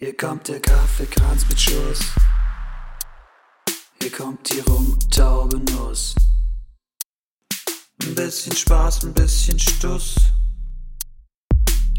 Hier 0.00 0.16
kommt 0.16 0.46
der 0.46 0.60
Kaffeekranz 0.60 1.44
mit 1.48 1.60
Schuss. 1.60 1.98
Hier 4.00 4.12
kommt 4.12 4.48
die 4.48 4.60
rumtaube 4.60 5.58
Nuss. 5.72 6.14
Ein 8.04 8.14
bisschen 8.14 8.54
Spaß, 8.54 9.06
ein 9.06 9.12
bisschen 9.12 9.58
Stuss. 9.58 10.14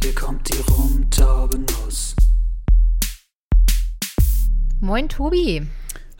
Hier 0.01 0.15
kommt 0.15 0.47
die 0.47 0.61
rumtaube 0.71 1.59
Nuss. 1.59 2.15
Moin 4.79 5.09
Tobi, 5.09 5.67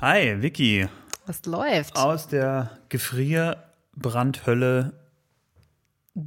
Hi, 0.02 0.42
Vicky. 0.42 0.86
was 1.28 1.46
läuft? 1.46 1.96
Aus 1.96 2.28
der 2.28 2.78
Gefrierbrandhölle 2.90 5.00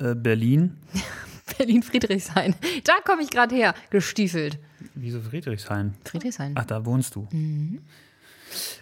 äh, 0.01 0.15
Berlin. 0.15 0.79
Berlin-Friedrichshain. 1.63 2.57
Da 2.85 2.95
komme 3.05 3.23
ich 3.23 3.31
gerade 3.31 3.55
her, 3.55 3.75
gestiefelt. 3.91 4.59
Wieso 4.95 5.21
Friedrichshain? 5.21 5.95
Friedrichshain. 6.05 6.55
Ach, 6.57 6.65
da 6.65 6.85
wohnst 6.85 7.15
du. 7.15 7.29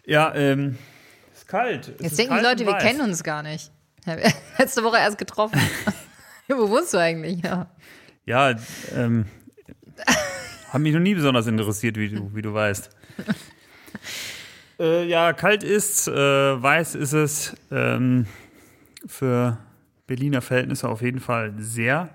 Ja, 0.07 0.35
ähm, 0.35 0.79
ist 1.35 1.47
kalt. 1.47 1.89
Es 1.89 1.89
Jetzt 1.89 2.13
ist 2.13 2.19
denken 2.21 2.35
die 2.37 2.41
kalt 2.41 2.59
Leute, 2.59 2.71
und 2.71 2.75
wir 2.75 2.79
kennen 2.79 3.03
uns 3.03 3.23
gar 3.23 3.43
nicht. 3.43 3.71
Letzte 4.59 4.83
Woche 4.83 4.97
erst 4.97 5.19
getroffen. 5.19 5.61
Wo 6.49 6.71
wohnst 6.71 6.95
du 6.95 6.99
eigentlich? 6.99 7.43
Ja. 7.45 7.71
Ja, 8.25 8.55
ähm, 8.95 9.27
hat 10.71 10.81
mich 10.81 10.95
noch 10.95 11.01
nie 11.01 11.15
besonders 11.15 11.47
interessiert, 11.47 11.97
wie 11.97 12.09
du, 12.09 12.35
wie 12.35 12.43
du 12.43 12.55
weißt. 12.55 12.91
äh, 14.81 15.07
ja, 15.07 15.35
kalt 15.35 15.63
ist, 15.63 16.09
äh, 16.09 16.13
weiß 16.13 16.95
ist 16.95 17.13
es. 17.13 17.55
Ähm, 17.71 18.27
für 19.07 19.59
Berliner 20.07 20.41
Verhältnisse 20.41 20.89
auf 20.89 21.03
jeden 21.03 21.21
Fall 21.21 21.53
sehr 21.59 22.11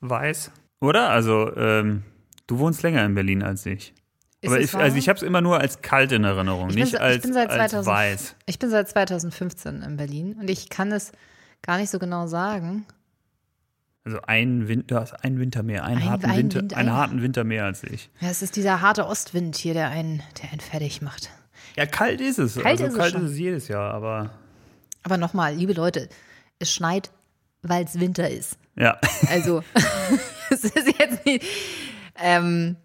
weiß. 0.00 0.50
Oder? 0.80 1.10
Also, 1.10 1.54
ähm, 1.56 2.02
du 2.46 2.58
wohnst 2.58 2.82
länger 2.82 3.04
in 3.04 3.14
Berlin 3.14 3.42
als 3.42 3.64
ich. 3.66 3.94
Ist 4.42 4.50
Aber 4.50 4.58
es 4.60 4.66
ich, 4.66 4.74
wahr? 4.74 4.82
also 4.82 4.96
ich 4.98 5.08
habe 5.08 5.16
es 5.16 5.22
immer 5.22 5.40
nur 5.40 5.58
als 5.58 5.80
kalt 5.80 6.12
in 6.12 6.24
Erinnerung, 6.24 6.68
Ich 6.68 6.74
bin 6.74 6.84
nicht 6.84 6.94
ich 6.94 7.00
als, 7.00 7.22
bin 7.22 7.32
seit 7.32 7.48
als 7.50 7.70
2000 7.72 7.86
weiß. 7.86 8.36
Ich 8.46 8.58
bin 8.58 8.70
seit 8.70 8.88
2015 8.88 9.82
in 9.82 9.96
Berlin 9.96 10.36
und 10.38 10.48
ich 10.50 10.68
kann 10.68 10.92
es 10.92 11.12
gar 11.62 11.78
nicht 11.78 11.90
so 11.90 11.98
genau 11.98 12.26
sagen. 12.26 12.86
Also 14.04 14.20
ein 14.26 14.68
Winter, 14.68 14.86
du 14.86 15.00
hast 15.00 15.12
einen 15.24 15.40
Winter 15.40 15.62
mehr, 15.64 15.84
einen, 15.84 16.02
Ein- 16.02 16.10
harten 16.10 16.26
ein 16.26 16.36
Winter, 16.36 16.60
Winter, 16.60 16.76
einen 16.76 16.88
ein- 16.90 16.94
harten 16.94 17.22
Winter 17.22 17.42
mehr 17.44 17.64
als 17.64 17.82
ich. 17.82 18.08
Ja, 18.20 18.28
es 18.28 18.42
ist 18.42 18.54
dieser 18.56 18.80
harte 18.80 19.06
Ostwind 19.06 19.56
hier, 19.56 19.74
der 19.74 19.88
einen, 19.88 20.22
der 20.40 20.50
einen 20.52 20.60
fertig 20.60 21.02
macht. 21.02 21.30
Ja, 21.74 21.86
kalt 21.86 22.20
ist 22.20 22.38
es. 22.38 22.54
Kalt 22.54 22.66
also 22.66 22.84
ist 22.84 22.92
es 22.92 22.98
kalt 22.98 23.12
schon. 23.14 23.24
ist 23.24 23.32
es 23.32 23.38
jedes 23.38 23.68
Jahr, 23.68 23.92
aber 23.94 24.30
Aber 25.02 25.16
nochmal, 25.16 25.54
liebe 25.54 25.72
Leute, 25.72 26.08
es 26.60 26.72
schneit, 26.72 27.10
weil 27.62 27.84
es 27.84 27.98
Winter 27.98 28.30
ist. 28.30 28.58
Ja. 28.76 28.98
Also, 29.28 29.62
es 30.50 30.64
ist 30.64 30.98
jetzt 30.98 31.24
nicht. 31.24 31.44
Ähm, 32.18 32.76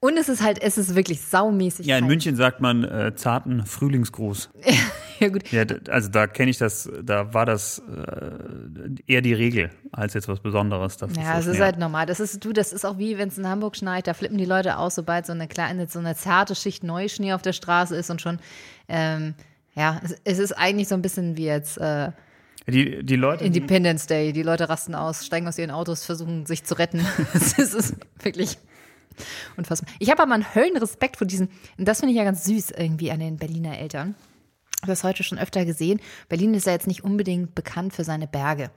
und 0.00 0.16
es 0.16 0.30
ist 0.30 0.42
halt, 0.42 0.62
es 0.62 0.78
ist 0.78 0.94
wirklich 0.94 1.20
saumäßig. 1.20 1.84
Ja, 1.86 1.96
in 1.96 2.04
kalt. 2.04 2.10
München 2.10 2.36
sagt 2.36 2.60
man 2.60 2.84
äh, 2.84 3.14
zarten 3.14 3.64
Frühlingsgruß. 3.66 4.50
Ja, 5.20 5.28
gut. 5.28 5.52
Ja, 5.52 5.64
also 5.90 6.08
da 6.08 6.26
kenne 6.26 6.50
ich 6.50 6.56
das, 6.56 6.90
da 7.02 7.34
war 7.34 7.44
das 7.44 7.78
äh, 7.80 9.02
eher 9.06 9.20
die 9.20 9.34
Regel 9.34 9.70
als 9.92 10.14
jetzt 10.14 10.28
was 10.28 10.40
Besonderes. 10.40 10.96
Ja, 10.98 11.06
das 11.08 11.40
es 11.40 11.44
so 11.44 11.50
ist 11.50 11.60
halt 11.60 11.78
normal. 11.78 12.06
Das 12.06 12.20
ist, 12.20 12.42
du, 12.42 12.54
das 12.54 12.72
ist 12.72 12.86
auch 12.86 12.96
wie, 12.96 13.18
wenn 13.18 13.28
es 13.28 13.36
in 13.36 13.46
Hamburg 13.46 13.76
schneit, 13.76 14.06
da 14.06 14.14
flippen 14.14 14.38
die 14.38 14.46
Leute 14.46 14.78
aus, 14.78 14.94
sobald 14.94 15.26
so 15.26 15.34
eine 15.34 15.46
kleine, 15.46 15.88
so 15.88 15.98
eine 15.98 16.16
zarte 16.16 16.54
Schicht 16.54 16.84
Neuschnee 16.84 17.34
auf 17.34 17.42
der 17.42 17.52
Straße 17.52 17.94
ist 17.96 18.08
und 18.08 18.22
schon, 18.22 18.38
ähm, 18.88 19.34
ja, 19.74 20.00
es, 20.02 20.16
es 20.24 20.38
ist 20.38 20.52
eigentlich 20.52 20.88
so 20.88 20.94
ein 20.94 21.02
bisschen 21.02 21.36
wie 21.36 21.44
jetzt 21.44 21.76
äh, 21.76 22.12
die, 22.70 23.04
die 23.04 23.16
Leute, 23.16 23.44
Independence 23.44 24.06
Day. 24.06 24.32
Die 24.32 24.42
Leute 24.42 24.68
rasten 24.68 24.94
aus, 24.94 25.26
steigen 25.26 25.46
aus 25.48 25.58
ihren 25.58 25.70
Autos, 25.70 26.04
versuchen 26.04 26.46
sich 26.46 26.64
zu 26.64 26.74
retten. 26.74 27.06
Es 27.34 27.58
ist 27.58 27.94
wirklich 28.22 28.58
unfassbar. 29.56 29.92
Ich 29.98 30.10
habe 30.10 30.22
aber 30.22 30.34
einen 30.34 30.54
Höllenrespekt 30.54 31.16
vor 31.16 31.26
diesen, 31.26 31.48
und 31.78 31.86
das 31.86 32.00
finde 32.00 32.12
ich 32.12 32.18
ja 32.18 32.24
ganz 32.24 32.44
süß 32.44 32.70
irgendwie 32.70 33.10
an 33.10 33.20
den 33.20 33.36
Berliner 33.36 33.78
Eltern. 33.78 34.14
Ich 34.76 34.82
habe 34.82 34.92
das 34.92 35.04
heute 35.04 35.22
schon 35.22 35.38
öfter 35.38 35.64
gesehen. 35.66 36.00
Berlin 36.28 36.54
ist 36.54 36.66
ja 36.66 36.72
jetzt 36.72 36.86
nicht 36.86 37.04
unbedingt 37.04 37.54
bekannt 37.54 37.92
für 37.92 38.04
seine 38.04 38.26
Berge. 38.26 38.70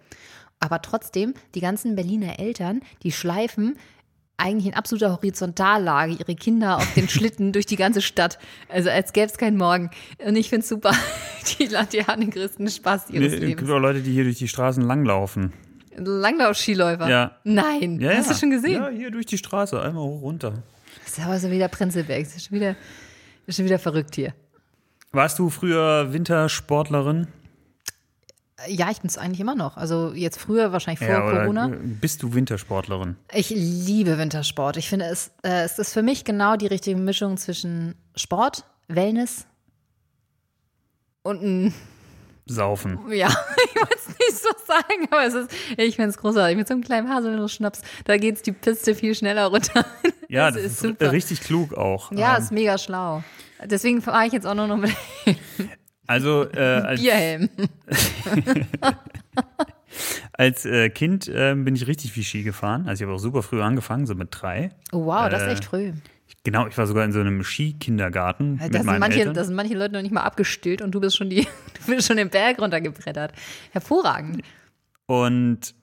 Aber 0.59 0.81
trotzdem, 0.81 1.33
die 1.55 1.61
ganzen 1.61 1.95
Berliner 1.95 2.39
Eltern, 2.39 2.81
die 3.03 3.11
schleifen 3.11 3.77
eigentlich 4.37 4.67
in 4.67 4.73
absoluter 4.73 5.11
Horizontallage 5.11 6.13
ihre 6.13 6.35
Kinder 6.35 6.77
auf 6.77 6.93
den 6.93 7.07
Schlitten 7.07 7.51
durch 7.53 7.65
die 7.65 7.75
ganze 7.75 8.01
Stadt. 8.01 8.39
Also 8.69 8.89
als 8.89 9.13
gäbe 9.13 9.27
es 9.27 9.37
keinen 9.37 9.57
Morgen. 9.57 9.89
Und 10.25 10.35
ich 10.35 10.49
finde 10.49 10.63
es 10.63 10.69
super. 10.69 10.91
Die, 11.59 11.67
den 11.67 12.29
größten 12.29 12.69
Spaß 12.69 13.09
ihres 13.09 13.33
es 13.33 13.39
Lebens. 13.39 13.57
gibt 13.59 13.71
auch 13.71 13.79
Leute, 13.79 14.01
die 14.01 14.13
hier 14.13 14.23
durch 14.23 14.37
die 14.37 14.47
Straßen 14.47 14.81
langlaufen. 14.81 15.51
Langlauf-Skiläufer? 15.97 17.09
Ja. 17.09 17.37
Nein. 17.43 17.99
Ja, 17.99 18.11
Hast 18.11 18.27
ja. 18.27 18.33
du 18.33 18.39
schon 18.39 18.49
gesehen? 18.49 18.81
Ja, 18.81 18.89
hier 18.89 19.11
durch 19.11 19.25
die 19.25 19.37
Straße, 19.37 19.79
einmal 19.81 20.03
hoch 20.03 20.21
runter. 20.21 20.63
Das 21.03 21.17
ist 21.17 21.23
aber 21.25 21.37
so 21.39 21.51
wieder 21.51 21.67
Prenzlberg. 21.67 22.23
Das 22.23 22.35
ist 22.35 22.45
schon 22.45 22.55
wieder, 22.55 22.73
das 22.73 22.77
ist 23.47 23.55
schon 23.57 23.65
wieder 23.65 23.79
verrückt 23.79 24.15
hier. 24.15 24.33
Warst 25.11 25.37
du 25.37 25.49
früher 25.49 26.13
Wintersportlerin? 26.13 27.27
Ja, 28.67 28.89
ich 28.91 28.99
bin 29.01 29.07
es 29.09 29.17
eigentlich 29.17 29.39
immer 29.39 29.55
noch. 29.55 29.77
Also 29.77 30.13
jetzt 30.13 30.39
früher, 30.39 30.71
wahrscheinlich 30.71 30.99
vor 30.99 31.07
ja, 31.07 31.19
Corona. 31.21 31.71
bist 31.81 32.23
du 32.23 32.33
Wintersportlerin? 32.33 33.15
Ich 33.33 33.49
liebe 33.49 34.17
Wintersport. 34.17 34.77
Ich 34.77 34.89
finde, 34.89 35.05
es, 35.05 35.31
äh, 35.43 35.63
es 35.63 35.79
ist 35.79 35.93
für 35.93 36.01
mich 36.03 36.23
genau 36.25 36.55
die 36.55 36.67
richtige 36.67 36.97
Mischung 36.97 37.37
zwischen 37.37 37.95
Sport, 38.15 38.65
Wellness 38.87 39.45
und 41.23 41.41
ein, 41.43 41.73
Saufen. 42.45 42.99
ja, 43.11 43.27
ich 43.73 43.75
wollte 43.81 43.95
es 43.95 44.07
nicht 44.07 44.37
so 44.41 44.49
sagen, 44.67 45.07
aber 45.11 45.25
es 45.25 45.33
ist, 45.33 45.49
ich 45.77 45.95
finde 45.95 46.09
es 46.09 46.17
großartig. 46.17 46.57
Mit 46.57 46.67
so 46.67 46.73
einem 46.73 46.83
kleinen 46.83 47.09
Haselnuss-Schnaps, 47.09 47.81
da 48.03 48.17
geht 48.17 48.35
es 48.35 48.41
die 48.41 48.51
Piste 48.51 48.95
viel 48.95 49.15
schneller 49.15 49.45
runter. 49.47 49.85
Ja, 50.27 50.47
Das 50.51 50.55
das, 50.55 50.63
ist 50.65 50.71
ist, 50.73 50.79
super. 50.81 51.11
richtig 51.13 51.41
klug 51.41 51.73
auch. 51.75 52.11
Ja, 52.11 52.35
Ähm, 52.37 52.43
ist 52.43 52.51
mega 52.51 52.77
schlau. 52.77 53.23
Deswegen 53.65 54.01
fahre 54.01 54.25
ich 54.27 54.33
jetzt 54.33 54.45
auch 54.45 54.55
nur 54.55 54.67
noch 54.67 54.75
mit 54.77 54.91
also 56.07 56.49
äh, 56.51 56.57
als, 56.59 57.01
Bierhelm. 57.01 57.49
als 60.33 60.65
äh, 60.65 60.89
Kind 60.89 61.27
äh, 61.27 61.55
bin 61.55 61.75
ich 61.75 61.87
richtig 61.87 62.11
viel 62.11 62.23
Ski 62.23 62.43
gefahren. 62.43 62.87
Also 62.87 63.03
ich 63.03 63.07
habe 63.07 63.15
auch 63.15 63.21
super 63.21 63.43
früh 63.43 63.61
angefangen, 63.61 64.05
so 64.05 64.15
mit 64.15 64.29
drei. 64.31 64.69
Oh, 64.91 65.05
wow, 65.05 65.29
das 65.29 65.43
ist 65.43 65.47
Äh, 65.47 65.51
echt 65.53 65.65
früh. 65.65 65.93
Genau, 66.45 66.67
ich 66.67 66.77
war 66.77 66.87
sogar 66.87 67.05
in 67.05 67.13
so 67.13 67.19
einem 67.21 67.41
Skikindergarten 67.43 68.57
Da 68.57 68.65
mit 68.65 68.73
sind, 68.73 68.85
meinen 68.85 68.99
manche, 68.99 69.19
Eltern. 69.19 69.33
da 69.33 69.43
sind 69.45 69.55
manche 69.55 69.75
Leute 69.75 69.93
noch 69.93 70.01
nicht 70.01 70.11
mal 70.13 70.23
abgestillt 70.23 70.81
und 70.81 70.91
du 70.93 70.99
bist 70.99 71.15
schon 71.15 71.29
die, 71.29 71.43
du 71.85 71.91
bist 71.95 72.07
schon 72.07 72.17
den 72.17 72.29
Berg 72.29 72.59
runtergebrettert. 72.59 73.31
Hervorragend. 73.71 74.41
Und 75.05 75.73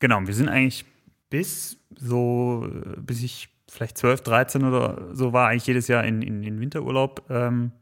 genau, 0.00 0.20
wir 0.26 0.34
sind 0.34 0.48
eigentlich 0.48 0.84
bis 1.30 1.78
so, 1.96 2.68
bis 2.98 3.22
ich 3.22 3.48
vielleicht 3.70 3.96
12, 3.96 4.20
13 4.22 4.64
oder 4.64 5.14
so 5.14 5.32
war, 5.32 5.48
eigentlich 5.48 5.66
jedes 5.66 5.88
Jahr 5.88 6.04
in, 6.04 6.20
in, 6.20 6.42
in 6.42 6.60
Winterurlaub, 6.60 7.24
ähm, 7.30 7.72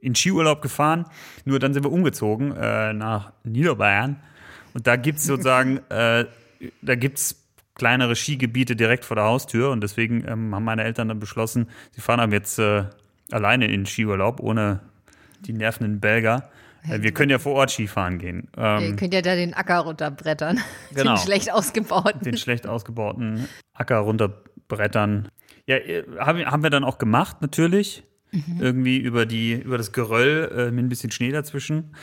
in 0.00 0.14
Skiurlaub 0.14 0.62
gefahren. 0.62 1.06
Nur 1.44 1.58
dann 1.58 1.74
sind 1.74 1.84
wir 1.84 1.92
umgezogen 1.92 2.54
äh, 2.56 2.92
nach 2.92 3.32
Niederbayern. 3.44 4.16
Und 4.74 4.86
da 4.86 4.96
gibt 4.96 5.18
es 5.18 5.24
sozusagen, 5.24 5.78
äh, 5.88 6.26
da 6.82 6.94
gibt 6.94 7.18
es 7.18 7.46
kleinere 7.74 8.16
Skigebiete 8.16 8.76
direkt 8.76 9.04
vor 9.04 9.16
der 9.16 9.24
Haustür. 9.24 9.70
Und 9.70 9.82
deswegen 9.82 10.26
ähm, 10.26 10.54
haben 10.54 10.64
meine 10.64 10.84
Eltern 10.84 11.08
dann 11.08 11.20
beschlossen, 11.20 11.68
sie 11.92 12.00
fahren 12.00 12.20
aber 12.20 12.32
jetzt 12.32 12.58
äh, 12.58 12.84
alleine 13.30 13.66
in 13.66 13.86
Skiurlaub, 13.86 14.40
ohne 14.40 14.80
die 15.40 15.52
nervenden 15.52 16.00
Belger. 16.00 16.50
Äh, 16.88 17.02
wir 17.02 17.12
können 17.12 17.30
ja 17.30 17.38
vor 17.38 17.54
Ort 17.54 17.70
Skifahren 17.70 18.18
gehen. 18.18 18.48
Ähm, 18.56 18.82
Ihr 18.82 18.96
könnt 18.96 19.14
ja 19.14 19.22
da 19.22 19.34
den 19.34 19.54
Acker 19.54 19.80
runterbrettern. 19.80 20.60
Genau. 20.94 21.14
Den 21.14 21.18
schlecht 21.18 21.52
ausgebauten. 21.52 22.22
den 22.22 22.36
schlecht 22.38 22.66
ausgebauten 22.66 23.48
Acker 23.74 23.98
runterbrettern. 23.98 25.28
Ja, 25.66 25.76
äh, 25.76 26.04
haben 26.18 26.62
wir 26.62 26.70
dann 26.70 26.84
auch 26.84 26.98
gemacht, 26.98 27.42
natürlich. 27.42 28.04
Irgendwie 28.60 28.98
über, 28.98 29.26
die, 29.26 29.52
über 29.54 29.78
das 29.78 29.92
Geröll 29.92 30.50
äh, 30.56 30.70
mit 30.70 30.84
ein 30.84 30.88
bisschen 30.88 31.10
Schnee 31.10 31.30
dazwischen. 31.30 31.94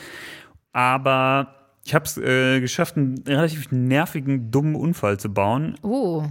Aber 0.72 1.54
ich 1.84 1.94
habe 1.94 2.04
es 2.04 2.16
äh, 2.16 2.60
geschafft, 2.60 2.96
einen 2.96 3.18
relativ 3.26 3.70
nervigen, 3.70 4.50
dummen 4.50 4.74
Unfall 4.74 5.18
zu 5.18 5.32
bauen. 5.32 5.76
Oh, 5.82 6.24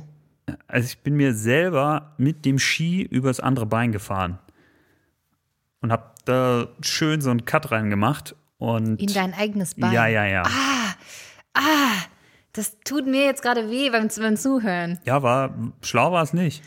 Also 0.68 0.86
ich 0.88 1.00
bin 1.00 1.16
mir 1.16 1.34
selber 1.34 2.14
mit 2.18 2.46
dem 2.46 2.60
Ski 2.60 3.04
übers 3.04 3.40
andere 3.40 3.66
Bein 3.66 3.92
gefahren. 3.92 4.40
Und 5.82 5.92
habe 5.92 6.12
da 6.26 6.68
schön 6.82 7.22
so 7.22 7.30
einen 7.30 7.46
Cut 7.46 7.72
reingemacht. 7.72 8.36
Und 8.58 9.02
in 9.02 9.14
dein 9.14 9.34
eigenes 9.34 9.76
Bein. 9.76 9.92
ja, 9.92 10.08
ja, 10.08 10.26
ja. 10.26 10.44
Das 12.54 12.78
tut 12.86 13.08
mir 13.08 13.26
jetzt 13.26 13.42
gerade 13.42 13.70
weh 13.70 13.90
beim, 13.90 14.08
beim 14.16 14.38
Zuhören. 14.38 15.00
Ja, 15.06 15.24
war 15.24 15.54
schlau 15.82 16.12
war 16.12 16.24
es 16.24 16.34
nicht. 16.34 16.64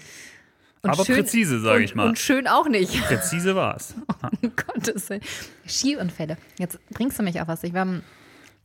Und 0.82 0.90
Aber 0.90 1.04
schön- 1.04 1.16
präzise, 1.16 1.60
sage 1.60 1.84
ich 1.84 1.94
mal. 1.94 2.08
Und 2.08 2.18
schön 2.18 2.46
auch 2.46 2.68
nicht. 2.68 2.92
Präzise 3.06 3.56
war 3.56 3.76
es. 3.76 3.94
Gottes 4.66 5.08
Willen. 5.10 5.22
Skiunfälle. 5.66 6.36
Jetzt 6.58 6.78
bringst 6.90 7.18
du 7.18 7.22
mich 7.22 7.40
auf 7.40 7.48
was. 7.48 7.64
Ich, 7.64 7.72
war, 7.74 7.86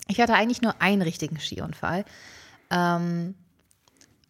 ich 0.07 0.19
hatte 0.19 0.33
eigentlich 0.33 0.61
nur 0.61 0.81
einen 0.81 1.01
richtigen 1.01 1.39
Skiunfall. 1.39 2.05
Ähm, 2.69 3.35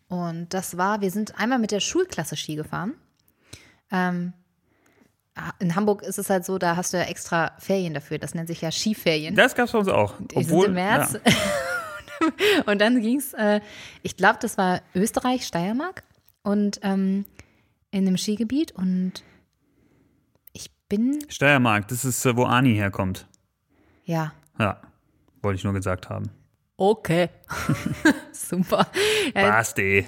und 0.07 0.53
das 0.53 0.77
war, 0.77 1.01
wir 1.01 1.11
sind 1.11 1.37
einmal 1.39 1.59
mit 1.59 1.71
der 1.71 1.79
Schulklasse 1.79 2.35
Ski 2.37 2.55
gefahren. 2.55 2.93
Ähm, 3.91 4.33
in 5.59 5.75
Hamburg 5.75 6.03
ist 6.03 6.19
es 6.19 6.29
halt 6.29 6.45
so, 6.45 6.57
da 6.57 6.75
hast 6.75 6.93
du 6.93 6.97
ja 6.97 7.03
extra 7.03 7.53
Ferien 7.57 7.93
dafür. 7.93 8.19
Das 8.19 8.35
nennt 8.35 8.47
sich 8.47 8.61
ja 8.61 8.71
Skiferien. 8.71 9.35
Das 9.35 9.55
gab 9.55 9.65
es 9.67 9.71
bei 9.71 9.79
uns 9.79 9.87
auch. 9.87 10.15
Sind 10.33 10.51
im 10.65 10.73
März. 10.73 11.13
Ja, 11.13 11.31
Und 12.65 12.79
dann 12.79 13.01
ging 13.01 13.17
es, 13.17 13.33
äh, 13.33 13.61
ich 14.03 14.15
glaube, 14.17 14.37
das 14.41 14.57
war 14.57 14.81
Österreich, 14.93 15.47
Steiermark. 15.47 16.03
Und 16.43 16.79
ähm, 16.83 17.25
in 17.91 18.07
einem 18.07 18.17
Skigebiet 18.17 18.71
und 18.73 19.23
ich 20.53 20.71
bin, 20.89 21.19
Steiermark, 21.29 21.87
das 21.89 22.05
ist, 22.05 22.25
äh, 22.25 22.35
wo 22.35 22.43
Ani 22.45 22.75
herkommt. 22.75 23.27
ja, 24.05 24.33
Ja, 24.59 24.81
wollte 25.41 25.57
ich 25.57 25.63
nur 25.63 25.73
gesagt 25.73 26.09
haben. 26.09 26.29
okay. 26.77 27.29
Super. 28.31 28.87
Ja, 29.35 29.49
Basti. 29.49 30.05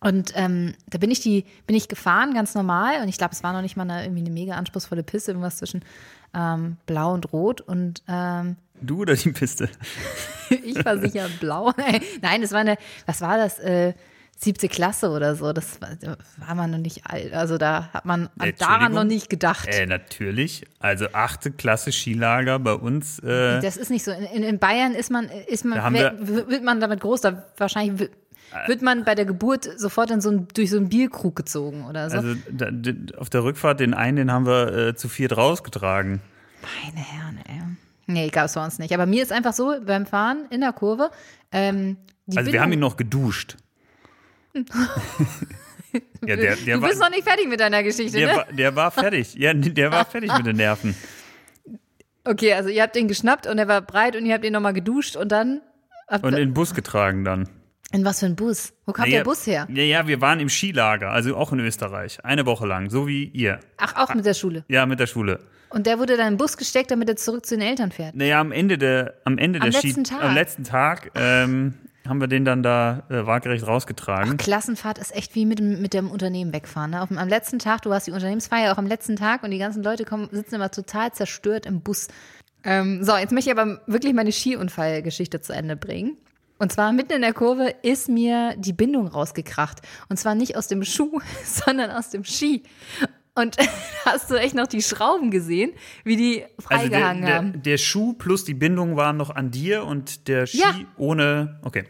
Und 0.00 0.32
ähm, 0.34 0.74
da 0.88 0.98
bin 0.98 1.10
ich 1.12 1.20
die, 1.20 1.44
bin 1.66 1.76
ich 1.76 1.86
gefahren, 1.88 2.34
ganz 2.34 2.54
normal. 2.56 3.00
Und 3.02 3.08
ich 3.08 3.18
glaube, 3.18 3.32
es 3.34 3.42
war 3.44 3.52
noch 3.52 3.62
nicht 3.62 3.76
mal 3.76 3.88
eine, 3.88 4.02
irgendwie 4.04 4.22
eine 4.22 4.30
mega 4.30 4.54
anspruchsvolle 4.54 5.04
Piste, 5.04 5.30
irgendwas 5.30 5.58
zwischen 5.58 5.84
ähm, 6.34 6.76
Blau 6.86 7.14
und 7.14 7.32
Rot. 7.32 7.60
Und 7.60 8.02
ähm, 8.08 8.56
Du 8.80 9.02
oder 9.02 9.14
die 9.14 9.30
Piste? 9.30 9.68
ich 10.50 10.84
war 10.84 10.98
sicher 10.98 11.28
blau. 11.38 11.72
Nein, 12.20 12.42
es 12.42 12.50
war 12.50 12.60
eine, 12.60 12.76
was 13.06 13.20
war 13.20 13.36
das? 13.36 13.60
Äh, 13.60 13.94
siebte 14.38 14.68
Klasse 14.68 15.10
oder 15.10 15.36
so. 15.36 15.52
Das 15.52 15.80
war, 15.80 15.90
da 16.00 16.16
war 16.38 16.54
man 16.54 16.70
noch 16.72 16.78
nicht 16.78 17.06
alt. 17.06 17.32
Also 17.32 17.58
da 17.58 17.90
hat 17.92 18.04
man 18.04 18.28
an 18.38 18.52
daran 18.58 18.92
noch 18.92 19.04
nicht 19.04 19.30
gedacht. 19.30 19.68
Äh, 19.68 19.86
natürlich. 19.86 20.64
Also 20.80 21.06
achte 21.12 21.52
Klasse 21.52 21.92
Skilager 21.92 22.58
bei 22.58 22.72
uns. 22.74 23.18
Äh, 23.20 23.60
Das 23.60 23.76
ist 23.76 23.90
nicht 23.90 24.04
so. 24.04 24.10
In, 24.10 24.42
in 24.42 24.58
Bayern 24.58 24.94
ist 24.94 25.10
man, 25.10 25.28
ist 25.46 25.64
man, 25.64 25.82
haben 25.82 25.94
wer- 25.94 26.14
wird 26.48 26.64
man 26.64 26.80
damit 26.80 27.00
groß. 27.00 27.20
Da 27.20 27.44
wahrscheinlich 27.56 27.98
wird, 28.00 28.12
wird 28.66 28.82
man 28.82 29.04
bei 29.04 29.14
der 29.14 29.24
Geburt 29.26 29.68
sofort 29.78 30.10
in 30.10 30.20
so 30.20 30.30
ein, 30.30 30.48
durch 30.54 30.70
so 30.70 30.76
einen 30.76 30.88
Bierkrug 30.88 31.36
gezogen 31.36 31.84
oder 31.86 32.10
so. 32.10 32.16
also 32.18 32.34
da, 32.50 32.68
auf 33.18 33.30
der 33.30 33.44
Rückfahrt, 33.44 33.78
den 33.80 33.94
einen, 33.94 34.16
den 34.16 34.32
haben 34.32 34.46
wir 34.46 34.88
äh, 34.88 34.94
zu 34.96 35.08
viert 35.08 35.36
rausgetragen. 35.36 36.20
Meine 36.84 37.04
Herren, 37.06 37.38
ey. 37.48 37.62
Nee, 38.08 38.28
gab 38.30 38.46
es 38.46 38.54
bei 38.54 38.64
uns 38.64 38.78
nicht. 38.80 38.92
Aber 38.92 39.06
mir 39.06 39.22
ist 39.22 39.30
einfach 39.32 39.52
so, 39.52 39.74
beim 39.86 40.04
Fahren 40.06 40.46
in 40.50 40.60
der 40.60 40.72
Kurve, 40.72 41.10
ähm, 41.52 41.96
die 42.26 42.36
Also 42.36 42.52
wir 42.52 42.60
haben 42.60 42.68
ihn 42.70 42.80
Bindung- 42.80 42.90
noch 42.90 42.96
geduscht. 42.96 43.56
ja, 46.26 46.36
der, 46.36 46.56
der, 46.56 46.76
Du 46.76 46.82
war, 46.82 46.88
bist 46.88 47.00
noch 47.00 47.10
nicht 47.10 47.24
fertig 47.24 47.48
mit 47.48 47.60
deiner 47.60 47.82
Geschichte, 47.82 48.18
der, 48.18 48.28
ne? 48.28 48.36
war, 48.36 48.46
der 48.52 48.76
war 48.76 48.90
fertig. 48.90 49.34
Ja, 49.34 49.52
der 49.54 49.90
war 49.90 50.04
fertig 50.04 50.32
mit 50.36 50.46
den 50.46 50.56
Nerven. 50.56 50.94
Okay, 52.24 52.52
also 52.52 52.68
ihr 52.68 52.82
habt 52.82 52.94
den 52.94 53.08
geschnappt 53.08 53.48
und 53.48 53.58
er 53.58 53.66
war 53.66 53.80
breit 53.80 54.14
und 54.14 54.24
ihr 54.24 54.34
habt 54.34 54.44
ihn 54.44 54.52
nochmal 54.52 54.72
geduscht 54.74 55.16
und 55.16 55.32
dann. 55.32 55.60
Und 56.08 56.24
in 56.24 56.36
den 56.36 56.54
Bus 56.54 56.72
getragen 56.72 57.24
dann. 57.24 57.48
in 57.90 58.04
was 58.04 58.20
für 58.20 58.26
ein 58.26 58.36
Bus? 58.36 58.72
Wo 58.86 58.92
kam 58.92 59.06
Naja, 59.06 59.18
der 59.18 59.24
Bus 59.24 59.44
her? 59.44 59.66
Ja, 59.68 59.82
ja, 59.82 60.06
wir 60.06 60.20
waren 60.20 60.38
im 60.38 60.48
Skilager, 60.48 61.10
also 61.10 61.36
auch 61.36 61.52
in 61.52 61.58
Österreich. 61.58 62.24
Eine 62.24 62.46
Woche 62.46 62.64
lang, 62.64 62.90
so 62.90 63.08
wie 63.08 63.24
ihr. 63.24 63.58
Ach, 63.76 63.96
auch 63.96 64.14
mit 64.14 64.24
der 64.24 64.34
Schule. 64.34 64.64
Ja, 64.68 64.86
mit 64.86 65.00
der 65.00 65.08
Schule. 65.08 65.40
Und 65.70 65.86
der 65.88 65.98
wurde 65.98 66.16
dann 66.16 66.28
im 66.34 66.36
Bus 66.36 66.56
gesteckt, 66.56 66.92
damit 66.92 67.08
er 67.08 67.16
zurück 67.16 67.44
zu 67.44 67.56
den 67.56 67.66
Eltern 67.66 67.90
fährt. 67.90 68.14
Naja, 68.14 68.38
am 68.40 68.52
Ende 68.52 68.78
der, 68.78 69.14
am 69.24 69.36
Ende 69.36 69.60
Am 69.60 69.68
der 69.72 69.80
letzten 69.82 70.04
Ski, 70.04 70.14
Tag. 70.14 70.22
am 70.22 70.34
letzten 70.34 70.62
Tag 70.62 71.10
ähm, 71.16 71.74
haben 72.06 72.20
wir 72.20 72.28
den 72.28 72.44
dann 72.44 72.62
da 72.62 73.04
äh, 73.08 73.26
waagerecht 73.26 73.66
rausgetragen. 73.66 74.36
Klassenfahrt 74.36 74.98
ist 74.98 75.14
echt 75.14 75.34
wie 75.34 75.46
mit 75.46 75.58
dem, 75.58 75.80
mit 75.80 75.94
dem 75.94 76.10
Unternehmen 76.10 76.52
wegfahren. 76.52 76.92
Ne? 76.92 77.02
Auf, 77.02 77.10
am 77.10 77.28
letzten 77.28 77.58
Tag, 77.58 77.82
du 77.82 77.92
hast 77.92 78.06
die 78.06 78.12
Unternehmensfeier 78.12 78.72
auch 78.72 78.78
am 78.78 78.86
letzten 78.86 79.16
Tag 79.16 79.42
und 79.42 79.50
die 79.50 79.58
ganzen 79.58 79.82
Leute 79.82 80.04
kommen, 80.04 80.28
sitzen 80.30 80.56
immer 80.56 80.70
total 80.70 81.12
zerstört 81.12 81.66
im 81.66 81.80
Bus. 81.80 82.08
Ähm, 82.64 83.04
so, 83.04 83.16
jetzt 83.16 83.32
möchte 83.32 83.50
ich 83.50 83.58
aber 83.58 83.80
wirklich 83.86 84.14
meine 84.14 84.32
Skiunfallgeschichte 84.32 85.40
zu 85.40 85.52
Ende 85.52 85.76
bringen. 85.76 86.16
Und 86.58 86.70
zwar 86.70 86.92
mitten 86.92 87.12
in 87.12 87.22
der 87.22 87.32
Kurve 87.32 87.74
ist 87.82 88.08
mir 88.08 88.54
die 88.56 88.72
Bindung 88.72 89.08
rausgekracht. 89.08 89.80
Und 90.08 90.16
zwar 90.16 90.34
nicht 90.34 90.56
aus 90.56 90.68
dem 90.68 90.84
Schuh, 90.84 91.20
sondern 91.44 91.90
aus 91.90 92.10
dem 92.10 92.24
Ski. 92.24 92.62
Und 93.34 93.56
hast 94.04 94.30
du 94.30 94.34
echt 94.36 94.54
noch 94.54 94.66
die 94.66 94.82
Schrauben 94.82 95.30
gesehen, 95.30 95.72
wie 96.04 96.16
die 96.16 96.44
Also 96.44 96.54
der, 96.88 97.00
freigehangen 97.00 97.22
der, 97.24 97.34
haben? 97.34 97.62
der 97.62 97.78
Schuh 97.78 98.12
plus 98.12 98.44
die 98.44 98.54
Bindung 98.54 98.96
waren 98.96 99.16
noch 99.16 99.30
an 99.30 99.50
dir 99.50 99.84
und 99.84 100.28
der 100.28 100.46
Ski 100.46 100.58
Ja. 100.58 100.74
ohne. 100.96 101.58
Okay. 101.62 101.84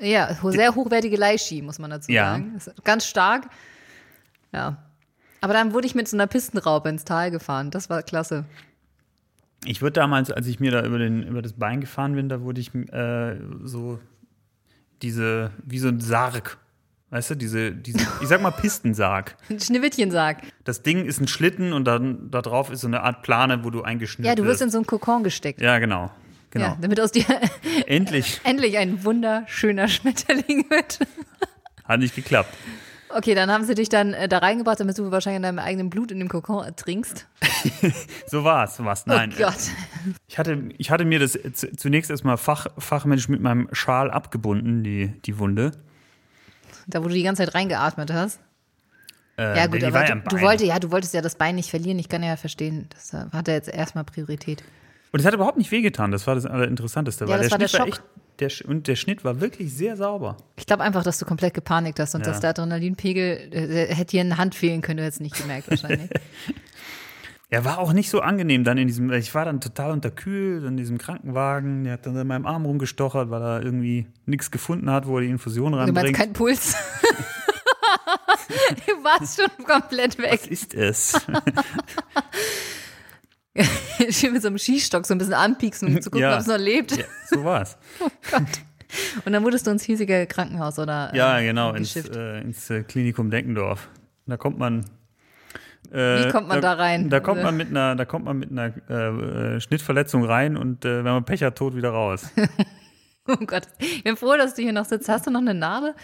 Ja, 0.00 0.34
sehr 0.42 0.74
hochwertige 0.74 1.16
Leihski, 1.16 1.62
muss 1.62 1.78
man 1.78 1.90
dazu 1.90 2.10
Ja. 2.12 2.32
sagen. 2.32 2.58
Ganz 2.84 3.06
stark. 3.06 3.48
Ja. 4.52 4.82
Aber 5.40 5.52
dann 5.52 5.74
wurde 5.74 5.86
ich 5.86 5.94
mit 5.94 6.08
so 6.08 6.16
einer 6.16 6.26
Pistenraupe 6.26 6.88
ins 6.88 7.04
Tal 7.04 7.30
gefahren. 7.30 7.70
Das 7.70 7.90
war 7.90 8.02
klasse. 8.02 8.46
Ich 9.64 9.82
wurde 9.82 9.92
damals, 9.92 10.30
als 10.30 10.46
ich 10.46 10.60
mir 10.60 10.70
da 10.70 10.84
über, 10.84 10.98
den, 10.98 11.22
über 11.24 11.42
das 11.42 11.52
Bein 11.54 11.80
gefahren 11.80 12.14
bin, 12.14 12.28
da 12.28 12.40
wurde 12.40 12.60
ich 12.60 12.74
äh, 12.74 13.36
so 13.64 13.98
diese, 15.02 15.50
wie 15.64 15.78
so 15.78 15.88
ein 15.88 16.00
Sarg. 16.00 16.58
Weißt 17.10 17.30
du, 17.30 17.34
diese, 17.36 17.70
diese, 17.70 17.98
ich 18.20 18.28
sag 18.28 18.42
mal 18.42 18.50
Pistensarg. 18.50 19.36
Ein 19.48 19.60
Schneewittchensarg. 19.60 20.38
Das 20.64 20.82
Ding 20.82 21.04
ist 21.04 21.20
ein 21.20 21.28
Schlitten 21.28 21.72
und 21.72 21.84
dann 21.84 22.30
da 22.30 22.42
drauf 22.42 22.70
ist 22.70 22.80
so 22.80 22.88
eine 22.88 23.02
Art 23.02 23.22
Plane, 23.22 23.62
wo 23.62 23.70
du 23.70 23.82
eingeschnürt 23.82 24.26
Ja, 24.26 24.34
du 24.34 24.44
wirst 24.44 24.60
in 24.60 24.70
so 24.70 24.78
einen 24.78 24.86
Kokon 24.86 25.22
gesteckt. 25.22 25.60
Ja, 25.60 25.78
genau. 25.78 26.10
Genau. 26.50 26.66
Ja, 26.66 26.78
damit 26.80 27.00
aus 27.00 27.12
dir 27.12 27.24
Endlich 27.86 28.40
endlich 28.44 28.78
ein 28.78 29.04
wunderschöner 29.04 29.88
Schmetterling 29.88 30.68
wird. 30.70 30.98
hat 31.84 32.00
nicht 32.00 32.14
geklappt. 32.16 32.52
Okay, 33.08 33.34
dann 33.34 33.50
haben 33.50 33.64
sie 33.64 33.74
dich 33.74 33.88
dann 33.88 34.12
äh, 34.12 34.28
da 34.28 34.38
reingebracht, 34.38 34.80
damit 34.80 34.98
du 34.98 35.10
wahrscheinlich 35.12 35.36
in 35.36 35.42
deinem 35.42 35.58
eigenen 35.60 35.90
Blut 35.90 36.10
in 36.10 36.18
dem 36.18 36.28
Kokon 36.28 36.64
ertrinkst. 36.64 37.26
So 38.26 38.42
war's, 38.42 38.76
so 38.76 38.84
war's. 38.84 39.06
Nein. 39.06 39.32
oh 39.34 39.42
Gott. 39.42 39.54
Ich 40.26 40.38
hatte, 40.38 40.68
ich 40.76 40.90
hatte 40.90 41.04
mir 41.04 41.20
das 41.20 41.38
zunächst 41.76 42.10
erstmal 42.10 42.36
fach, 42.36 42.66
fachmännisch 42.78 43.28
mit 43.28 43.40
meinem 43.40 43.68
Schal 43.72 44.10
abgebunden, 44.10 44.82
die, 44.82 45.08
die 45.24 45.38
Wunde. 45.38 45.72
Da, 46.86 47.02
wo 47.04 47.08
du 47.08 47.14
die 47.14 47.22
ganze 47.22 47.44
Zeit 47.44 47.54
reingeatmet 47.54 48.12
hast. 48.12 48.40
Äh, 49.38 49.56
Ja, 49.56 49.66
gut, 49.66 49.82
aber 49.82 49.94
war 49.94 50.04
du, 50.06 50.14
du, 50.14 50.20
Bein. 50.36 50.40
wolltest, 50.42 50.68
ja, 50.68 50.78
du 50.78 50.90
wolltest 50.90 51.14
ja 51.14 51.20
das 51.22 51.34
Bein 51.34 51.56
nicht 51.56 51.70
verlieren. 51.70 51.98
Ich 51.98 52.08
kann 52.08 52.22
ja 52.22 52.36
verstehen. 52.36 52.88
Das 52.90 53.12
hatte 53.32 53.52
jetzt 53.52 53.68
erstmal 53.68 54.04
Priorität. 54.04 54.62
Und 55.12 55.20
es 55.20 55.26
hat 55.26 55.34
überhaupt 55.34 55.56
nicht 55.58 55.70
wehgetan, 55.70 56.10
das 56.10 56.26
war 56.26 56.34
das 56.34 56.46
Allerinteressanteste. 56.46 57.24
Ja, 57.24 57.30
weil 57.30 57.38
das 57.38 57.48
der 57.48 57.52
war 57.52 57.58
der 57.58 57.68
Schnitt 57.68 57.80
war 57.80 57.86
Schock. 57.86 58.02
echt, 58.38 58.62
der, 58.64 58.68
und 58.70 58.86
der 58.86 58.96
Schnitt 58.96 59.24
war 59.24 59.40
wirklich 59.40 59.72
sehr 59.72 59.96
sauber. 59.96 60.36
Ich 60.56 60.66
glaube 60.66 60.82
einfach, 60.82 61.02
dass 61.02 61.18
du 61.18 61.24
komplett 61.24 61.54
gepanikt 61.54 61.98
hast 62.00 62.14
und 62.14 62.20
Ja. 62.26 62.32
dass 62.32 62.40
der 62.40 62.50
Adrenalinpegel, 62.50 63.48
äh, 63.52 63.66
der 63.68 63.86
hätte 63.94 64.10
dir 64.12 64.20
eine 64.20 64.36
Hand 64.36 64.54
fehlen 64.54 64.82
können, 64.82 64.98
du 64.98 65.04
hättest 65.04 65.20
nicht 65.22 65.36
gemerkt 65.36 65.70
wahrscheinlich. 65.70 66.10
Er 67.48 67.64
war 67.64 67.78
auch 67.78 67.92
nicht 67.92 68.10
so 68.10 68.20
angenehm 68.20 68.64
dann 68.64 68.76
in 68.76 68.88
diesem, 68.88 69.12
ich 69.12 69.32
war 69.34 69.44
dann 69.44 69.60
total 69.60 69.92
unterkühlt 69.92 70.64
in 70.64 70.76
diesem 70.76 70.98
Krankenwagen, 70.98 71.84
der 71.84 71.92
hat 71.92 72.04
dann 72.04 72.16
in 72.16 72.26
meinem 72.26 72.44
Arm 72.44 72.64
rumgestochert, 72.66 73.30
weil 73.30 73.40
er 73.40 73.62
irgendwie 73.62 74.08
nichts 74.24 74.50
gefunden 74.50 74.90
hat, 74.90 75.06
wo 75.06 75.18
er 75.18 75.22
die 75.22 75.30
Infusion 75.30 75.70
du 75.72 75.78
meinst 75.78 75.94
ranbringt. 75.96 76.16
kein 76.16 76.32
Puls? 76.32 76.74
du 78.86 79.04
warst 79.04 79.40
schon 79.40 79.64
komplett 79.64 80.18
weg. 80.18 80.40
Was 80.42 80.46
ist 80.48 80.74
es? 80.74 81.12
Schön 84.10 84.32
mit 84.32 84.42
so 84.42 84.48
einem 84.48 84.58
Skistock 84.58 85.06
so 85.06 85.14
ein 85.14 85.18
bisschen 85.18 85.34
anpieksen, 85.34 85.88
um 85.88 86.02
zu 86.02 86.10
gucken, 86.10 86.22
Ja. 86.22 86.34
ob 86.34 86.40
es 86.40 86.46
noch 86.48 86.58
lebt. 86.58 86.96
ja, 86.96 87.04
so 87.30 87.44
war's. 87.44 87.78
Und 89.24 89.32
dann 89.32 89.42
wurdest 89.44 89.66
du 89.66 89.70
ins 89.70 89.82
hiesige 89.84 90.26
Krankenhaus 90.26 90.78
oder 90.78 91.14
Ja, 91.14 91.38
äh, 91.38 91.46
genau, 91.46 91.72
ins, 91.74 91.94
äh, 91.96 92.40
ins 92.40 92.70
äh, 92.70 92.82
Klinikum 92.82 93.30
Deckendorf. 93.30 93.88
Da 94.26 94.36
kommt 94.36 94.58
man. 94.58 94.84
Äh, 95.92 96.24
Wie 96.26 96.30
kommt 96.30 96.48
man 96.48 96.60
da 96.60 96.72
rein? 96.74 97.08
Da 97.10 97.20
kommt 97.20 97.38
Also- 97.38 97.46
man 97.48 97.56
mit 97.56 97.68
einer, 97.70 97.94
da 97.96 98.04
kommt 98.04 98.24
man 98.24 98.38
mit 98.38 98.50
einer 98.50 98.72
äh, 98.88 99.56
äh, 99.56 99.60
Schnittverletzung 99.60 100.24
rein 100.24 100.56
und 100.56 100.84
äh, 100.84 100.98
wenn 101.04 101.12
man 101.12 101.24
Pech 101.24 101.42
hat, 101.42 101.56
tot 101.56 101.74
wieder 101.76 101.90
raus. 101.90 102.30
Oh 103.28 103.44
Gott, 103.44 103.62
ich 103.78 104.04
bin 104.04 104.16
froh, 104.16 104.36
dass 104.36 104.54
du 104.54 104.62
hier 104.62 104.72
noch 104.72 104.84
sitzt. 104.84 105.08
Hast 105.08 105.26
du 105.26 105.32
noch 105.32 105.40
eine 105.40 105.52
Narbe? 105.52 105.96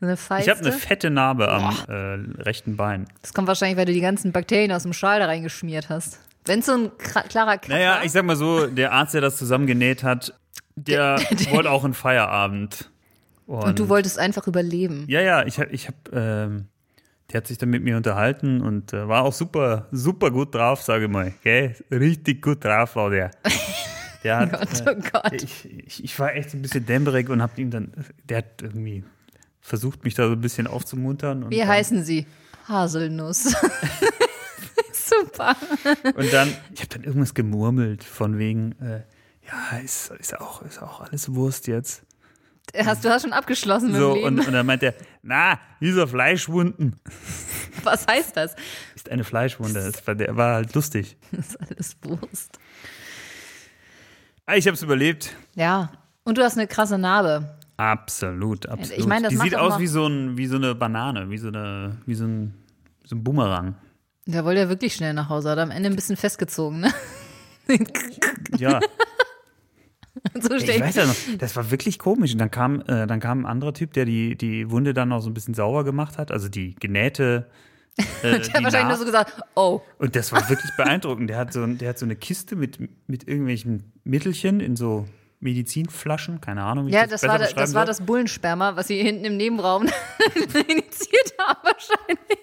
Eine 0.00 0.14
Ich 0.14 0.18
Feiste? 0.20 0.50
habe 0.50 0.60
eine 0.62 0.72
fette 0.72 1.10
Narbe 1.10 1.48
am 1.48 1.72
äh, 1.88 2.42
rechten 2.42 2.76
Bein. 2.76 3.06
das 3.22 3.32
kommt 3.32 3.46
wahrscheinlich, 3.46 3.78
weil 3.78 3.84
du 3.84 3.92
die 3.92 4.00
ganzen 4.00 4.32
Bakterien 4.32 4.72
aus 4.72 4.82
dem 4.82 4.92
Schal 4.92 5.20
da 5.20 5.26
reingeschmiert 5.26 5.88
hast. 5.90 6.18
Wenn 6.44 6.58
es 6.58 6.66
so 6.66 6.72
ein 6.72 6.90
klarer 7.28 7.58
Cut 7.58 7.68
Naja, 7.68 8.00
ich 8.02 8.10
sag 8.10 8.24
mal 8.24 8.34
so, 8.34 8.66
der 8.66 8.90
Arzt, 8.90 9.14
der 9.14 9.20
das 9.20 9.36
zusammengenäht 9.36 10.02
hat, 10.02 10.34
der, 10.74 11.18
wollte 11.50 11.70
auch 11.70 11.84
einen 11.84 11.94
Feierabend. 11.94 12.90
und 13.46 13.78
du 13.78 13.88
wolltest 13.88 14.18
einfach 14.18 14.48
überleben. 14.48 15.04
Ja, 15.06 15.20
ja, 15.20 15.44
ich 15.46 15.60
habe, 15.60 15.70
ich 15.70 15.86
hab, 15.86 15.94
ähm, 16.12 16.66
der 17.32 17.38
hat 17.38 17.46
sich 17.46 17.58
dann 17.58 17.70
mit 17.70 17.82
mir 17.82 17.96
unterhalten 17.96 18.60
und 18.60 18.92
äh, 18.92 19.08
war 19.08 19.22
auch 19.24 19.32
super, 19.32 19.88
super 19.90 20.30
gut 20.30 20.54
drauf, 20.54 20.82
sage 20.82 21.04
ich 21.04 21.10
mal. 21.10 21.32
Gell? 21.42 21.74
Richtig 21.90 22.42
gut 22.42 22.64
drauf 22.64 22.96
war 22.96 23.10
der. 23.10 23.30
Der 24.24 24.38
hat, 24.38 24.50
Gott, 24.50 24.80
äh, 24.80 24.90
oh 24.90 25.02
Gott. 25.12 25.42
ich, 25.42 25.86
ich, 25.86 26.02
ich 26.02 26.18
war 26.18 26.34
echt 26.34 26.50
so 26.50 26.56
ein 26.56 26.62
bisschen 26.62 26.84
dämmerig 26.84 27.28
und 27.28 27.40
hab 27.40 27.56
ihm 27.58 27.70
dann, 27.70 27.92
der 28.24 28.38
hat 28.38 28.60
irgendwie 28.60 29.04
versucht, 29.60 30.02
mich 30.02 30.14
da 30.14 30.26
so 30.26 30.32
ein 30.32 30.40
bisschen 30.40 30.66
aufzumuntern. 30.66 31.48
Wie 31.48 31.58
dann, 31.58 31.68
heißen 31.68 32.02
sie? 32.02 32.26
Haselnuss. 32.66 33.44
Super. 34.92 35.54
Und 36.16 36.32
dann, 36.32 36.48
ich 36.74 36.80
habe 36.80 36.88
dann 36.88 37.04
irgendwas 37.04 37.34
gemurmelt 37.34 38.02
von 38.02 38.36
wegen, 38.38 38.72
äh, 38.80 39.02
ja, 39.46 39.78
ist, 39.78 40.10
ist, 40.18 40.40
auch, 40.40 40.62
ist 40.62 40.82
auch 40.82 41.02
alles 41.02 41.32
Wurst 41.32 41.68
jetzt. 41.68 42.04
Hast, 42.84 43.04
du 43.04 43.08
hast 43.10 43.22
schon 43.22 43.32
abgeschlossen 43.32 43.92
mit 43.92 44.00
So, 44.00 44.14
dem 44.14 44.22
Leben. 44.24 44.38
und, 44.40 44.46
und 44.48 44.52
dann 44.52 44.66
meint 44.66 44.82
er, 44.82 44.94
na, 45.22 45.58
dieser 45.80 46.06
Fleischwunden 46.08 46.96
Was 47.84 48.06
heißt 48.06 48.36
das? 48.36 48.54
ist 48.94 49.10
eine 49.10 49.22
Fleischwunde. 49.24 49.74
Das 49.92 50.06
war, 50.06 50.14
der 50.14 50.36
war 50.36 50.54
halt 50.56 50.74
lustig. 50.74 51.16
Das 51.30 51.48
ist 51.50 51.60
alles 51.60 51.96
Wurst. 52.02 52.58
Ah, 54.46 54.54
Ich 54.56 54.66
habe 54.66 54.74
es 54.74 54.82
überlebt. 54.82 55.34
Ja. 55.54 55.90
Und 56.24 56.38
du 56.38 56.42
hast 56.42 56.56
eine 56.56 56.66
krasse 56.66 56.98
Narbe. 56.98 57.56
Absolut, 57.76 58.66
absolut. 58.68 58.98
Ich 58.98 59.06
meine, 59.06 59.24
das 59.24 59.30
Die 59.30 59.36
sieht 59.36 59.54
aus 59.54 59.78
wie 59.78 59.86
so, 59.86 60.06
ein, 60.06 60.36
wie 60.38 60.46
so 60.46 60.56
eine 60.56 60.74
Banane, 60.74 61.28
wie 61.30 61.38
so, 61.38 61.48
eine, 61.48 61.98
wie 62.06 62.14
so, 62.14 62.24
ein, 62.24 62.54
so 63.04 63.14
ein 63.16 63.22
Bumerang. 63.22 63.76
Der 64.26 64.44
wollte 64.44 64.60
ja 64.62 64.68
wirklich 64.68 64.94
schnell 64.94 65.12
nach 65.14 65.28
Hause, 65.28 65.50
hat 65.50 65.58
am 65.58 65.70
Ende 65.70 65.88
ein 65.90 65.94
bisschen 65.94 66.16
festgezogen, 66.16 66.80
ne? 66.80 66.92
Ja. 68.58 68.80
so 70.40 70.54
Ich 70.54 70.80
weiß 70.80 70.94
ja 70.96 71.06
noch, 71.06 71.14
das 71.38 71.56
war 71.56 71.70
wirklich 71.70 71.98
komisch. 71.98 72.32
Und 72.32 72.38
dann 72.38 72.50
kam, 72.50 72.80
äh, 72.82 73.06
dann 73.06 73.20
kam 73.20 73.40
ein 73.40 73.46
anderer 73.46 73.72
Typ, 73.74 73.92
der 73.92 74.04
die, 74.04 74.36
die 74.36 74.70
Wunde 74.70 74.94
dann 74.94 75.08
noch 75.10 75.20
so 75.20 75.30
ein 75.30 75.34
bisschen 75.34 75.54
sauber 75.54 75.84
gemacht 75.84 76.18
hat, 76.18 76.30
also 76.30 76.48
die 76.48 76.74
genähte. 76.76 77.46
Äh, 77.96 78.02
Der 78.22 78.32
hat 78.32 78.44
wahrscheinlich 78.44 78.72
nur 78.72 78.82
Naht. 78.82 78.98
so 78.98 79.04
gesagt, 79.06 79.40
oh, 79.54 79.80
Und 79.98 80.14
das 80.16 80.30
war 80.32 80.48
wirklich 80.50 80.70
beeindruckend. 80.76 81.30
Der 81.30 81.38
hat 81.38 81.52
so, 81.52 81.66
der 81.66 81.88
hat 81.90 81.98
so 81.98 82.04
eine 82.04 82.14
Kiste 82.16 82.54
mit, 82.56 82.78
mit 83.08 83.26
irgendwelchen 83.26 83.90
Mittelchen 84.04 84.60
in 84.60 84.76
so 84.76 85.06
Medizinflaschen, 85.40 86.40
keine 86.42 86.62
Ahnung. 86.62 86.86
Wie 86.88 86.92
ja, 86.92 87.04
ich 87.04 87.10
das 87.10 87.20
besser 87.22 87.32
war, 87.32 87.38
da- 87.38 87.44
das 87.44 87.54
beschreiben 87.54 87.74
war 87.74 87.82
soll. 87.82 87.86
das 87.86 88.00
Bullensperma, 88.06 88.76
was 88.76 88.88
sie 88.88 89.02
hinten 89.02 89.24
im 89.24 89.36
Nebenraum 89.38 89.82
initiiert 90.68 91.34
haben 91.38 91.58
wahrscheinlich. 91.62 92.38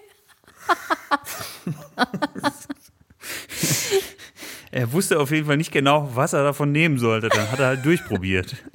Er 4.74 4.92
wusste 4.92 5.20
auf 5.20 5.30
jeden 5.30 5.46
Fall 5.46 5.56
nicht 5.56 5.70
genau, 5.70 6.10
was 6.16 6.32
er 6.32 6.42
davon 6.42 6.72
nehmen 6.72 6.98
sollte. 6.98 7.28
Dann 7.28 7.48
hat 7.48 7.60
er 7.60 7.66
halt 7.66 7.84
durchprobiert. 7.84 8.56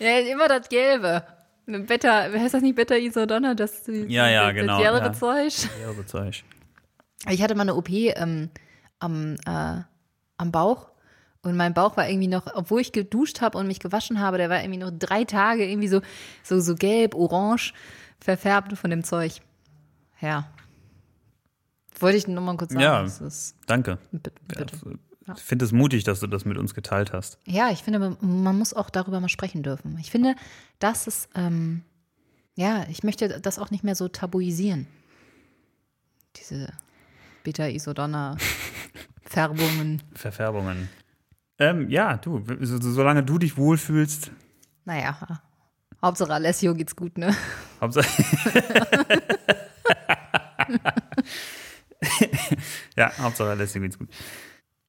Ja, 0.00 0.18
immer 0.18 0.48
das 0.48 0.68
Gelbe. 0.68 1.22
Beta, 1.66 2.24
heißt 2.24 2.54
das 2.54 2.62
nicht 2.62 2.74
Beta 2.74 2.96
Isodonna? 2.96 3.54
Das, 3.54 3.84
Ja, 3.86 4.28
ja, 4.28 4.46
das, 4.46 4.54
genau, 4.54 4.82
Das 4.82 4.82
gelbe 4.82 5.06
ja. 5.06 5.12
Zeug. 5.12 5.52
So 5.52 6.02
Zeug. 6.02 6.42
Ich 7.30 7.40
hatte 7.40 7.54
mal 7.54 7.62
eine 7.62 7.76
OP 7.76 7.88
ähm, 7.88 8.50
am, 8.98 9.36
äh, 9.46 9.82
am 10.38 10.50
Bauch 10.50 10.88
und 11.42 11.56
mein 11.56 11.72
Bauch 11.72 11.96
war 11.96 12.08
irgendwie 12.08 12.26
noch, 12.26 12.48
obwohl 12.52 12.80
ich 12.80 12.90
geduscht 12.90 13.40
habe 13.40 13.58
und 13.58 13.68
mich 13.68 13.78
gewaschen 13.78 14.18
habe, 14.18 14.38
der 14.38 14.50
war 14.50 14.60
irgendwie 14.60 14.80
noch 14.80 14.90
drei 14.90 15.22
Tage 15.22 15.64
irgendwie 15.64 15.88
so, 15.88 16.00
so, 16.42 16.58
so 16.58 16.74
gelb, 16.74 17.14
orange 17.14 17.72
verfärbt 18.18 18.76
von 18.76 18.90
dem 18.90 19.04
Zeug. 19.04 19.40
Ja. 20.20 20.48
Wollte 22.00 22.16
ich 22.18 22.26
nur 22.28 22.42
mal 22.42 22.56
kurz 22.56 22.72
sagen. 22.72 22.82
Ja. 22.82 23.02
das 23.02 23.20
ist, 23.20 23.54
Danke. 23.66 23.98
bitte, 24.12 24.32
bitte. 24.48 24.76
Ich 25.34 25.42
finde 25.42 25.64
es 25.64 25.72
mutig, 25.72 26.04
dass 26.04 26.20
du 26.20 26.28
das 26.28 26.44
mit 26.44 26.56
uns 26.56 26.72
geteilt 26.74 27.12
hast. 27.12 27.38
Ja, 27.46 27.70
ich 27.70 27.82
finde, 27.82 27.98
man, 27.98 28.16
man 28.20 28.56
muss 28.56 28.72
auch 28.74 28.90
darüber 28.90 29.18
mal 29.18 29.28
sprechen 29.28 29.64
dürfen. 29.64 29.98
Ich 29.98 30.12
finde, 30.12 30.36
das 30.78 31.08
ist, 31.08 31.28
ähm, 31.34 31.82
ja, 32.54 32.86
ich 32.88 33.02
möchte 33.02 33.40
das 33.40 33.58
auch 33.58 33.72
nicht 33.72 33.82
mehr 33.82 33.96
so 33.96 34.06
tabuisieren. 34.06 34.86
Diese 36.36 36.72
Beta-Isodonna-Färbungen. 37.42 40.00
Verfärbungen. 40.14 40.88
Ähm, 41.58 41.90
ja, 41.90 42.18
du, 42.18 42.44
so, 42.60 42.80
solange 42.80 43.24
du 43.24 43.38
dich 43.38 43.56
wohlfühlst, 43.56 44.30
Naja, 44.84 45.40
Hauptsache 46.02 46.34
Alessio 46.34 46.74
geht's 46.74 46.94
gut, 46.94 47.16
ne? 47.18 47.34
Hauptsache. 47.80 48.06
ja, 52.96 53.10
Hauptsache 53.18 53.56
sich 53.66 53.80
geht's 53.82 53.98
gut. 53.98 54.08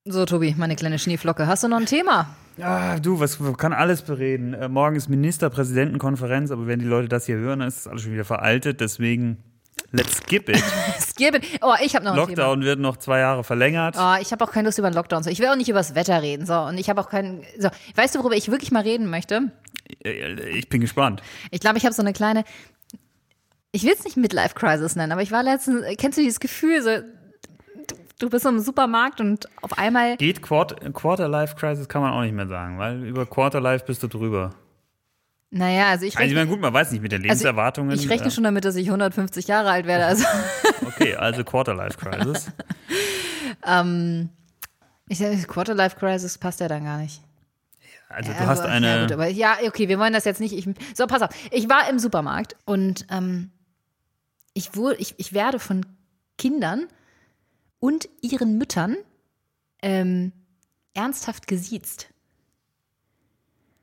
So, 0.05 0.25
Tobi, 0.25 0.55
meine 0.57 0.75
kleine 0.75 0.99
Schneeflocke. 0.99 1.47
Hast 1.47 1.63
du 1.63 1.67
noch 1.67 1.77
ein 1.79 1.85
Thema? 1.85 2.35
Ah, 2.61 2.97
du, 2.97 3.19
was 3.19 3.37
kann 3.57 3.73
alles 3.73 4.01
bereden. 4.01 4.53
Äh, 4.53 4.69
morgen 4.69 4.95
ist 4.95 5.09
Ministerpräsidentenkonferenz, 5.09 6.49
aber 6.51 6.65
wenn 6.67 6.79
die 6.79 6.85
Leute 6.85 7.09
das 7.09 7.25
hier 7.25 7.35
hören, 7.35 7.59
dann 7.59 7.67
ist 7.67 7.77
das 7.79 7.87
alles 7.87 8.03
schon 8.03 8.13
wieder 8.13 8.23
veraltet. 8.23 8.79
Deswegen, 8.79 9.43
let's 9.91 10.17
skip 10.19 10.47
it. 10.49 10.63
Skip 10.99 11.35
it. 11.35 11.43
Oh, 11.61 11.73
ich 11.83 11.93
habe 11.95 12.05
noch 12.05 12.13
ein 12.13 12.19
Thema. 12.19 12.27
Lockdown 12.29 12.61
wird 12.63 12.79
noch 12.79 12.97
zwei 12.97 13.19
Jahre 13.19 13.43
verlängert. 13.43 13.95
Oh, 13.99 14.15
ich 14.21 14.31
habe 14.31 14.43
auch 14.45 14.51
keine 14.51 14.67
Lust 14.69 14.77
über 14.79 14.89
den 14.89 14.95
Lockdown. 14.95 15.23
zu- 15.23 15.29
Ich 15.29 15.39
will 15.39 15.47
auch 15.49 15.55
nicht 15.57 15.69
über 15.69 15.79
das 15.79 15.93
Wetter 15.95 16.21
reden. 16.21 16.45
So, 16.45 16.53
und 16.57 16.77
ich 16.77 16.89
habe 16.89 17.01
auch 17.01 17.09
keinen. 17.09 17.43
So, 17.59 17.69
weißt 17.95 18.15
du, 18.15 18.19
worüber 18.19 18.35
ich 18.35 18.49
wirklich 18.49 18.71
mal 18.71 18.83
reden 18.83 19.09
möchte? 19.09 19.51
Äh, 20.05 20.33
Ich 20.57 20.69
bin 20.69 20.79
gespannt. 20.79 21.21
Ich 21.51 21.59
glaube, 21.59 21.77
ich 21.77 21.83
habe 21.85 21.93
so 21.93 22.01
eine 22.01 22.13
kleine. 22.13 22.43
Ich 23.77 23.84
will 23.84 23.93
es 23.93 24.03
nicht 24.03 24.17
Midlife 24.17 24.55
Crisis 24.55 24.96
nennen, 24.96 25.12
aber 25.12 25.22
ich 25.22 25.31
war 25.31 25.43
letztens. 25.43 25.84
Kennst 26.00 26.17
du 26.17 26.22
dieses 26.24 26.39
Gefühl, 26.39 26.81
so. 26.81 26.89
du- 26.89 27.96
Du 28.19 28.31
bist 28.31 28.41
so 28.41 28.50
im 28.50 28.57
Supermarkt 28.60 29.22
und 29.22 29.48
auf 29.62 29.77
einmal. 29.77 30.17
Geht 30.17 30.41
Quart 30.41 30.81
Quarter-Life 30.96 31.55
Crisis 31.55 31.88
kann 31.88 32.01
man 32.01 32.13
auch 32.13 32.22
nicht 32.22 32.34
mehr 32.34 32.48
sagen, 32.48 32.79
weil 32.79 33.03
über 33.05 33.27
Quarter-Life 33.27 33.86
bist 33.86 34.01
du 34.01 34.07
drüber. 34.07 34.55
Naja, 35.51 35.89
also 35.89 36.05
ich 36.07 36.15
Also 36.17 36.24
ich 36.24 36.31
rechne, 36.31 36.36
meine, 36.39 36.50
gut, 36.50 36.60
man 36.60 36.74
weiß 36.74 36.91
nicht 36.91 37.01
mit 37.03 37.12
den 37.12 37.22
Lebenserwartungen. 37.22 37.91
ich 37.96 38.10
rechne 38.10 38.27
äh, 38.27 38.31
schon 38.31 38.43
damit, 38.43 38.65
dass 38.65 38.75
ich 38.75 38.88
150 38.88 39.48
Jahre 39.48 39.69
alt 39.69 39.86
werde. 39.86 40.05
Also, 40.07 40.25
Okay, 40.88 41.13
also 41.15 41.43
Quarter-Life 41.43 42.00
Crisis. 42.00 42.51
ich 45.10 45.17
sag, 45.19 45.48
Quarter-Life 45.48 45.98
Crisis 45.98 46.39
passt 46.39 46.60
ja 46.60 46.67
dann 46.67 46.86
gar 46.86 46.98
nicht. 46.98 47.22
Also 48.10 48.31
du 48.31 48.38
Ja, 48.39 48.48
hast 48.48 48.62
eine. 48.62 48.88
Ja, 48.88 49.01
gut, 49.03 49.12
aber 49.12 49.27
ja, 49.27 49.57
okay, 49.67 49.88
wir 49.89 50.00
wollen 50.00 50.13
das 50.13 50.25
jetzt 50.25 50.39
nicht. 50.39 50.53
Ich, 50.53 50.67
so, 50.96 51.05
pass 51.07 51.22
auf. 51.22 51.29
Ich 51.51 51.69
war 51.69 51.89
im 51.89 52.00
Supermarkt 52.00 52.55
und 52.65 53.05
ähm, 53.12 53.51
ich, 54.57 54.75
wurde, 54.75 54.95
ich, 54.97 55.13
ich 55.17 55.33
werde 55.33 55.59
von 55.59 55.85
Kindern 56.37 56.87
und 57.79 58.09
ihren 58.21 58.57
Müttern 58.57 58.97
ähm, 59.83 60.31
ernsthaft 60.93 61.47
gesiezt. 61.47 62.09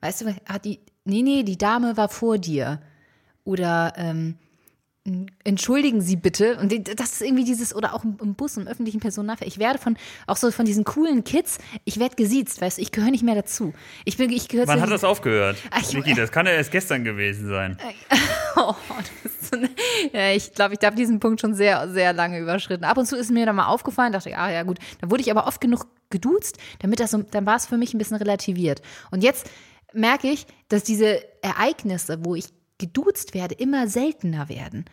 Weißt 0.01 0.23
du, 0.23 0.35
hat 0.47 0.65
die, 0.65 0.81
nee, 1.05 1.23
nee, 1.23 1.45
die 1.45 1.57
Dame 1.57 1.97
war 1.97 2.09
vor 2.09 2.39
dir. 2.39 2.83
Oder 3.45 3.93
ähm, 3.97 4.37
entschuldigen 5.45 6.01
Sie 6.01 6.17
bitte. 6.17 6.59
Und 6.59 6.73
das 6.99 7.13
ist 7.13 7.21
irgendwie 7.23 7.45
dieses, 7.45 7.75
oder 7.75 7.95
auch 7.95 8.05
im, 8.05 8.35
Bus, 8.35 8.57
im 8.57 8.67
öffentlichen 8.67 9.01
Personennahverkehr. 9.01 9.47
Ich 9.47 9.59
werde 9.59 9.79
von, 9.79 9.97
auch 10.27 10.37
so 10.37 10.51
von 10.51 10.65
diesen 10.65 10.85
coolen 10.85 11.25
Kids, 11.25 11.59
ich 11.85 11.99
werde 12.01 12.17
gesiezt, 12.17 12.61
weißt 12.61 12.79
du, 12.79 12.83
ich 12.83 12.91
gehöre 12.91 13.11
nicht 13.11 13.23
mehr 13.23 13.35
dazu. 13.35 13.75
Ich 14.05 14.17
bin, 14.17 14.31
ich 14.31 14.49
gehöre 14.49 14.67
Wann 14.67 14.81
hat 14.81 14.91
das 14.91 15.05
aufgehört? 15.05 15.57
Ich- 15.81 15.93
Niki, 15.93 16.15
das 16.17 16.33
kann 16.33 16.47
ja 16.47 16.53
erst 16.53 16.73
gestern 16.73 17.05
gewesen 17.05 17.49
sein. 17.49 17.79
Oh, 18.57 18.75
so 19.41 19.57
eine, 19.57 19.71
ja, 20.13 20.31
ich 20.31 20.53
glaube, 20.53 20.75
ich 20.75 20.85
habe 20.85 20.97
diesen 20.97 21.21
Punkt 21.21 21.41
schon 21.41 21.55
sehr, 21.55 21.89
sehr 21.89 22.13
lange 22.13 22.39
überschritten. 22.39 22.85
Ab 22.85 22.99
und 22.99 23.07
zu 23.07 23.17
ist 23.17 23.31
mir 23.31 23.47
dann 23.47 23.57
mal 23.57 23.67
aufgefallen, 23.67 24.13
dachte 24.13 24.31
ich, 24.31 24.37
ah 24.37 24.51
ja 24.51 24.63
gut, 24.63 24.79
dann 25.01 25.11
wurde 25.11 25.23
ich 25.23 25.31
aber 25.31 25.47
oft 25.47 25.61
genug 25.61 25.87
geduzt, 26.11 26.59
damit 26.79 27.01
das 27.01 27.11
so, 27.11 27.23
dann 27.23 27.47
war 27.47 27.57
es 27.57 27.67
für 27.67 27.77
mich 27.77 27.95
ein 27.95 27.99
bisschen 27.99 28.17
relativiert. 28.17 28.83
Und 29.11 29.23
jetzt 29.23 29.51
merke 29.93 30.29
ich, 30.29 30.47
dass 30.69 30.85
diese 30.85 31.21
Ereignisse, 31.43 32.19
wo 32.25 32.35
ich 32.35 32.47
geduzt 32.79 33.35
werde, 33.35 33.55
immer 33.55 33.89
seltener 33.89 34.49
werden. 34.49 34.85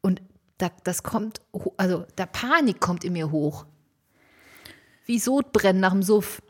Und 0.00 0.22
da, 0.58 0.70
das 0.84 1.02
kommt, 1.02 1.40
also 1.76 2.04
da 2.16 2.26
Panik 2.26 2.80
kommt 2.80 3.04
in 3.04 3.12
mir 3.12 3.30
hoch. 3.30 3.66
Wie 5.06 5.18
Sodbrennen 5.18 5.80
nach 5.80 5.92
dem 5.92 6.02
Suff. 6.02 6.42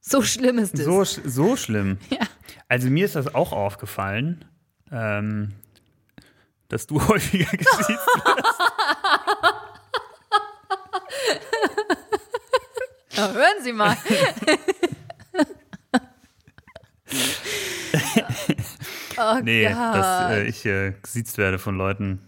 So 0.00 0.22
schlimm 0.22 0.58
ist 0.58 0.78
es. 0.78 0.84
So, 0.84 1.04
so 1.04 1.56
schlimm. 1.56 1.98
Ja. 2.10 2.26
Also 2.68 2.88
mir 2.90 3.04
ist 3.04 3.14
das 3.14 3.34
auch 3.34 3.52
aufgefallen, 3.52 4.44
ähm, 4.90 5.52
dass 6.68 6.86
du 6.86 7.00
häufiger 7.08 7.50
gesiezt 7.56 7.88
wirst. 7.88 8.60
Ja, 13.16 13.30
hören 13.32 13.62
Sie 13.62 13.72
mal. 13.72 13.96
oh 19.18 19.40
Nee, 19.42 19.64
Gott. 19.64 19.74
dass 19.94 20.30
äh, 20.32 20.46
ich 20.48 20.64
äh, 20.66 20.92
gesiezt 21.02 21.38
werde 21.38 21.58
von 21.58 21.76
Leuten, 21.76 22.20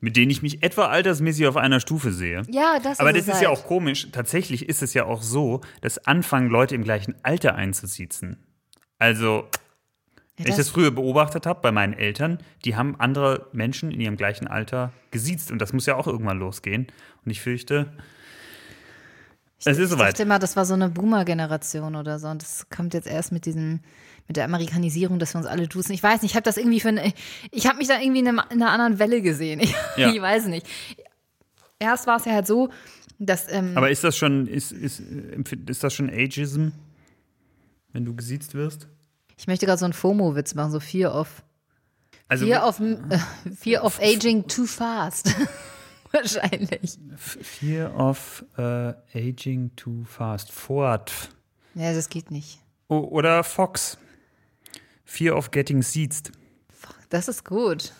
mit 0.00 0.16
denen 0.16 0.30
ich 0.30 0.42
mich 0.42 0.62
etwa 0.62 0.86
altersmäßig 0.86 1.46
auf 1.46 1.56
einer 1.56 1.80
Stufe 1.80 2.12
sehe. 2.12 2.42
ja, 2.48 2.78
das 2.82 3.00
Aber 3.00 3.14
ist 3.14 3.28
das 3.28 3.36
ist 3.36 3.42
ja 3.42 3.48
halt. 3.48 3.58
auch 3.58 3.66
komisch. 3.66 4.08
Tatsächlich 4.12 4.68
ist 4.68 4.82
es 4.82 4.94
ja 4.94 5.04
auch 5.04 5.22
so, 5.22 5.60
dass 5.80 5.98
anfangen, 6.06 6.48
Leute 6.48 6.74
im 6.74 6.84
gleichen 6.84 7.14
Alter 7.22 7.54
einzusiezen. 7.54 8.38
Also, 8.98 9.48
Ja, 10.38 10.44
wenn 10.44 10.50
ich 10.52 10.56
das- 10.56 10.68
früher 10.70 10.90
beobachtet 10.90 11.46
habe 11.46 11.60
bei 11.60 11.72
meinen 11.72 11.92
Eltern, 11.94 12.38
die 12.64 12.76
haben 12.76 12.94
andere 12.98 13.46
Menschen 13.52 13.90
in 13.90 14.00
ihrem 14.00 14.16
gleichen 14.16 14.46
Alter 14.46 14.92
gesiezt. 15.10 15.50
Und 15.50 15.58
das 15.60 15.72
muss 15.72 15.86
ja 15.86 15.96
auch 15.96 16.06
irgendwann 16.06 16.38
losgehen. 16.38 16.86
Und 17.24 17.30
ich 17.30 17.40
fürchte, 17.40 17.92
es 19.58 19.66
ist 19.66 19.78
Ich 19.78 19.88
soweit. 19.88 20.12
dachte 20.12 20.22
immer, 20.22 20.38
das 20.38 20.54
war 20.56 20.64
so 20.64 20.74
eine 20.74 20.88
Boomer-Generation 20.88 21.96
oder 21.96 22.18
so. 22.18 22.28
Und 22.28 22.42
das 22.42 22.68
kommt 22.70 22.94
jetzt 22.94 23.08
erst 23.08 23.32
mit 23.32 23.44
diesem, 23.46 23.80
mit 24.28 24.36
der 24.36 24.44
Amerikanisierung, 24.44 25.18
dass 25.18 25.34
wir 25.34 25.38
uns 25.38 25.46
alle 25.48 25.66
duzen. 25.66 25.92
Ich 25.92 26.02
weiß 26.02 26.22
nicht, 26.22 26.30
ich 26.32 26.36
habe 26.36 26.44
das 26.44 26.56
irgendwie 26.56 26.80
für 26.80 26.88
eine, 26.88 27.12
ich 27.50 27.66
habe 27.66 27.78
mich 27.78 27.88
da 27.88 27.98
irgendwie 28.00 28.20
in, 28.20 28.28
einem, 28.28 28.40
in 28.50 28.62
einer 28.62 28.70
anderen 28.70 28.98
Welle 29.00 29.20
gesehen. 29.22 29.60
Ich, 29.62 29.74
Ja. 29.96 30.12
ich 30.12 30.20
weiß 30.22 30.46
nicht. 30.46 30.66
Erst 31.80 32.06
war 32.06 32.16
es 32.16 32.24
ja 32.24 32.32
halt 32.32 32.46
so, 32.46 32.70
dass, 33.18 33.50
ähm, 33.50 33.72
Aber 33.76 33.90
ist 33.90 34.04
das 34.04 34.16
schon, 34.16 34.46
ist, 34.46 34.70
ist, 34.70 35.00
ist 35.00 35.82
das 35.82 35.92
schon 35.94 36.08
Ageism, 36.08 36.68
wenn 37.92 38.04
du 38.04 38.14
gesiezt 38.14 38.54
wirst? 38.54 38.86
Ich 39.38 39.46
möchte 39.46 39.64
gerade 39.64 39.78
so 39.78 39.86
einen 39.86 39.94
FOMO-Witz 39.94 40.54
machen, 40.54 40.70
so 40.72 40.80
Fear 40.80 41.14
of, 41.14 41.42
Also 42.28 42.44
Fear 42.44 42.66
of, 42.66 42.80
äh, 42.80 43.18
Fear 43.56 43.84
of 43.84 43.98
aging 44.00 44.46
too 44.46 44.66
fast. 44.66 45.34
Wahrscheinlich. 46.12 46.98
Fear 47.16 47.94
of 47.94 48.44
äh, 48.56 48.94
Aging 49.14 49.76
Too 49.76 50.04
Fast. 50.04 50.50
Ford. 50.50 51.12
Ja, 51.74 51.92
das 51.92 52.08
geht 52.08 52.30
nicht. 52.30 52.60
O 52.88 52.98
oder 53.00 53.44
Fox. 53.44 53.98
Fear 55.04 55.36
of 55.36 55.50
Getting 55.50 55.82
Seized. 55.82 56.32
Das 57.10 57.28
ist 57.28 57.44
gut. 57.44 57.92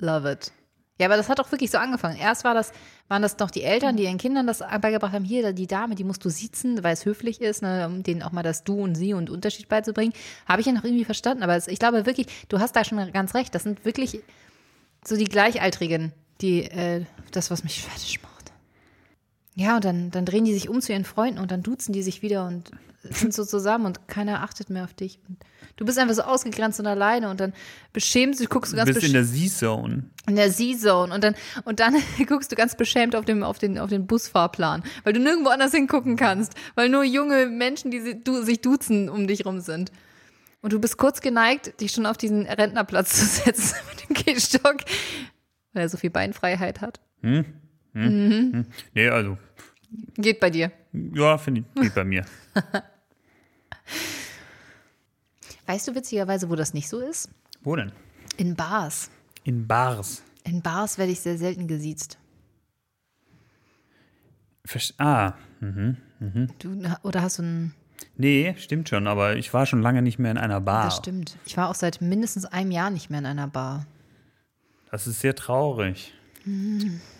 Love 0.00 0.32
it. 0.32 0.52
Ja, 0.98 1.06
aber 1.06 1.16
das 1.16 1.28
hat 1.28 1.38
auch 1.40 1.50
wirklich 1.52 1.70
so 1.70 1.78
angefangen. 1.78 2.16
Erst 2.18 2.42
war 2.44 2.54
das, 2.54 2.72
waren 3.10 3.22
das 3.22 3.36
noch 3.38 3.50
die 3.50 3.64
Eltern, 3.64 3.96
die 3.96 4.04
ihren 4.04 4.18
Kindern 4.18 4.46
das 4.46 4.60
beigebracht 4.80 5.12
haben, 5.12 5.24
hier, 5.24 5.52
die 5.52 5.66
Dame, 5.66 5.96
die 5.96 6.04
musst 6.04 6.24
du 6.24 6.30
siezen, 6.30 6.82
weil 6.84 6.94
es 6.94 7.04
höflich 7.04 7.40
ist, 7.40 7.60
ne, 7.60 7.86
um 7.86 8.04
denen 8.04 8.22
auch 8.22 8.30
mal 8.30 8.44
das 8.44 8.62
Du 8.62 8.80
und 8.80 8.94
Sie 8.94 9.12
und 9.14 9.30
Unterschied 9.30 9.68
beizubringen. 9.68 10.12
Habe 10.46 10.60
ich 10.60 10.68
ja 10.68 10.72
noch 10.72 10.84
irgendwie 10.84 11.04
verstanden. 11.04 11.42
Aber 11.42 11.56
ich 11.56 11.78
glaube 11.80 12.06
wirklich, 12.06 12.28
du 12.48 12.60
hast 12.60 12.76
da 12.76 12.84
schon 12.84 13.12
ganz 13.12 13.34
recht. 13.34 13.52
Das 13.54 13.64
sind 13.64 13.84
wirklich 13.84 14.20
so 15.04 15.16
die 15.16 15.24
Gleichaltrigen, 15.24 16.12
die, 16.40 16.62
äh, 16.62 17.04
das, 17.32 17.50
was 17.50 17.64
mich 17.64 17.82
fertig 17.82 18.22
macht. 18.22 18.52
Ja, 19.56 19.76
und 19.76 19.84
dann, 19.84 20.10
dann 20.12 20.24
drehen 20.24 20.44
die 20.44 20.54
sich 20.54 20.68
um 20.68 20.80
zu 20.80 20.92
ihren 20.92 21.04
Freunden 21.04 21.40
und 21.40 21.50
dann 21.50 21.64
duzen 21.64 21.92
die 21.92 22.02
sich 22.02 22.22
wieder 22.22 22.46
und 22.46 22.70
sind 23.02 23.32
so 23.32 23.44
zusammen 23.44 23.86
und 23.86 24.08
keiner 24.08 24.42
achtet 24.42 24.68
mehr 24.70 24.84
auf 24.84 24.92
dich. 24.94 25.18
Und 25.28 25.38
du 25.76 25.84
bist 25.86 25.98
einfach 25.98 26.14
so 26.14 26.22
ausgegrenzt 26.22 26.78
und 26.80 26.86
alleine 26.86 27.30
und 27.30 27.40
dann 27.40 27.52
beschämst 27.92 28.40
du, 28.40 28.44
guckst 28.46 28.72
du 28.72 28.76
Du 28.76 28.84
ganz 28.84 28.94
bist 28.94 29.06
in 29.06 29.14
der 29.14 29.24
Z-Zone. 29.24 30.04
in 30.28 30.36
der 30.36 30.50
Z-Zone 30.52 31.14
und 31.14 31.24
dann, 31.24 31.34
und 31.64 31.80
dann 31.80 31.94
guckst 32.26 32.52
du 32.52 32.56
ganz 32.56 32.76
beschämt 32.76 33.16
auf, 33.16 33.24
dem, 33.24 33.42
auf, 33.42 33.58
den, 33.58 33.78
auf 33.78 33.88
den 33.88 34.06
Busfahrplan, 34.06 34.82
weil 35.04 35.12
du 35.14 35.20
nirgendwo 35.20 35.48
anders 35.50 35.72
hingucken 35.72 36.16
kannst, 36.16 36.52
weil 36.74 36.88
nur 36.90 37.02
junge 37.04 37.46
Menschen, 37.46 37.90
die 37.90 38.00
si- 38.00 38.20
du, 38.22 38.42
sich 38.42 38.60
duzen, 38.60 39.08
um 39.08 39.26
dich 39.26 39.46
rum 39.46 39.60
sind. 39.60 39.90
Und 40.62 40.74
du 40.74 40.78
bist 40.78 40.98
kurz 40.98 41.22
geneigt, 41.22 41.80
dich 41.80 41.92
schon 41.92 42.04
auf 42.04 42.18
diesen 42.18 42.44
Rentnerplatz 42.44 43.10
zu 43.18 43.24
setzen 43.24 43.76
mit 43.90 44.08
dem 44.18 44.24
Gehstock, 44.24 44.76
weil 45.72 45.82
er 45.84 45.88
so 45.88 45.96
viel 45.96 46.10
Beinfreiheit 46.10 46.82
hat. 46.82 47.00
Nee, 47.22 49.08
also, 49.08 49.38
Geht 50.16 50.38
bei 50.38 50.50
dir. 50.50 50.70
ja, 50.92 51.36
finde 51.38 51.62
ich, 51.74 51.82
geht 51.82 51.94
bei 51.94 52.04
mir. 52.04 52.24
Weißt 55.66 55.86
du 55.88 55.94
witzigerweise, 55.94 56.50
wo 56.50 56.56
das 56.56 56.74
nicht 56.74 56.88
so 56.88 57.00
ist? 57.00 57.30
Wo 57.62 57.76
denn? 57.76 57.92
In 58.36 58.56
Bars. 58.56 59.10
In 59.44 59.66
Bars. 59.66 60.22
In 60.44 60.62
Bars 60.62 60.98
werde 60.98 61.12
ich 61.12 61.20
sehr 61.20 61.38
selten 61.38 61.68
gesiezt. 61.68 62.18
Verst 64.64 64.94
ah, 64.98 65.34
Du, 65.60 66.82
oder 67.02 67.22
hast 67.22 67.38
du 67.38 67.42
ein. 67.42 67.74
nee, 68.16 68.54
stimmt 68.58 68.88
schon, 68.88 69.06
aber 69.06 69.36
ich 69.36 69.52
war 69.52 69.66
schon 69.66 69.82
lange 69.82 70.02
nicht 70.02 70.18
mehr 70.18 70.30
in 70.30 70.38
einer 70.38 70.60
Bar. 70.60 70.84
Das 70.84 70.96
stimmt. 70.96 71.36
Ich 71.44 71.56
war 71.56 71.68
auch 71.68 71.74
seit 71.74 72.00
mindestens 72.00 72.44
einem 72.46 72.70
Jahr 72.70 72.90
nicht 72.90 73.10
mehr 73.10 73.18
in 73.20 73.26
einer 73.26 73.48
Bar. 73.48 73.86
Das 74.90 75.06
ist 75.06 75.20
sehr 75.20 75.34
traurig. 75.34 76.14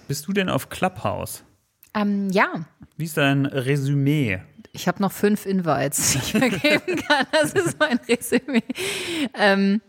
Bist 0.09 0.27
du 0.27 0.33
denn 0.33 0.49
auf 0.49 0.69
Clubhouse? 0.71 1.45
Ähm, 1.95 2.31
ja, 2.31 2.67
Wie 2.97 3.05
ist 3.05 3.17
dein 3.17 3.47
Resümee? 3.47 4.41
Ich 4.73 4.87
habe 4.87 5.03
noch 5.03 5.12
fünf 5.12 5.47
Invites, 5.47 6.12
die 6.12 6.19
ich 6.19 6.33
vergeben 6.33 6.97
kann. 7.09 7.27
Das 7.33 7.53
ist 7.53 7.79
mein 7.79 7.99
Resümee. 8.09 8.62
Ähm, 9.35 9.81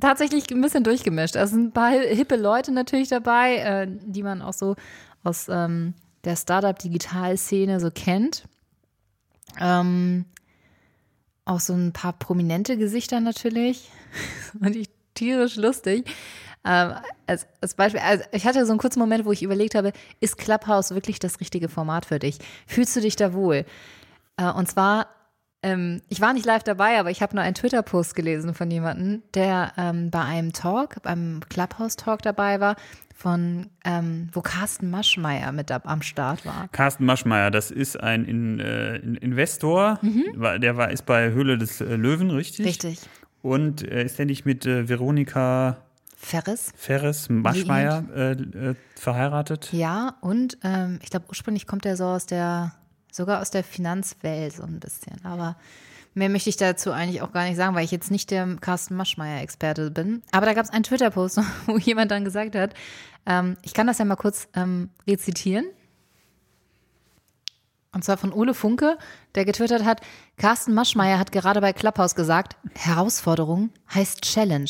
tatsächlich 0.00 0.50
ein 0.50 0.60
bisschen 0.60 0.84
durchgemischt. 0.84 1.34
Sind 1.34 1.68
ein 1.68 1.72
paar 1.72 1.90
hippe 1.90 2.36
Leute 2.36 2.72
natürlich 2.72 3.08
dabei, 3.08 3.56
äh, 3.56 3.86
die 3.88 4.22
man 4.22 4.42
auch 4.42 4.52
so 4.52 4.76
aus 5.22 5.48
ähm, 5.48 5.94
der 6.24 6.36
Startup-Digital-Szene 6.36 7.80
so 7.80 7.90
kennt. 7.90 8.44
Ähm, 9.60 10.24
auch 11.44 11.60
so 11.60 11.72
ein 11.72 11.92
paar 11.92 12.12
prominente 12.12 12.76
Gesichter 12.76 13.20
natürlich. 13.20 13.90
Das 14.52 14.62
fand 14.62 14.76
ich 14.76 14.88
tierisch 15.12 15.56
lustig. 15.56 16.10
Ähm, 16.64 16.92
als, 17.26 17.46
als 17.60 17.74
Beispiel, 17.74 18.00
also 18.00 18.24
ich 18.32 18.46
hatte 18.46 18.64
so 18.66 18.72
einen 18.72 18.78
kurzen 18.80 18.98
Moment, 18.98 19.24
wo 19.24 19.32
ich 19.32 19.42
überlegt 19.42 19.74
habe, 19.74 19.92
ist 20.20 20.38
Clubhouse 20.38 20.90
wirklich 20.92 21.18
das 21.18 21.40
richtige 21.40 21.68
Format 21.68 22.04
für 22.06 22.18
dich? 22.18 22.38
Fühlst 22.66 22.94
du 22.96 23.00
dich 23.00 23.16
da 23.16 23.32
wohl? 23.32 23.64
Äh, 24.36 24.50
und 24.50 24.68
zwar, 24.68 25.06
ähm, 25.62 26.02
ich 26.08 26.20
war 26.20 26.32
nicht 26.32 26.46
live 26.46 26.62
dabei, 26.64 26.98
aber 27.00 27.10
ich 27.10 27.22
habe 27.22 27.34
nur 27.34 27.44
einen 27.44 27.54
Twitter-Post 27.54 28.14
gelesen 28.14 28.54
von 28.54 28.70
jemandem, 28.70 29.22
der 29.34 29.72
ähm, 29.76 30.10
bei 30.10 30.20
einem 30.22 30.52
Talk, 30.52 31.02
beim 31.02 31.40
Clubhouse-Talk 31.48 32.22
dabei 32.22 32.60
war, 32.60 32.76
von 33.14 33.66
ähm, 33.84 34.28
wo 34.32 34.40
Carsten 34.42 34.90
Maschmeyer 34.90 35.50
mit 35.50 35.72
ab, 35.72 35.82
am 35.86 36.02
Start 36.02 36.46
war. 36.46 36.68
Carsten 36.70 37.04
Maschmeyer, 37.04 37.50
das 37.50 37.70
ist 37.72 37.98
ein 37.98 38.24
In, 38.24 38.60
äh, 38.60 38.96
In- 38.96 39.16
Investor, 39.16 39.98
war- 40.36 40.58
der 40.60 40.76
war, 40.76 40.90
ist 40.92 41.04
bei 41.06 41.30
Höhle 41.30 41.58
des 41.58 41.80
äh, 41.80 41.96
Löwen, 41.96 42.30
richtig? 42.30 42.66
Richtig. 42.66 43.00
Und 43.42 43.82
äh, 43.82 44.04
ist 44.04 44.18
der 44.18 44.26
nicht 44.26 44.44
mit 44.46 44.64
Veronika 44.66 45.78
Ferris? 46.20 46.72
Ferres 46.76 47.28
Maschmeyer 47.28 48.04
äh, 48.14 48.32
äh, 48.32 48.74
verheiratet? 48.96 49.72
Ja, 49.72 50.16
und 50.20 50.58
ähm, 50.64 50.98
ich 51.00 51.10
glaube, 51.10 51.26
ursprünglich 51.28 51.66
kommt 51.66 51.86
er 51.86 51.96
so 51.96 52.04
aus 52.06 52.26
der, 52.26 52.74
sogar 53.12 53.40
aus 53.40 53.50
der 53.50 53.62
Finanzwelt 53.62 54.52
so 54.52 54.64
ein 54.64 54.80
bisschen. 54.80 55.24
Aber 55.24 55.56
mehr 56.14 56.28
möchte 56.28 56.50
ich 56.50 56.56
dazu 56.56 56.90
eigentlich 56.90 57.22
auch 57.22 57.32
gar 57.32 57.44
nicht 57.44 57.56
sagen, 57.56 57.76
weil 57.76 57.84
ich 57.84 57.92
jetzt 57.92 58.10
nicht 58.10 58.32
der 58.32 58.56
Carsten 58.60 58.96
Maschmeyer-Experte 58.96 59.92
bin. 59.92 60.22
Aber 60.32 60.44
da 60.44 60.54
gab 60.54 60.64
es 60.64 60.70
einen 60.70 60.82
Twitter-Post, 60.82 61.40
wo 61.66 61.78
jemand 61.78 62.10
dann 62.10 62.24
gesagt 62.24 62.56
hat, 62.56 62.74
ähm, 63.24 63.56
ich 63.62 63.72
kann 63.72 63.86
das 63.86 63.98
ja 63.98 64.04
mal 64.04 64.16
kurz 64.16 64.48
ähm, 64.54 64.90
rezitieren. 65.06 65.66
Und 67.92 68.04
zwar 68.04 68.16
von 68.16 68.32
Ole 68.32 68.54
Funke, 68.54 68.98
der 69.36 69.44
getwittert 69.44 69.84
hat, 69.84 70.00
Carsten 70.36 70.74
Maschmeyer 70.74 71.18
hat 71.18 71.30
gerade 71.30 71.60
bei 71.60 71.72
Clubhouse 71.72 72.16
gesagt, 72.16 72.56
Herausforderung 72.74 73.70
heißt 73.94 74.22
Challenge. 74.22 74.68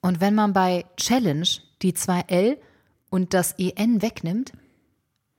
Und 0.00 0.20
wenn 0.20 0.34
man 0.34 0.52
bei 0.52 0.84
Challenge 0.96 1.46
die 1.82 1.94
zwei 1.94 2.24
L 2.28 2.58
und 3.10 3.34
das 3.34 3.54
EN 3.58 4.02
wegnimmt, 4.02 4.52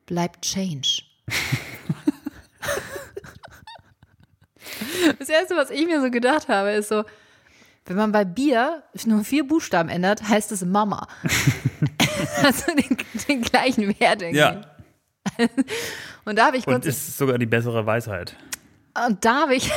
bleibt 0.06 0.44
Change. 0.44 1.04
das 5.20 5.30
Erste, 5.30 5.56
was 5.56 5.70
ich 5.70 5.86
mir 5.86 6.02
so 6.02 6.12
gedacht 6.12 6.48
habe, 6.48 6.72
ist 6.72 6.90
so, 6.90 7.04
wenn 7.86 7.96
man 7.96 8.12
bei 8.12 8.26
Bier 8.26 8.84
nur 9.06 9.24
vier 9.24 9.48
Buchstaben 9.48 9.90
ändert, 9.90 10.28
heißt 10.28 10.52
es 10.52 10.66
Mama. 10.66 11.08
also 12.44 12.76
den, 12.76 12.98
den 13.28 13.42
gleichen 13.42 14.00
Wert 14.00 14.22
irgendwie. 14.22 14.40
Ja, 14.40 14.62
Und 16.26 16.38
da 16.38 16.48
habe 16.48 16.58
ich 16.58 16.68
und 16.68 16.74
kurz 16.74 16.86
ist 16.86 17.18
sogar 17.18 17.38
die 17.38 17.46
bessere 17.46 17.86
Weisheit. 17.86 18.36
Und 19.08 19.24
da 19.26 19.42
habe 19.42 19.56
ich, 19.56 19.72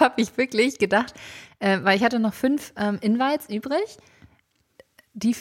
hab 0.00 0.18
ich 0.18 0.36
wirklich 0.36 0.78
gedacht, 0.78 1.14
äh, 1.58 1.78
weil 1.82 1.96
ich 1.96 2.04
hatte 2.04 2.18
noch 2.18 2.34
fünf 2.34 2.72
ähm, 2.76 2.98
Invites 3.00 3.48
übrig, 3.48 3.96
die, 5.16 5.34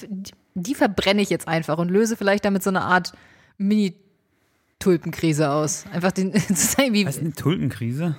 die, 0.55 0.75
verbrenne 0.75 1.21
ich 1.21 1.29
jetzt 1.29 1.47
einfach 1.47 1.77
und 1.77 1.89
löse 1.89 2.17
vielleicht 2.17 2.45
damit 2.45 2.63
so 2.63 2.69
eine 2.69 2.81
Art 2.81 3.13
Mini-Tulpenkrise 3.57 5.51
aus. 5.51 5.85
Einfach 5.91 6.11
den, 6.11 6.33
zu 6.47 6.53
sagen, 6.55 6.93
wie, 6.93 7.05
Was 7.05 7.17
ist 7.17 7.21
eine 7.21 7.33
Tulpenkrise? 7.33 8.15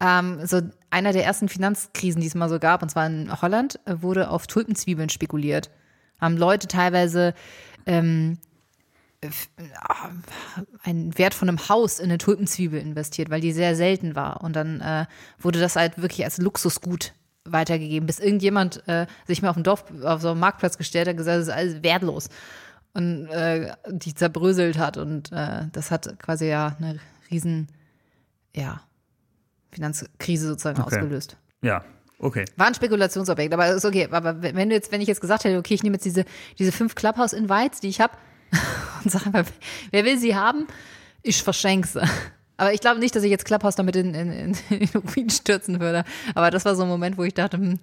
ähm, 0.00 0.46
so 0.46 0.60
einer 0.90 1.12
der 1.12 1.24
ersten 1.24 1.48
Finanzkrisen, 1.48 2.20
die 2.20 2.26
es 2.26 2.34
mal 2.34 2.48
so 2.48 2.58
gab, 2.58 2.82
und 2.82 2.88
zwar 2.88 3.06
in 3.06 3.30
Holland, 3.40 3.78
äh, 3.86 3.96
wurde 4.00 4.30
auf 4.30 4.46
Tulpenzwiebeln 4.46 5.08
spekuliert. 5.08 5.70
Haben 6.20 6.36
Leute 6.36 6.68
teilweise 6.68 7.34
ähm, 7.86 8.38
ah, 9.80 10.10
einen 10.82 11.16
Wert 11.18 11.34
von 11.34 11.48
einem 11.48 11.68
Haus 11.68 11.98
in 11.98 12.06
eine 12.06 12.18
Tulpenzwiebel 12.18 12.80
investiert, 12.80 13.30
weil 13.30 13.40
die 13.40 13.52
sehr 13.52 13.76
selten 13.76 14.14
war. 14.14 14.42
Und 14.42 14.56
dann 14.56 14.80
äh, 14.80 15.06
wurde 15.38 15.60
das 15.60 15.76
halt 15.76 16.00
wirklich 16.00 16.24
als 16.24 16.38
Luxusgut 16.38 17.12
weitergegeben, 17.44 18.06
bis 18.06 18.18
irgendjemand 18.20 18.86
äh, 18.88 19.06
sich 19.26 19.42
mal 19.42 19.50
auf 19.50 19.56
dem 19.56 19.64
Dorf, 19.64 19.84
auf 20.02 20.20
so 20.20 20.30
einem 20.30 20.40
Marktplatz 20.40 20.78
gestellt 20.78 21.06
hat 21.08 21.12
und 21.14 21.18
gesagt, 21.18 21.38
das 21.38 21.48
ist 21.48 21.54
alles 21.54 21.82
wertlos. 21.82 22.28
Und 22.94 23.26
äh, 23.26 23.72
die 23.90 24.14
zerbröselt 24.14 24.78
hat. 24.78 24.96
Und 24.96 25.32
äh, 25.32 25.66
das 25.72 25.90
hat 25.90 26.18
quasi 26.20 26.46
ja 26.46 26.76
eine 26.78 27.00
riesen, 27.30 27.68
ja, 28.54 28.80
Finanzkrise 29.72 30.46
sozusagen 30.48 30.80
Okay. 30.80 30.96
ausgelöst. 30.96 31.36
Ja, 31.62 31.84
okay. 32.18 32.44
War 32.56 32.68
ein 32.68 32.74
Spekulationsobjekt, 32.74 33.52
aber 33.52 33.68
ist 33.68 33.84
okay. 33.84 34.08
Aber 34.10 34.40
wenn 34.42 34.68
du 34.68 34.74
jetzt, 34.74 34.92
wenn 34.92 35.00
ich 35.00 35.08
jetzt 35.08 35.20
gesagt 35.20 35.44
hätte, 35.44 35.58
okay, 35.58 35.74
ich 35.74 35.82
nehme 35.82 35.94
jetzt 35.96 36.04
diese, 36.04 36.24
diese 36.58 36.70
fünf 36.72 36.94
Clubhouse-Invites, 36.94 37.80
die 37.80 37.88
ich 37.88 38.00
habe, 38.00 38.16
und 39.04 39.10
sage 39.10 39.26
einfach, 39.26 39.52
wer 39.90 40.04
will 40.04 40.18
sie 40.18 40.36
haben, 40.36 40.66
ich 41.22 41.42
verschenke 41.42 41.88
sie. 41.88 42.02
Aber 42.56 42.72
ich 42.72 42.80
glaube 42.80 43.00
nicht, 43.00 43.14
dass 43.16 43.22
ich 43.24 43.30
jetzt 43.30 43.44
Clubhouse 43.44 43.74
damit 43.76 43.96
in, 43.96 44.14
in, 44.14 44.32
in, 44.32 44.56
in 44.70 44.78
den 44.86 45.00
Ruin 45.00 45.30
stürzen 45.30 45.80
würde. 45.80 46.04
Aber 46.34 46.50
das 46.50 46.64
war 46.64 46.74
so 46.76 46.82
ein 46.82 46.88
Moment, 46.88 47.18
wo 47.18 47.24
ich 47.24 47.34
dachte, 47.34 47.56
hm, 47.56 47.78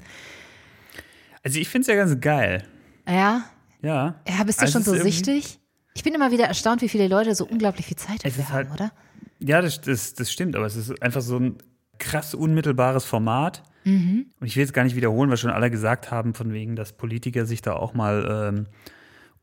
Also 1.43 1.59
ich 1.59 1.67
finde 1.69 1.81
es 1.81 1.87
ja 1.87 1.95
ganz 1.95 2.19
geil. 2.21 2.63
ja, 3.07 3.43
Ja. 3.81 4.15
ja, 4.27 4.43
bist 4.45 4.59
du 4.59 4.63
Also 4.63 4.71
schon 4.73 4.81
es 4.81 4.85
so 4.87 4.95
sichtig? 4.95 5.59
Ich 5.93 6.03
bin 6.03 6.13
immer 6.13 6.31
wieder 6.31 6.45
erstaunt, 6.45 6.81
wie 6.81 6.89
viele 6.89 7.07
Leute 7.07 7.35
so 7.35 7.45
unglaublich 7.45 7.85
viel 7.87 7.97
Zeit 7.97 8.23
dafür 8.23 8.45
haben, 8.47 8.53
halt- 8.53 8.71
oder? 8.71 8.91
Ja, 9.39 9.61
das, 9.61 9.81
das, 9.81 10.13
das 10.13 10.31
stimmt, 10.31 10.55
aber 10.55 10.65
es 10.67 10.75
ist 10.75 11.01
einfach 11.01 11.21
so 11.21 11.37
ein 11.37 11.57
krass 11.97 12.33
unmittelbares 12.33 13.03
Format. 13.05 13.63
Mhm. 13.83 14.27
Und 14.39 14.47
ich 14.47 14.55
will 14.55 14.61
jetzt 14.63 14.73
gar 14.73 14.83
nicht 14.83 14.95
wiederholen, 14.95 15.31
was 15.31 15.39
schon 15.39 15.49
alle 15.49 15.71
gesagt 15.71 16.11
haben, 16.11 16.33
von 16.35 16.53
wegen, 16.53 16.75
dass 16.75 16.93
Politiker 16.93 17.45
sich 17.45 17.61
da 17.63 17.73
auch 17.73 17.93
mal 17.95 18.51
ähm, 18.53 18.67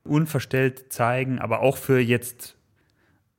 unverstellt 0.04 0.92
zeigen, 0.92 1.38
aber 1.38 1.60
auch 1.60 1.76
für 1.76 1.98
jetzt, 1.98 2.56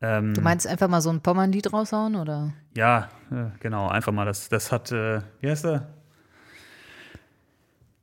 ähm, 0.02 0.34
Du 0.34 0.42
meinst 0.42 0.66
einfach 0.68 0.88
mal 0.88 1.02
so 1.02 1.10
ein 1.10 1.22
Pommern-Lied 1.22 1.72
raushauen, 1.74 2.16
oder? 2.16 2.54
ja, 2.76 3.10
äh, 3.32 3.46
genau, 3.60 3.88
einfach 3.90 4.12
mal, 4.12 4.26
das, 4.26 4.50
das 4.50 4.72
hat, 4.72 4.92
äh, 4.92 5.22
wie 5.42 5.50
heißt 5.50 5.66
er? 5.66 5.88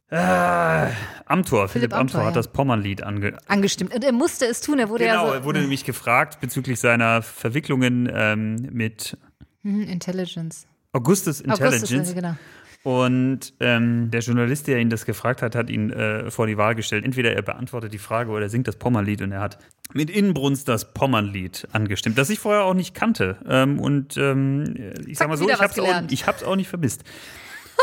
Äh, 0.09 0.93
Amthor, 1.27 1.69
Philipp, 1.69 1.93
Amthor, 1.93 2.01
Amthor 2.01 2.21
ja. 2.21 2.27
hat 2.29 2.37
das 2.37 2.49
Pommernlied 2.53 3.03
ange 3.03 3.37
Angestimmt. 3.49 3.93
Und 3.93 4.05
er 4.05 4.13
musste 4.13 4.47
es 4.47 4.61
tun, 4.61 4.79
er 4.79 4.89
wurde 4.89 5.05
Genau, 5.05 5.25
ja 5.25 5.29
so. 5.31 5.35
er 5.35 5.45
wurde 5.45 5.61
nämlich 5.61 5.85
gefragt 5.85 6.39
bezüglich 6.41 6.79
seiner 6.79 7.23
Verwicklungen 7.23 8.09
ähm, 8.13 8.55
mit 8.71 9.19
Hm, 9.63 9.83
Intelligence. 9.83 10.67
Augustus 10.93 11.41
Intelligence. 11.41 11.91
Augustus, 11.93 12.15
genau. 12.15 12.37
Und 12.87 13.53
ähm, 13.59 14.13
der 14.13 14.21
Journalist, 14.21 14.69
der 14.69 14.79
ihn 14.79 14.91
das 14.91 15.07
gefragt 15.07 15.43
hat, 15.43 15.57
hat 15.57 15.71
ihn 15.71 15.91
äh, 15.91 16.31
vor 16.31 16.47
die 16.47 16.57
Wahl 16.57 16.77
gestellt. 16.77 17.05
Entweder 17.05 17.33
er 17.33 17.43
beantwortet 17.43 17.93
die 17.93 17.99
Frage 17.99 18.31
oder 18.31 18.43
er 18.43 18.49
singt 18.49 18.69
das 18.69 18.77
Pommernlied 18.77 19.23
und 19.23 19.33
er 19.33 19.41
hat 19.41 19.59
mit 19.93 20.09
Inbrunst 20.09 20.69
das 20.69 20.95
Pommernlied 20.95 21.67
angestimmt, 21.73 22.17
das 22.17 22.31
ich 22.31 22.39
vorher 22.39 22.63
auch 22.63 22.75
nicht 22.75 22.95
kannte. 22.95 23.39
Ähm, 23.49 23.81
und 23.81 24.17
ähm, 24.17 24.95
ich 25.05 25.19
sag 25.19 25.25
Zack, 25.25 25.29
mal 25.31 25.37
so, 25.37 25.51
ich 25.51 25.59
hab's, 25.59 25.77
auch, 25.81 26.03
ich 26.09 26.29
hab's 26.29 26.45
auch 26.45 26.55
nicht 26.55 26.69
vermisst. 26.69 27.03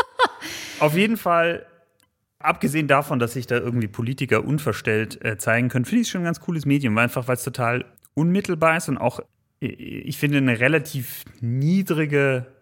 Auf 0.80 0.96
jeden 0.96 1.18
Fall, 1.18 1.66
abgesehen 2.38 2.88
davon, 2.88 3.18
dass 3.18 3.34
sich 3.34 3.46
da 3.46 3.56
irgendwie 3.56 3.88
Politiker 3.88 4.42
unverstellt 4.42 5.22
äh, 5.22 5.36
zeigen 5.36 5.68
können, 5.68 5.84
finde 5.84 6.00
ich 6.00 6.06
es 6.06 6.12
schon 6.12 6.22
ein 6.22 6.24
ganz 6.24 6.40
cooles 6.40 6.64
Medium, 6.64 6.96
einfach 6.96 7.28
weil 7.28 7.36
es 7.36 7.44
total 7.44 7.84
unmittelbar 8.14 8.78
ist 8.78 8.88
und 8.88 8.96
auch, 8.96 9.20
äh, 9.60 9.66
ich 9.66 10.16
finde, 10.16 10.38
eine 10.38 10.60
relativ 10.60 11.26
niedrige 11.42 12.53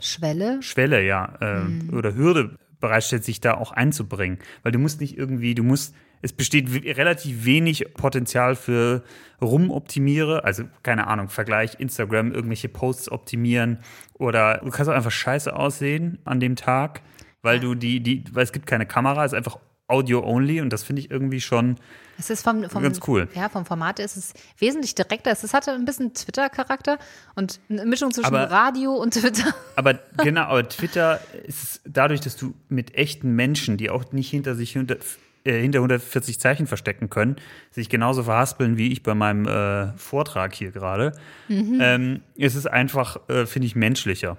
Schwelle? 0.00 0.62
Schwelle, 0.62 1.04
ja, 1.04 1.38
ähm, 1.40 1.90
oder 1.92 2.14
Hürde 2.14 2.56
bereitstellt, 2.80 3.24
sich 3.24 3.40
da 3.40 3.54
auch 3.54 3.72
einzubringen. 3.72 4.38
Weil 4.62 4.72
du 4.72 4.78
musst 4.78 5.00
nicht 5.00 5.16
irgendwie, 5.16 5.54
du 5.54 5.62
musst, 5.62 5.94
es 6.22 6.32
besteht 6.32 6.68
relativ 6.96 7.44
wenig 7.44 7.94
Potenzial 7.94 8.56
für 8.56 9.02
Rumoptimiere, 9.40 10.44
also 10.44 10.64
keine 10.82 11.06
Ahnung, 11.06 11.28
Vergleich 11.28 11.78
Instagram, 11.78 12.32
irgendwelche 12.32 12.68
Posts 12.68 13.10
optimieren 13.10 13.78
oder 14.14 14.58
du 14.58 14.70
kannst 14.70 14.90
auch 14.90 14.94
einfach 14.94 15.10
scheiße 15.10 15.54
aussehen 15.54 16.18
an 16.24 16.40
dem 16.40 16.56
Tag, 16.56 17.02
weil 17.42 17.60
du 17.60 17.74
die, 17.74 18.00
die, 18.00 18.24
weil 18.32 18.44
es 18.44 18.52
gibt 18.52 18.66
keine 18.66 18.86
Kamera, 18.86 19.24
es 19.24 19.32
ist 19.32 19.36
einfach 19.36 19.58
Audio 19.86 20.22
only 20.24 20.60
und 20.60 20.72
das 20.72 20.82
finde 20.82 21.00
ich 21.00 21.10
irgendwie 21.10 21.40
schon, 21.40 21.76
Es 22.20 22.28
ist 22.28 22.42
vom, 22.42 22.68
vom, 22.68 22.82
Ganz 22.82 23.00
cool. 23.08 23.28
Ja, 23.34 23.48
vom 23.48 23.64
Format 23.64 23.98
ist 23.98 24.16
es 24.16 24.34
wesentlich 24.58 24.94
direkter. 24.94 25.30
Es 25.32 25.54
hatte 25.54 25.72
ein 25.72 25.86
bisschen 25.86 26.12
Twitter-Charakter 26.12 26.98
und 27.34 27.60
eine 27.70 27.86
Mischung 27.86 28.12
zwischen 28.12 28.26
Aber- 28.34 28.50
Radio 28.50 28.92
und 28.92 29.14
Twitter. 29.14 29.54
Aber 29.76 29.94
genau, 30.18 30.42
aber 30.42 30.68
Twitter 30.68 31.20
ist 31.44 31.62
es 31.62 31.80
dadurch, 31.86 32.20
dass 32.20 32.36
du 32.36 32.52
mit 32.68 32.94
echten 32.94 33.34
Menschen, 33.34 33.78
die 33.78 33.88
auch 33.88 34.12
nicht 34.12 34.28
hinter 34.28 34.54
sich 34.54 34.72
hinter, 34.72 34.96
äh, 35.44 35.62
hinter 35.62 35.78
140 35.78 36.38
Zeichen 36.38 36.66
verstecken 36.66 37.08
können, 37.08 37.36
sich 37.70 37.88
genauso 37.88 38.22
verhaspeln 38.24 38.76
wie 38.76 38.92
ich 38.92 39.02
bei 39.02 39.14
meinem 39.14 39.46
äh, 39.48 39.96
Vortrag 39.96 40.54
hier 40.54 40.72
gerade. 40.72 41.12
Ähm, 41.48 42.20
es 42.36 42.54
ist 42.54 42.66
einfach, 42.66 43.26
äh, 43.30 43.46
finde 43.46 43.66
ich, 43.66 43.74
menschlicher. 43.74 44.36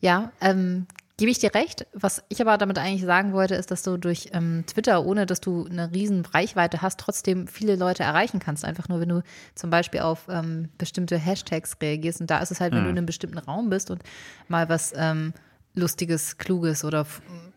Ja, 0.00 0.30
ähm, 0.40 0.86
gebe 1.20 1.30
ich 1.30 1.38
dir 1.38 1.54
recht. 1.54 1.86
Was 1.92 2.22
ich 2.30 2.40
aber 2.40 2.56
damit 2.56 2.78
eigentlich 2.78 3.02
sagen 3.02 3.34
wollte, 3.34 3.54
ist, 3.54 3.70
dass 3.70 3.82
du 3.82 3.98
durch 3.98 4.30
ähm, 4.32 4.64
Twitter, 4.66 5.04
ohne 5.04 5.26
dass 5.26 5.42
du 5.42 5.66
eine 5.66 5.92
riesen 5.92 6.24
Reichweite 6.24 6.80
hast, 6.80 6.98
trotzdem 6.98 7.46
viele 7.46 7.76
Leute 7.76 8.02
erreichen 8.02 8.40
kannst. 8.40 8.64
Einfach 8.64 8.88
nur, 8.88 9.00
wenn 9.00 9.10
du 9.10 9.22
zum 9.54 9.68
Beispiel 9.68 10.00
auf 10.00 10.28
ähm, 10.30 10.70
bestimmte 10.78 11.18
Hashtags 11.18 11.76
reagierst. 11.82 12.22
Und 12.22 12.30
da 12.30 12.38
ist 12.38 12.50
es 12.50 12.60
halt, 12.60 12.72
wenn 12.72 12.84
du 12.84 12.90
in 12.90 12.96
einem 12.96 13.04
bestimmten 13.04 13.36
Raum 13.36 13.68
bist 13.68 13.90
und 13.90 14.02
mal 14.48 14.70
was 14.70 14.94
ähm, 14.96 15.34
Lustiges, 15.74 16.38
Kluges 16.38 16.84
oder 16.84 17.06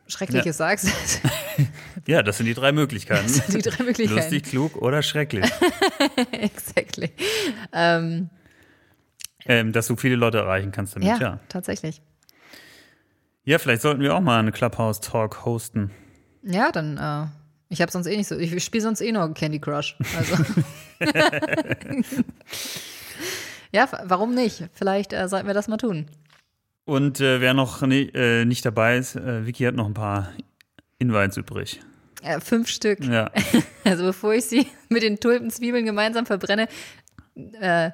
Schreckliches 0.07 0.57
sagst. 0.57 0.89
Ja, 2.05 2.21
das 2.21 2.37
sind 2.37 2.47
die 2.47 2.53
drei 2.55 2.73
Möglichkeiten. 2.73 3.31
die 3.47 3.61
drei 3.61 3.83
Möglichkeiten. 3.85 4.19
Lustig, 4.19 4.43
klug 4.43 4.75
oder 4.75 5.01
schrecklich. 5.03 5.49
exactly. 6.31 7.11
Ähm, 7.71 8.29
ähm, 9.45 9.71
dass 9.71 9.87
du 9.87 9.95
viele 9.95 10.15
Leute 10.15 10.39
erreichen 10.39 10.71
kannst 10.71 10.95
damit, 10.95 11.07
ja, 11.07 11.17
ja. 11.17 11.39
tatsächlich. 11.47 12.01
Ja, 13.45 13.57
vielleicht 13.59 13.81
sollten 13.81 14.01
wir 14.01 14.15
auch 14.15 14.21
mal 14.21 14.39
eine 14.39 14.51
Clubhouse-Talk 14.51 15.45
hosten. 15.45 15.91
Ja, 16.43 16.71
dann, 16.71 16.97
äh, 16.97 17.27
ich 17.69 17.81
habe 17.81 17.91
sonst 17.91 18.07
eh 18.07 18.15
nicht 18.15 18.27
so, 18.27 18.37
ich 18.37 18.63
spiele 18.63 18.83
sonst 18.83 19.01
eh 19.01 19.11
nur 19.11 19.33
Candy 19.33 19.59
Crush. 19.59 19.97
Also. 20.17 20.35
ja, 23.71 23.89
warum 24.05 24.33
nicht? 24.33 24.63
Vielleicht 24.73 25.11
äh, 25.11 25.27
sollten 25.27 25.47
wir 25.47 25.53
das 25.53 25.67
mal 25.67 25.77
tun. 25.77 26.07
Und 26.85 27.19
äh, 27.19 27.41
wer 27.41 27.53
noch 27.53 27.81
ni 27.81 28.09
äh, 28.13 28.45
nicht 28.45 28.65
dabei 28.65 28.97
ist, 28.97 29.15
äh, 29.15 29.45
Vicky 29.45 29.63
hat 29.63 29.75
noch 29.75 29.87
ein 29.87 29.93
paar 29.93 30.33
Invites 30.99 31.37
übrig. 31.37 31.81
Fünf 32.39 32.69
Stück. 32.69 33.03
Ja. 33.03 33.31
Also 33.85 34.05
bevor 34.05 34.33
ich 34.33 34.45
sie 34.45 34.67
mit 34.87 35.03
den 35.03 35.19
Tulpenzwiebeln 35.19 35.85
gemeinsam 35.85 36.25
verbrenne. 36.25 36.69
Äh, 37.59 37.91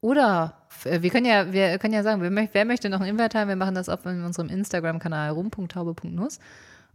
oder 0.00 0.63
wir 0.84 1.10
können 1.10 1.26
ja, 1.26 1.52
wir 1.52 1.78
können 1.78 1.94
ja 1.94 2.02
sagen, 2.02 2.20
wer, 2.22 2.30
möcht, 2.30 2.54
wer 2.54 2.64
möchte 2.64 2.88
noch 2.88 3.00
einen 3.00 3.18
Invite 3.18 3.38
haben? 3.38 3.48
Wir 3.48 3.56
machen 3.56 3.74
das 3.74 3.88
auf 3.88 4.04
in 4.06 4.24
unserem 4.24 4.48
Instagram-Kanal 4.48 5.30
rum.taube.nuss 5.30 6.38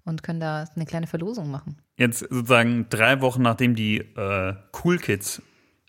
und 0.05 0.23
können 0.23 0.39
da 0.39 0.65
eine 0.75 0.85
kleine 0.85 1.07
Verlosung 1.07 1.51
machen. 1.51 1.77
Jetzt 1.97 2.19
sozusagen 2.19 2.87
drei 2.89 3.21
Wochen 3.21 3.41
nachdem 3.41 3.75
die 3.75 3.97
äh, 3.97 4.53
Cool 4.83 4.97
Kids 4.97 5.41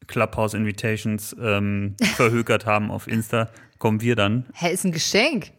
Clubhouse 0.06 0.54
Invitations 0.54 1.36
ähm, 1.40 1.96
verhökert 2.16 2.66
haben 2.66 2.90
auf 2.90 3.06
Insta, 3.06 3.48
kommen 3.78 4.00
wir 4.00 4.16
dann. 4.16 4.46
Hä, 4.54 4.72
ist 4.72 4.84
ein 4.84 4.92
Geschenk. 4.92 5.52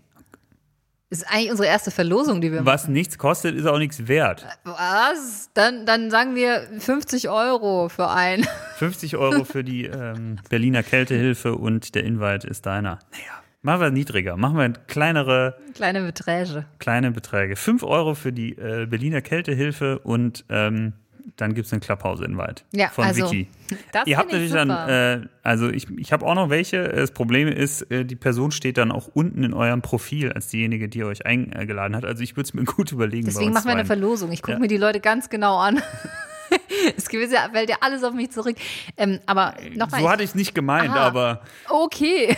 Ist 1.11 1.29
eigentlich 1.29 1.51
unsere 1.51 1.67
erste 1.67 1.91
Verlosung, 1.91 2.39
die 2.41 2.51
wir 2.51 2.61
machen. 2.61 2.73
Was 2.73 2.87
nichts 2.87 3.17
kostet, 3.17 3.55
ist 3.55 3.65
auch 3.67 3.77
nichts 3.77 4.07
wert. 4.07 4.47
Was? 4.63 5.49
Dann, 5.53 5.85
dann 5.85 6.09
sagen 6.09 6.35
wir 6.35 6.67
50 6.79 7.29
Euro 7.29 7.89
für 7.89 8.09
einen. 8.09 8.47
50 8.77 9.17
Euro 9.17 9.43
für 9.43 9.63
die 9.63 9.85
ähm, 9.85 10.37
Berliner 10.49 10.83
Kältehilfe 10.83 11.55
und 11.55 11.95
der 11.95 12.05
Invite 12.05 12.47
ist 12.47 12.65
deiner. 12.65 12.99
Naja, 13.11 13.43
machen 13.61 13.81
wir 13.81 13.91
niedriger, 13.91 14.37
machen 14.37 14.57
wir 14.57 14.69
kleinere, 14.87 15.57
Kleine 15.75 16.01
Beträge. 16.01 16.65
kleine 16.79 17.11
Beträge. 17.11 17.57
5 17.57 17.83
Euro 17.83 18.15
für 18.15 18.31
die 18.31 18.57
äh, 18.57 18.85
Berliner 18.85 19.21
Kältehilfe 19.21 19.99
und 19.99 20.45
ähm, 20.47 20.93
dann 21.37 21.53
gibt 21.53 21.67
es 21.67 21.73
einen 21.73 21.81
Clubhouse-Invite 21.81 22.63
Ja, 22.73 22.89
von 22.89 23.05
also, 23.05 23.25
Vicky. 23.31 23.47
das 23.91 24.05
Ihr 24.07 24.17
habt 24.17 24.31
natürlich 24.31 24.51
super. 24.51 24.65
dann, 24.65 25.21
äh, 25.23 25.27
also 25.43 25.69
ich, 25.69 25.89
ich 25.97 26.11
habe 26.13 26.25
auch 26.25 26.35
noch 26.35 26.49
welche. 26.49 26.83
Das 26.89 27.11
Problem 27.11 27.47
ist, 27.47 27.83
äh, 27.91 28.05
die 28.05 28.15
Person 28.15 28.51
steht 28.51 28.77
dann 28.77 28.91
auch 28.91 29.09
unten 29.13 29.43
in 29.43 29.53
eurem 29.53 29.81
Profil 29.81 30.31
als 30.31 30.47
diejenige, 30.47 30.89
die 30.89 31.03
euch 31.03 31.25
eingeladen 31.25 31.95
hat. 31.95 32.05
Also 32.05 32.23
ich 32.23 32.35
würde 32.35 32.47
es 32.47 32.53
mir 32.53 32.63
gut 32.65 32.91
überlegen. 32.91 33.25
Deswegen 33.25 33.53
machen 33.53 33.65
wir 33.65 33.73
eine. 33.73 33.85
Verlosung. 33.85 34.31
Ich 34.31 34.41
gucke 34.41 34.53
Ja. 34.53 34.59
mir 34.59 34.67
die 34.67 34.77
Leute 34.77 34.99
ganz 34.99 35.29
genau 35.29 35.57
an. 35.57 35.81
Es 36.97 37.07
gewisse 37.07 37.37
fällt 37.53 37.69
ja 37.69 37.77
alles 37.79 38.03
auf 38.03 38.13
mich 38.13 38.31
zurück. 38.31 38.57
Ähm, 38.97 39.19
aber 39.25 39.53
nochmal. 39.73 40.01
So 40.01 40.09
hatte 40.09 40.23
ich 40.23 40.31
es 40.31 40.35
nicht 40.35 40.53
gemeint, 40.53 40.89
Aha. 40.89 40.99
aber 41.07 41.41
okay. 41.69 42.35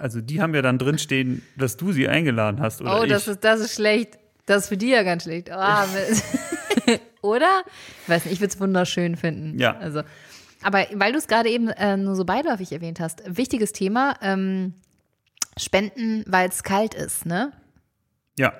also 0.00 0.20
die 0.20 0.42
haben 0.42 0.54
ja 0.54 0.60
dann 0.60 0.76
drinstehen, 0.76 1.40
dass 1.56 1.78
du 1.78 1.90
sie 1.92 2.06
eingeladen 2.06 2.60
hast 2.60 2.82
oder 2.82 3.00
Oh, 3.00 3.04
ich. 3.04 3.08
das 3.10 3.26
ist, 3.26 3.42
das 3.42 3.60
ist 3.60 3.74
schlecht. 3.74 4.18
Das 4.46 4.64
ist 4.64 4.68
für 4.68 4.76
die 4.76 4.88
ja 4.90 5.02
ganz 5.02 5.22
schlecht. 5.24 5.50
Ah, 5.50 5.86
Oder? 7.22 7.64
Ich 8.02 8.08
weiß 8.08 8.24
nicht, 8.24 8.34
ich 8.34 8.40
würde 8.40 8.52
es 8.52 8.60
wunderschön 8.60 9.16
finden. 9.16 9.58
Ja. 9.58 9.76
Also, 9.78 10.02
aber 10.62 10.86
weil 10.94 11.12
du 11.12 11.18
es 11.18 11.26
gerade 11.26 11.48
eben 11.48 11.68
äh, 11.68 11.96
nur 11.96 12.14
so 12.16 12.24
beiläufig 12.24 12.72
erwähnt 12.72 13.00
hast, 13.00 13.22
wichtiges 13.26 13.72
Thema, 13.72 14.16
ähm, 14.20 14.74
Spenden, 15.56 16.24
weil 16.26 16.48
es 16.48 16.62
kalt 16.62 16.94
ist, 16.94 17.26
ne? 17.26 17.52
ja, 18.36 18.52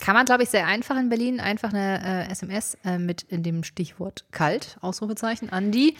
Kann 0.00 0.14
man, 0.14 0.26
glaube 0.26 0.42
ich, 0.42 0.48
sehr 0.50 0.66
einfach 0.66 0.98
in 0.98 1.08
Berlin 1.08 1.38
einfach 1.40 1.72
eine 1.72 2.26
äh, 2.28 2.30
SMS 2.32 2.76
äh, 2.84 2.98
mit 2.98 3.22
in 3.22 3.42
dem 3.42 3.62
Stichwort 3.62 4.24
kalt, 4.32 4.76
Ausrufezeichen, 4.80 5.50
an 5.50 5.70
die. 5.70 5.96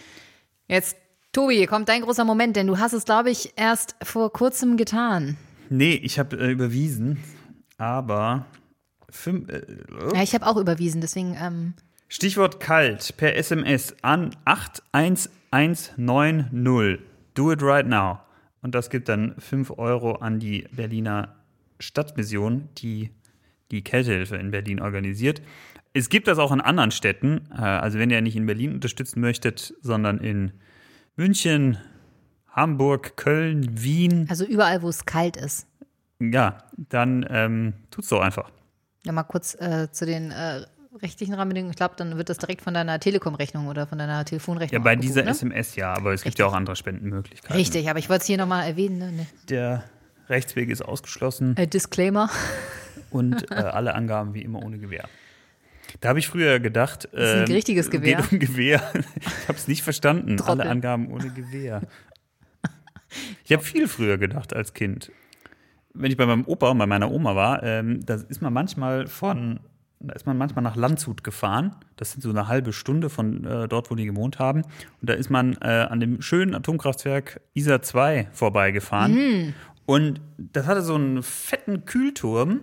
Jetzt, 0.67 0.97
Tobi, 1.31 1.55
hier 1.55 1.67
kommt 1.67 1.89
dein 1.89 2.01
großer 2.01 2.25
Moment, 2.25 2.55
denn 2.55 2.67
du 2.67 2.77
hast 2.79 2.93
es, 2.93 3.05
glaube 3.05 3.29
ich, 3.29 3.53
erst 3.55 3.95
vor 4.03 4.31
kurzem 4.33 4.77
getan. 4.77 5.37
nee, 5.69 5.93
ich 5.93 6.19
habe 6.19 6.37
äh, 6.37 6.51
überwiesen, 6.51 7.23
aber 7.77 8.45
fünf, 9.11 9.49
äh, 9.49 9.61
Ja, 10.13 10.23
ich 10.23 10.33
habe 10.33 10.45
auch 10.47 10.57
überwiesen, 10.57 11.01
deswegen, 11.01 11.35
ähm, 11.41 11.73
Stichwort 12.07 12.59
kalt 12.59 13.15
per 13.17 13.35
SMS 13.35 13.95
an 14.01 14.31
81190. 14.45 16.99
Do 17.35 17.51
it 17.51 17.61
right 17.61 17.87
now. 17.87 18.19
Und 18.61 18.73
das 18.75 18.89
gibt 18.89 19.07
dann 19.09 19.35
5 19.37 19.71
Euro 19.77 20.13
an 20.15 20.39
die 20.39 20.67
Berliner 20.71 21.35
Stadtmission, 21.79 22.67
die 22.77 23.11
die 23.71 23.83
Kältehilfe 23.83 24.35
in 24.37 24.49
Berlin 24.51 24.81
organisiert. 24.81 25.41
Es 25.93 26.09
gibt 26.09 26.27
das 26.27 26.39
auch 26.39 26.51
in 26.51 26.59
anderen 26.61 26.91
Städten. 26.91 27.41
Äh, 27.51 27.61
Also 27.61 27.99
wenn 27.99 28.09
ihr 28.09 28.21
nicht 28.21 28.35
in 28.35 28.45
Berlin 28.47 28.73
unterstützen 28.73 29.21
möchtet, 29.21 29.73
sondern 29.81 30.17
in 30.17 30.51
München, 31.15 31.77
Hamburg, 32.49 33.15
Köln, 33.17 33.83
Wien, 33.83 34.25
also 34.29 34.43
überall, 34.45 34.81
wo 34.81 34.89
es 34.89 35.05
kalt 35.05 35.37
ist. 35.37 35.67
ja, 36.19 36.57
dann 36.77 37.25
ähm, 37.29 37.73
tut's 37.91 38.09
doch 38.09 38.21
einfach. 38.21 38.49
Ja, 39.09 39.13
mal 39.13 39.23
kurz 39.23 39.55
äh, 39.55 39.91
zu 39.91 40.05
den 40.05 40.29
äh, 40.29 40.61
rechtlichen 41.01 41.33
Rahmenbedingungen. 41.33 41.71
Ich 41.71 41.77
glaube, 41.77 41.95
dann 41.97 42.17
wird 42.17 42.29
das 42.29 42.37
direkt 42.37 42.61
von 42.61 42.75
deiner 42.75 42.99
Telekom-Rechnung 42.99 43.65
oder 43.65 43.87
von 43.87 43.97
deiner 43.97 44.23
Telefonrechnung 44.23 44.79
Ja, 44.79 44.83
bei 44.83 44.95
dieser 44.95 45.23
ne? 45.23 45.31
SMS 45.31 45.75
ja, 45.75 45.95
aber 45.95 46.13
es 46.13 46.21
gibt 46.21 46.37
ja 46.37 46.45
auch 46.45 46.53
andere 46.53 46.75
Spendenmöglichkeiten. 46.75 47.55
Richtig, 47.55 47.89
aber 47.89 47.97
ich 47.97 48.07
wollte 48.07 48.21
es 48.21 48.27
hier 48.27 48.37
nochmal 48.37 48.67
erwähnen. 48.67 49.15
Ne? 49.15 49.25
Der 49.49 49.83
Rechtsweg 50.27 50.69
ist 50.69 50.83
ausgeschlossen. 50.83 51.57
Äh, 51.57 51.65
Disclaimer. 51.65 52.29
und 53.09 53.49
äh, 53.51 53.55
alle 53.55 53.95
Angaben 53.95 54.35
wie 54.35 54.43
immer 54.43 54.63
ohne 54.63 54.77
Gewehr. 54.77 55.09
Da 56.01 56.09
habe 56.09 56.19
ich 56.19 56.27
früher 56.27 56.59
gedacht, 56.59 57.05
ist 57.05 57.33
ein 57.33 57.47
ähm, 57.47 57.51
richtiges 57.51 57.89
Gewehr. 57.89 58.17
Geht 58.17 58.31
um 58.31 58.37
Gewehr. 58.37 58.91
Ich 58.93 59.47
habe 59.47 59.57
es 59.57 59.67
nicht 59.67 59.81
verstanden. 59.81 60.37
Trottel. 60.37 60.61
Alle 60.61 60.69
Angaben 60.69 61.11
ohne 61.11 61.31
Gewehr. 61.31 61.81
Ich 63.43 63.51
habe 63.53 63.63
viel 63.63 63.87
früher 63.87 64.19
gedacht 64.19 64.53
als 64.53 64.75
Kind. 64.75 65.11
Wenn 65.93 66.11
ich 66.11 66.17
bei 66.17 66.25
meinem 66.25 66.45
Opa 66.45 66.69
und 66.69 66.77
bei 66.77 66.85
meiner 66.85 67.11
Oma 67.11 67.35
war, 67.35 67.63
ähm, 67.63 68.05
da 68.05 68.15
ist 68.15 68.41
man 68.41 68.53
manchmal 68.53 69.07
von, 69.07 69.59
da 69.99 70.13
ist 70.13 70.25
man 70.25 70.37
manchmal 70.37 70.63
nach 70.63 70.75
Landshut 70.75 71.23
gefahren. 71.23 71.75
Das 71.97 72.11
sind 72.11 72.21
so 72.21 72.29
eine 72.29 72.47
halbe 72.47 72.73
Stunde 72.73 73.09
von 73.09 73.43
äh, 73.45 73.67
dort, 73.67 73.89
wo 73.91 73.95
die 73.95 74.05
gewohnt 74.05 74.39
haben. 74.39 74.61
Und 75.01 75.09
da 75.09 75.13
ist 75.13 75.29
man 75.29 75.57
äh, 75.61 75.87
an 75.89 75.99
dem 75.99 76.21
schönen 76.21 76.53
Atomkraftwerk 76.55 77.41
ISA 77.53 77.81
2 77.81 78.29
vorbeigefahren. 78.31 79.13
Mhm. 79.13 79.53
Und 79.85 80.21
das 80.37 80.67
hatte 80.67 80.81
so 80.83 80.95
einen 80.95 81.23
fetten 81.23 81.85
Kühlturm 81.85 82.61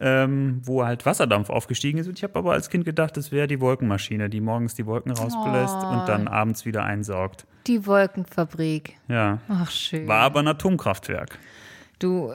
ähm, 0.00 0.60
wo 0.64 0.84
halt 0.84 1.04
Wasserdampf 1.06 1.50
aufgestiegen 1.50 1.98
ist. 1.98 2.06
Und 2.06 2.18
ich 2.18 2.22
habe 2.22 2.38
aber 2.38 2.52
als 2.52 2.70
Kind 2.70 2.84
gedacht, 2.84 3.16
das 3.16 3.32
wäre 3.32 3.46
die 3.46 3.60
Wolkenmaschine, 3.60 4.30
die 4.30 4.40
morgens 4.40 4.74
die 4.74 4.86
Wolken 4.86 5.10
rausbläst 5.10 5.74
Oh. 5.76 5.86
und 5.92 6.08
dann 6.08 6.28
abends 6.28 6.64
wieder 6.64 6.84
einsaugt. 6.84 7.46
Die 7.66 7.84
Wolkenfabrik. 7.86 8.94
Ja. 9.08 9.38
Ach, 9.48 9.70
schön. 9.70 10.06
War 10.06 10.20
aber 10.20 10.40
ein 10.40 10.48
Atomkraftwerk. 10.48 11.38
Du, 11.98 12.32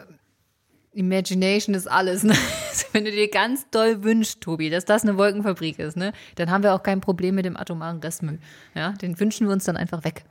Imagination 0.94 1.76
ist 1.76 1.88
alles. 1.88 2.24
Ne? 2.24 2.36
Wenn 2.92 3.06
du 3.06 3.12
dir 3.12 3.30
ganz 3.30 3.70
doll 3.70 4.04
wünschst, 4.04 4.42
Tobi, 4.42 4.70
dass 4.70 4.86
das 4.86 5.04
eine 5.04 5.18
Wolkenfabrik 5.18 5.80
ist, 5.80 5.98
ne, 5.98 6.14
dann 6.36 6.52
haben 6.52 6.64
wir 6.64 6.74
auch 6.74 6.84
kein 6.84 7.02
Problem 7.02 7.36
mit 7.36 7.46
dem 7.46 7.58
atomaren 7.58 8.00
Restmüll. 8.00 8.40
Ja, 8.76 8.92
den 8.92 9.20
wünschen 9.20 9.48
wir 9.48 9.54
uns 9.54 9.66
dann 9.66 9.78
einfach 9.78 10.04
weg. 10.04 10.26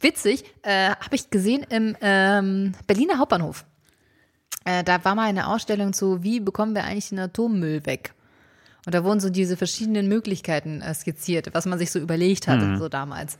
Witzig, 0.00 0.44
äh, 0.62 0.90
habe 0.90 1.14
ich 1.14 1.30
gesehen 1.30 1.64
im 1.70 1.96
ähm, 2.00 2.72
Berliner 2.86 3.18
Hauptbahnhof. 3.18 3.64
äh, 4.64 4.82
da 4.84 5.04
war 5.04 5.14
mal 5.14 5.28
eine 5.28 5.48
Ausstellung 5.48 5.92
zu, 5.92 6.22
wie 6.22 6.40
bekommen 6.40 6.74
wir 6.74 6.84
eigentlich 6.84 7.10
den 7.10 7.20
Atommüll 7.20 7.86
weg? 7.86 8.14
Und 8.86 8.94
da 8.94 9.04
wurden 9.04 9.20
so 9.20 9.30
diese 9.30 9.56
verschiedenen 9.56 10.08
Möglichkeiten 10.08 10.80
äh, 10.80 10.94
skizziert, 10.94 11.50
was 11.52 11.66
man 11.66 11.78
sich 11.78 11.90
so 11.90 11.98
überlegt 11.98 12.48
hatte, 12.48 12.78
so 12.78 12.88
damals. 12.88 13.38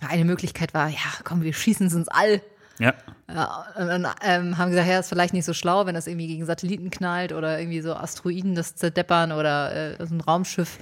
Eine 0.00 0.24
Möglichkeit 0.24 0.74
war, 0.74 0.88
ja, 0.88 0.98
komm, 1.24 1.42
wir 1.42 1.52
schießen 1.52 1.86
es 1.86 1.94
ins 1.94 2.08
All. 2.08 2.40
Ja. 2.78 2.94
Ja, 3.32 3.66
und 3.76 3.88
dann 3.88 4.06
ähm, 4.22 4.58
haben 4.58 4.70
gesagt, 4.70 4.88
ja, 4.88 4.98
ist 4.98 5.08
vielleicht 5.08 5.34
nicht 5.34 5.44
so 5.44 5.52
schlau, 5.52 5.86
wenn 5.86 5.94
das 5.94 6.06
irgendwie 6.06 6.28
gegen 6.28 6.44
Satelliten 6.44 6.90
knallt 6.90 7.32
oder 7.32 7.58
irgendwie 7.58 7.80
so 7.80 7.94
Asteroiden 7.94 8.54
das 8.54 8.76
zerdeppern 8.76 9.32
oder 9.32 9.98
äh, 9.98 10.06
so 10.06 10.14
ein 10.14 10.20
Raumschiff. 10.20 10.78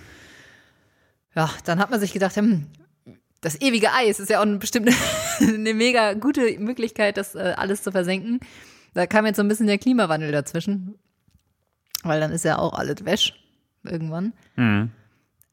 Ja, 1.35 1.51
dann 1.65 1.79
hat 1.79 1.91
man 1.91 2.01
sich 2.01 2.13
gedacht, 2.13 2.37
hm, 2.37 2.67
das 3.41 3.61
ewige 3.61 3.93
Eis 3.93 4.21
ist 4.21 4.31
ja 4.31 4.39
auch 4.39 4.47
eine 4.47 4.59
bestimmte, 4.59 4.93
eine 5.41 5.75
mega 5.75 6.15
gute 6.15 6.59
Möglichkeit, 6.59 7.17
das 7.17 7.35
äh, 7.35 7.55
alles 7.57 7.83
zu 7.83 7.93
versenken. 7.93 8.41
Da 8.93 9.07
kam 9.07 9.27
jetzt 9.27 9.37
so 9.37 9.43
ein 9.43 9.49
bisschen 9.49 9.67
der 9.67 9.79
Klimawandel 9.79 10.31
dazwischen, 10.31 10.95
weil 12.03 12.21
dann 12.21 12.33
ist 12.33 12.45
ja 12.45 12.59
auch 12.59 12.75
alles 12.75 13.05
wäsch 13.05 13.35
irgendwann. 13.83 14.33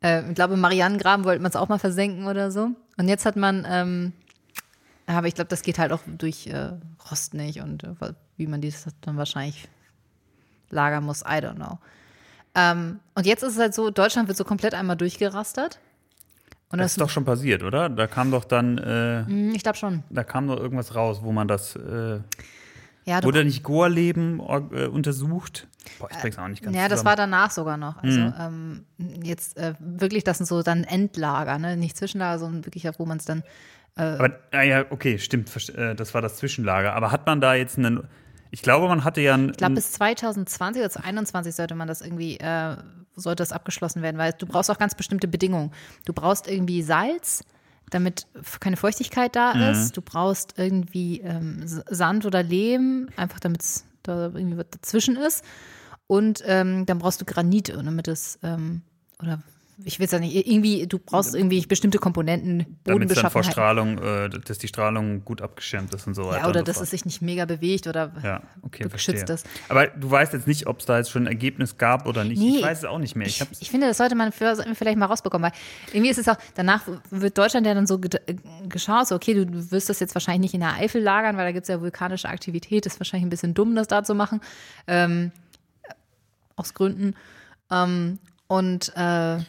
Äh, 0.01 0.29
ich 0.29 0.35
glaube, 0.35 0.57
Marianengraben 0.57 1.25
wollte 1.25 1.41
man 1.41 1.49
es 1.49 1.55
auch 1.55 1.69
mal 1.69 1.79
versenken 1.79 2.27
oder 2.27 2.51
so. 2.51 2.71
Und 2.97 3.07
jetzt 3.07 3.25
hat 3.25 3.35
man, 3.35 3.65
ähm, 3.69 4.13
aber 5.17 5.27
ich 5.27 5.35
glaube, 5.35 5.49
das 5.49 5.61
geht 5.61 5.79
halt 5.79 5.91
auch 5.91 6.01
durch 6.05 6.47
äh, 6.47 6.71
Rost 7.09 7.33
nicht 7.33 7.61
und 7.61 7.83
äh, 7.83 8.13
wie 8.37 8.47
man 8.47 8.61
das 8.61 8.85
dann 9.01 9.17
wahrscheinlich 9.17 9.67
lagern 10.69 11.03
muss, 11.03 11.21
I 11.21 11.39
don't 11.41 11.55
know. 11.55 11.79
Ähm, 12.55 12.99
und 13.15 13.25
jetzt 13.25 13.43
ist 13.43 13.53
es 13.53 13.59
halt 13.59 13.73
so, 13.73 13.89
Deutschland 13.91 14.27
wird 14.27 14.37
so 14.37 14.43
komplett 14.43 14.73
einmal 14.73 14.97
durchgerastert. 14.97 15.79
Und 16.69 16.79
Das 16.79 16.85
das, 16.85 16.91
ist 16.93 17.01
doch 17.01 17.09
schon 17.09 17.25
passiert, 17.25 17.63
oder? 17.63 17.89
Da 17.89 18.07
kam 18.07 18.31
doch 18.31 18.45
dann, 18.45 18.77
äh, 18.77 19.25
Hm, 19.25 19.53
ich 19.55 19.63
glaube 19.63 19.77
schon. 19.77 20.03
da 20.09 20.23
kam 20.23 20.47
doch 20.47 20.57
irgendwas 20.57 20.95
raus, 20.95 21.19
wo 21.21 21.31
man 21.33 21.47
das, 21.47 21.75
äh, 21.75 22.19
Ja, 23.05 23.23
wurde 23.23 23.43
nicht 23.43 23.63
Goa-Leben 23.63 24.39
äh, 24.39 24.87
untersucht? 24.87 25.67
Boah, 25.99 26.07
ich 26.11 26.17
bring's 26.19 26.37
auch 26.37 26.47
nicht 26.47 26.63
ganz 26.63 26.75
ja, 26.75 26.83
das 26.83 26.99
zusammen. 26.99 27.05
war 27.07 27.15
danach 27.15 27.51
sogar 27.51 27.75
noch. 27.77 27.97
Also 28.03 28.19
ähm, 28.19 28.85
jetzt 29.23 29.57
äh, 29.57 29.73
wirklich, 29.79 30.23
das 30.23 30.37
sind 30.37 30.45
so 30.45 30.61
dann 30.61 30.83
Endlager, 30.83 31.57
ne? 31.57 31.75
Nicht 31.75 31.97
Zwischenlager, 31.97 32.39
sondern 32.39 32.65
wirklich, 32.65 32.87
wo 32.97 33.05
man 33.05 33.17
es 33.17 33.25
dann 33.25 33.43
Aber, 33.95 34.39
ah 34.51 34.61
ja, 34.61 34.85
okay, 34.89 35.19
stimmt, 35.19 35.49
äh, 35.69 35.95
das 35.95 36.13
war 36.13 36.21
das 36.21 36.37
Zwischenlager. 36.37 36.93
Aber 36.93 37.11
hat 37.11 37.25
man 37.25 37.41
da 37.41 37.53
jetzt 37.55 37.77
einen, 37.77 38.07
ich 38.49 38.61
glaube, 38.61 38.87
man 38.87 39.03
hatte 39.03 39.21
ja 39.21 39.33
einen, 39.33 39.49
Ich 39.51 39.57
glaube, 39.57 39.75
bis 39.75 39.91
2020 39.93 40.81
oder 40.81 40.89
2021 40.89 41.55
sollte 41.55 41.75
man 41.75 41.87
das 41.87 42.01
irgendwie, 42.01 42.37
äh, 42.37 42.77
sollte 43.15 43.41
das 43.41 43.51
abgeschlossen 43.51 44.01
werden, 44.01 44.17
weil 44.17 44.33
du 44.33 44.45
brauchst 44.45 44.71
auch 44.71 44.77
ganz 44.77 44.95
bestimmte 44.95 45.27
Bedingungen. 45.27 45.71
Du 46.05 46.13
brauchst 46.13 46.47
irgendwie 46.47 46.81
Salz, 46.81 47.43
damit 47.89 48.25
keine 48.61 48.77
Feuchtigkeit 48.77 49.35
da 49.35 49.53
Mhm. 49.53 49.61
ist. 49.63 49.97
Du 49.97 50.01
brauchst 50.01 50.57
irgendwie 50.57 51.19
ähm, 51.21 51.63
Sand 51.65 52.25
oder 52.25 52.41
Lehm, 52.41 53.09
einfach 53.17 53.39
damit 53.41 53.61
es 53.61 53.85
da 54.03 54.27
irgendwie 54.33 54.57
was 54.57 54.67
dazwischen 54.71 55.17
ist. 55.17 55.43
Und 56.07 56.41
ähm, 56.45 56.85
dann 56.85 56.99
brauchst 56.99 57.21
du 57.21 57.25
Granit, 57.25 57.69
damit 57.69 58.07
es, 58.07 58.39
ähm, 58.43 58.81
oder 59.21 59.41
ich 59.83 59.99
will 59.99 60.05
es 60.05 60.11
ja 60.11 60.19
nicht, 60.19 60.47
irgendwie, 60.47 60.87
du 60.87 60.99
brauchst 60.99 61.35
irgendwie 61.35 61.65
bestimmte 61.65 61.97
Komponenten, 61.97 62.77
damit 62.83 63.09
es 63.11 63.21
dann 63.21 63.31
vor. 63.31 63.43
Strahlung, 63.43 63.97
äh, 63.97 64.29
dass 64.29 64.57
die 64.57 64.67
Strahlung 64.67 65.25
gut 65.25 65.41
abgeschirmt 65.41 65.93
ist 65.93 66.07
und 66.07 66.13
so 66.13 66.25
weiter. 66.25 66.43
Ja, 66.43 66.49
oder 66.49 66.59
so 66.59 66.65
dass 66.65 66.75
fort. 66.75 66.85
es 66.85 66.91
sich 66.91 67.05
nicht 67.05 67.21
mega 67.21 67.45
bewegt 67.45 67.87
oder 67.87 68.11
Ja, 68.23 68.41
okay, 68.61 68.87
geschützt 68.87 69.29
ist. 69.29 69.45
Aber 69.69 69.87
du 69.87 70.09
weißt 70.09 70.33
jetzt 70.33 70.47
nicht, 70.47 70.67
ob 70.67 70.79
es 70.79 70.85
da 70.85 70.97
jetzt 70.97 71.11
schon 71.11 71.23
ein 71.23 71.27
Ergebnis 71.27 71.77
gab 71.77 72.07
oder 72.07 72.23
nicht. 72.23 72.39
Nee. 72.39 72.57
ich 72.57 72.63
weiß 72.63 72.79
es 72.79 72.85
auch 72.85 72.99
nicht 72.99 73.15
mehr. 73.15 73.27
Ich 73.27 73.43
Ich, 73.59 73.69
finde, 73.69 73.87
das 73.87 73.97
sollte 73.97 74.15
man 74.15 74.31
für, 74.31 74.55
vielleicht 74.73 74.97
mal 74.97 75.05
rausbekommen, 75.05 75.51
weil 75.51 75.57
irgendwie 75.93 76.11
ist 76.11 76.19
es 76.19 76.27
auch, 76.27 76.37
danach 76.55 76.87
wird 77.09 77.37
Deutschland 77.37 77.65
ja 77.65 77.73
dann 77.73 77.87
so 77.87 77.99
äh, 77.99 78.35
geschaut, 78.69 79.07
so, 79.07 79.15
okay, 79.15 79.33
du 79.33 79.71
wirst 79.71 79.89
das 79.89 79.99
jetzt 79.99 80.15
wahrscheinlich 80.15 80.41
nicht 80.41 80.53
in 80.53 80.61
der 80.61 80.73
Eifel 80.73 81.01
lagern, 81.01 81.37
weil 81.37 81.45
da 81.45 81.51
gibt 81.51 81.63
es 81.63 81.69
ja 81.69 81.81
vulkanische 81.81 82.29
Aktivität, 82.29 82.85
ist 82.85 82.99
wahrscheinlich 82.99 83.25
ein 83.25 83.29
bisschen 83.29 83.53
dumm, 83.53 83.75
das 83.75 83.87
da 83.87 84.03
zu 84.03 84.15
machen, 84.15 84.41
ähm, 84.87 85.31
aus 86.55 86.73
Gründen. 86.73 87.15
Ähm, 87.71 88.19
und 88.47 88.91
äh, 88.95 89.39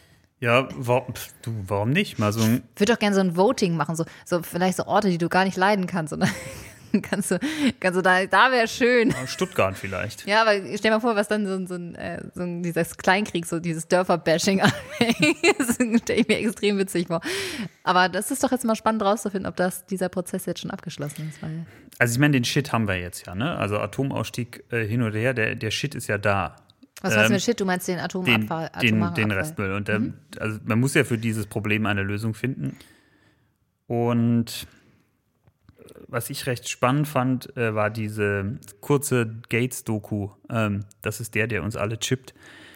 ja, 0.43 0.67
warum, 0.75 1.13
du, 1.41 1.51
warum 1.67 1.91
nicht? 1.91 2.19
Mal 2.19 2.33
so 2.33 2.41
ein, 2.43 2.63
würde 2.75 2.91
doch 2.93 2.99
gerne 2.99 3.15
so 3.15 3.21
ein 3.21 3.37
Voting 3.37 3.77
machen, 3.77 3.95
so, 3.95 4.03
so 4.25 4.41
vielleicht 4.43 4.75
so 4.77 4.83
Orte, 4.85 5.09
die 5.09 5.17
du 5.17 5.29
gar 5.29 5.45
nicht 5.45 5.55
leiden 5.55 5.87
kannst. 5.87 6.11
Und 6.11 6.19
dann 6.19 6.29
kannst 7.01 7.31
du, 7.31 7.39
kannst 7.79 7.97
du 7.97 8.01
da, 8.01 8.25
da 8.25 8.51
wäre 8.51 8.67
schön. 8.67 9.15
Stuttgart 9.25 9.77
vielleicht. 9.77 10.27
Ja, 10.27 10.41
aber 10.41 10.51
stell 10.57 10.77
dir 10.77 10.91
mal 10.91 10.99
vor, 10.99 11.15
was 11.15 11.29
dann 11.29 11.47
so, 11.47 11.53
ein- 11.53 11.65
so, 11.67 11.75
ein, 11.75 11.95
äh, 11.95 12.21
so 12.35 12.41
ein, 12.43 12.61
dieses 12.61 12.97
Kleinkrieg, 12.97 13.45
so 13.45 13.59
dieses 13.61 13.87
Dörfer-Bashing 13.87 14.61
stelle 16.03 16.19
ich 16.19 16.27
mir 16.27 16.39
extrem 16.39 16.77
witzig 16.77 17.07
vor. 17.07 17.21
Aber 17.83 18.09
das 18.09 18.31
ist 18.31 18.43
doch 18.43 18.51
jetzt 18.51 18.65
mal 18.65 18.75
spannend 18.75 19.01
rauszufinden, 19.03 19.47
ob 19.49 19.55
das, 19.55 19.85
dieser 19.85 20.09
Prozess 20.09 20.45
jetzt 20.45 20.59
schon 20.61 20.71
abgeschlossen 20.71 21.29
ist. 21.29 21.41
Weil 21.41 21.65
Also 21.99 22.13
ich 22.13 22.19
meine, 22.19 22.33
den 22.33 22.43
Shit 22.43 22.71
haben 22.71 22.87
wir 22.87 22.99
jetzt 22.99 23.25
ja, 23.25 23.35
ne? 23.35 23.55
Also 23.57 23.79
Atomausstieg 23.79 24.63
äh, 24.71 24.85
hin 24.85 25.01
oder 25.03 25.17
her, 25.17 25.33
der, 25.33 25.55
der 25.55 25.71
Shit 25.71 25.95
ist 25.95 26.07
ja 26.07 26.17
da. 26.17 26.55
Was 27.03 27.13
meinst 27.13 27.17
du 27.17 27.25
Ähm, 27.25 27.31
mit 27.33 27.41
Shit? 27.43 27.59
Du 27.59 27.65
meinst 27.65 27.87
den 27.87 27.97
Den, 27.97 28.05
Atomabfall? 28.05 28.69
den, 28.81 28.95
den 28.95 29.03
Abfall. 29.03 29.31
Restmüll. 29.31 29.73
Und 29.73 29.87
der, 29.87 30.01
also 30.39 30.59
man 30.65 30.79
muss 30.79 30.93
ja 30.95 31.03
für 31.03 31.17
dieses 31.19 31.45
Problem 31.45 31.85
eine 31.85 32.01
Lösung 32.01 32.33
finden. 32.33 32.77
Und 33.87 34.67
äh, 35.77 35.83
was 36.07 36.29
ich 36.29 36.47
recht 36.47 36.67
spannend 36.69 37.07
fand, 37.07 37.55
äh, 37.57 37.75
war 37.75 37.89
diese 37.89 38.57
kurze 38.81 39.35
Gates-Doku. 39.49 40.29
Ähm, 40.49 40.85
das 41.01 41.19
ist 41.19 41.35
der, 41.35 41.47
der 41.47 41.63
uns 41.63 41.75
alle 41.75 41.99
chippt. 41.99 42.33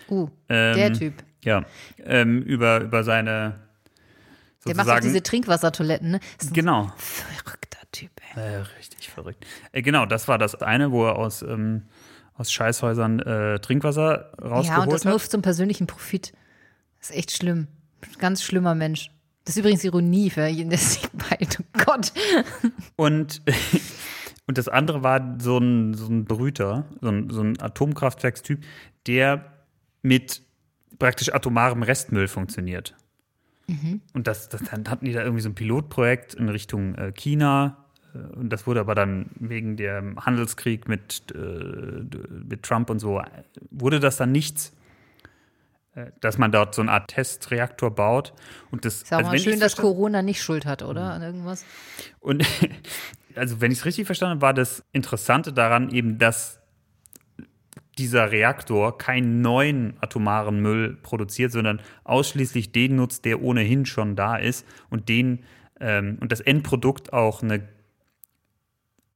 Uh, 0.10 0.30
Ähm, 0.50 0.76
der 0.78 0.94
Typ. 0.94 1.14
Ja, 1.44 1.64
ähm, 2.04 2.42
über, 2.42 2.82
über 2.82 3.04
seine 3.04 3.56
Der 4.66 4.76
macht 4.76 4.90
auch 4.90 5.00
diese 5.00 5.22
Trinkwassertoiletten, 5.24 6.12
ne? 6.12 6.20
Genau, 6.52 6.92
verrückter 6.98 7.80
Typ, 7.92 8.12
ey. 8.36 8.42
äh, 8.42 8.56
richtig 8.78 9.10
verrückt. 9.10 9.46
Äh, 9.72 9.82
genau, 9.82 10.06
das 10.06 10.28
war 10.28 10.38
das 10.38 10.56
eine, 10.56 10.92
wo 10.92 11.06
er 11.06 11.16
aus, 11.16 11.42
ähm, 11.42 11.84
aus 12.38 12.52
Scheißhäusern 12.52 13.20
äh, 13.20 13.60
Trinkwasser 13.60 14.32
rausgeholt 14.42 14.66
Ja, 14.68 14.84
und 14.84 14.94
das 14.94 15.06
hat. 15.06 15.12
nur 15.12 15.20
zum 15.20 15.42
persönlichen 15.42 15.88
Profit. 15.88 16.34
Das 17.00 17.10
ist 17.10 17.16
echt 17.16 17.32
schlimm. 17.32 17.68
Ganz 18.20 18.44
schlimmer 18.44 18.76
Mensch. 18.76 19.12
Das 19.44 19.56
ist 19.56 19.60
übrigens 19.60 19.84
Ironie 19.84 20.30
für 20.30 20.46
jeden, 20.48 20.70
der 20.70 20.80
sich 20.80 21.08
bei, 21.12 21.38
oh 21.42 21.84
Gott. 21.86 22.12
Und, 22.96 23.42
und 24.48 24.58
das 24.58 24.68
andere 24.68 25.04
war 25.04 25.38
so 25.40 25.58
ein, 25.58 25.94
so 25.94 26.08
ein 26.08 26.26
Brüter, 26.26 26.86
so 27.02 27.10
ein, 27.10 27.30
so 27.30 27.42
ein 27.42 27.60
Atomkraftwerkstyp, 27.62 28.64
der 29.08 29.54
mit 30.02 30.42
praktisch 31.00 31.34
atomarem 31.34 31.84
Restmüll 31.84 32.28
funktioniert. 32.28 32.96
Und 34.14 34.28
das, 34.28 34.48
das, 34.48 34.64
dann 34.64 34.90
hatten 34.90 35.06
die 35.06 35.12
da 35.12 35.22
irgendwie 35.22 35.42
so 35.42 35.50
ein 35.50 35.56
Pilotprojekt 35.56 36.34
in 36.36 36.48
Richtung 36.48 36.96
äh, 36.96 37.12
China. 37.12 37.86
Äh, 38.18 38.36
Und 38.36 38.50
das 38.50 38.68
wurde 38.68 38.80
aber 38.80 38.96
dann 38.96 39.28
wegen 39.36 39.78
dem 39.78 40.24
Handelskrieg 40.26 40.88
mit, 40.88 41.24
äh, 41.34 41.38
mit 41.38 42.64
Trump 42.64 42.90
und 42.90 43.00
so, 43.00 43.20
äh, 43.20 43.26
wurde 43.72 44.00
das 44.00 44.18
dann 44.18 44.32
nichts. 44.32 44.74
Äh, 45.96 46.12
Dass 46.22 46.38
man 46.38 46.52
dort 46.52 46.76
so 46.76 46.82
eine 46.82 46.92
Art 46.92 47.10
Testreaktor 47.10 47.94
baut. 47.94 48.34
Und 48.72 48.86
das, 48.86 49.06
auch 49.06 49.18
also 49.18 49.28
mal 49.28 49.34
wenn 49.34 49.40
schön, 49.40 49.60
dass 49.60 49.76
Corona 49.76 50.22
nicht 50.22 50.42
Schuld 50.42 50.66
hat, 50.66 50.84
oder? 50.84 51.14
An 51.14 51.22
irgendwas. 51.22 51.66
und 52.20 52.46
also, 53.36 53.62
wenn 53.62 53.72
ich 53.72 53.80
es 53.80 53.86
richtig 53.86 54.06
verstanden 54.06 54.36
habe, 54.36 54.42
war 54.42 54.54
das 54.54 54.84
Interessante 54.92 55.54
daran 55.54 55.90
eben, 55.90 56.18
dass 56.18 56.60
dieser 57.98 58.32
Reaktor 58.32 58.98
keinen 58.98 59.42
neuen 59.42 59.98
atomaren 60.02 60.62
Müll 60.62 60.98
produziert, 61.02 61.52
sondern 61.52 61.82
ausschließlich 62.04 62.72
den 62.72 62.96
nutzt, 62.96 63.26
der 63.26 63.42
ohnehin 63.42 63.86
schon 63.86 64.16
da 64.16 64.36
ist 64.38 64.66
und 64.90 65.10
den 65.10 65.44
ähm, 65.80 66.18
und 66.20 66.32
das 66.32 66.42
Endprodukt 66.42 67.14
auch 67.14 67.42
eine 67.42 67.68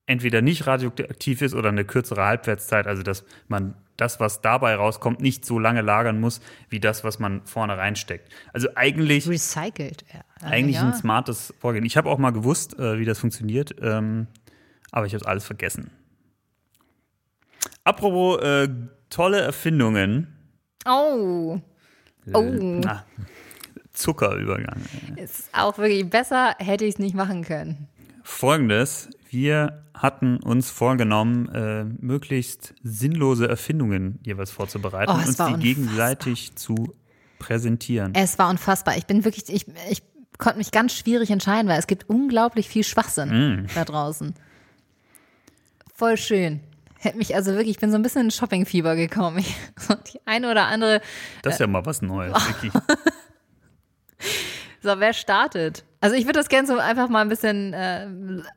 entweder 0.05 0.41
nicht 0.41 0.67
radioaktiv 0.67 1.41
ist 1.41 1.53
oder 1.53 1.69
eine 1.69 1.85
kürzere 1.85 2.25
Halbwertszeit, 2.25 2.87
also 2.87 3.03
dass 3.03 3.23
man 3.47 3.75
das, 3.97 4.19
was 4.19 4.41
dabei 4.41 4.75
rauskommt, 4.75 5.21
nicht 5.21 5.45
so 5.45 5.59
lange 5.59 5.81
lagern 5.81 6.19
muss, 6.19 6.41
wie 6.69 6.79
das, 6.79 7.03
was 7.03 7.19
man 7.19 7.45
vorne 7.45 7.77
reinsteckt. 7.77 8.31
Also 8.51 8.69
eigentlich 8.75 9.27
Recycelt. 9.27 10.03
Ja. 10.13 10.47
eigentlich 10.47 10.77
ja. 10.77 10.87
ein 10.87 10.93
smartes 10.93 11.53
Vorgehen. 11.59 11.85
Ich 11.85 11.97
habe 11.97 12.09
auch 12.09 12.17
mal 12.17 12.31
gewusst, 12.31 12.77
äh, 12.79 12.97
wie 12.97 13.05
das 13.05 13.19
funktioniert, 13.19 13.75
ähm, 13.81 14.27
aber 14.91 15.05
ich 15.05 15.13
habe 15.13 15.27
alles 15.27 15.45
vergessen. 15.45 15.91
Apropos 17.83 18.41
äh, 18.41 18.69
tolle 19.09 19.41
Erfindungen. 19.41 20.35
Oh, 20.85 21.59
Oh. 22.33 22.81
Ah, 22.85 23.03
Zuckerübergang. 23.93 24.81
ist 25.15 25.49
auch 25.53 25.77
wirklich 25.77 26.09
besser, 26.09 26.55
hätte 26.59 26.85
ich 26.85 26.95
es 26.95 26.99
nicht 26.99 27.15
machen 27.15 27.43
können. 27.43 27.87
Folgendes: 28.23 29.09
Wir 29.31 29.85
hatten 29.93 30.43
uns 30.43 30.69
vorgenommen, 30.69 31.47
äh, 31.49 31.85
möglichst 31.85 32.73
sinnlose 32.83 33.47
Erfindungen 33.47 34.19
jeweils 34.25 34.51
vorzubereiten 34.51 35.09
Oh, 35.09 35.15
und 35.15 35.25
uns 35.25 35.39
war 35.39 35.47
die 35.47 35.53
unfassbar. 35.53 35.73
gegenseitig 35.73 36.55
zu 36.55 36.93
präsentieren. 37.39 38.13
Es 38.13 38.37
war 38.37 38.49
unfassbar. 38.49 38.97
Ich 38.97 39.05
bin 39.05 39.23
wirklich, 39.23 39.47
ich, 39.47 39.65
ich 39.89 40.03
konnte 40.37 40.57
mich 40.57 40.71
ganz 40.71 40.93
schwierig 40.93 41.31
entscheiden, 41.31 41.69
weil 41.69 41.79
es 41.79 41.87
gibt 41.87 42.09
unglaublich 42.09 42.67
viel 42.67 42.83
Schwachsinn 42.83 43.69
da 43.73 43.85
draußen. 43.85 44.33
Voll 45.95 46.17
schön. 46.17 46.59
Hätte 46.99 47.17
mich 47.17 47.33
also 47.33 47.51
wirklich, 47.51 47.69
ich 47.69 47.79
bin 47.79 47.89
so 47.89 47.95
ein 47.95 48.01
bisschen 48.01 48.25
in 48.25 48.31
Shoppingfieber 48.31 48.97
gekommen. 48.97 49.37
Ich, 49.39 49.55
die 50.13 50.19
eine 50.25 50.51
oder 50.51 50.65
andere. 50.67 50.99
Das 51.41 51.53
ist 51.53 51.59
ja 51.61 51.67
mal 51.67 51.85
was 51.85 52.01
Neues, 52.01 52.33
Vicky. 52.49 52.71
So, 54.83 54.99
wer 54.99 55.13
startet? 55.13 55.83
Also 56.03 56.15
ich 56.15 56.25
würde 56.25 56.39
das 56.39 56.49
gerne 56.49 56.67
so 56.67 56.79
einfach 56.79 57.09
mal 57.09 57.21
ein 57.21 57.29
bisschen 57.29 57.73
äh, 57.73 58.07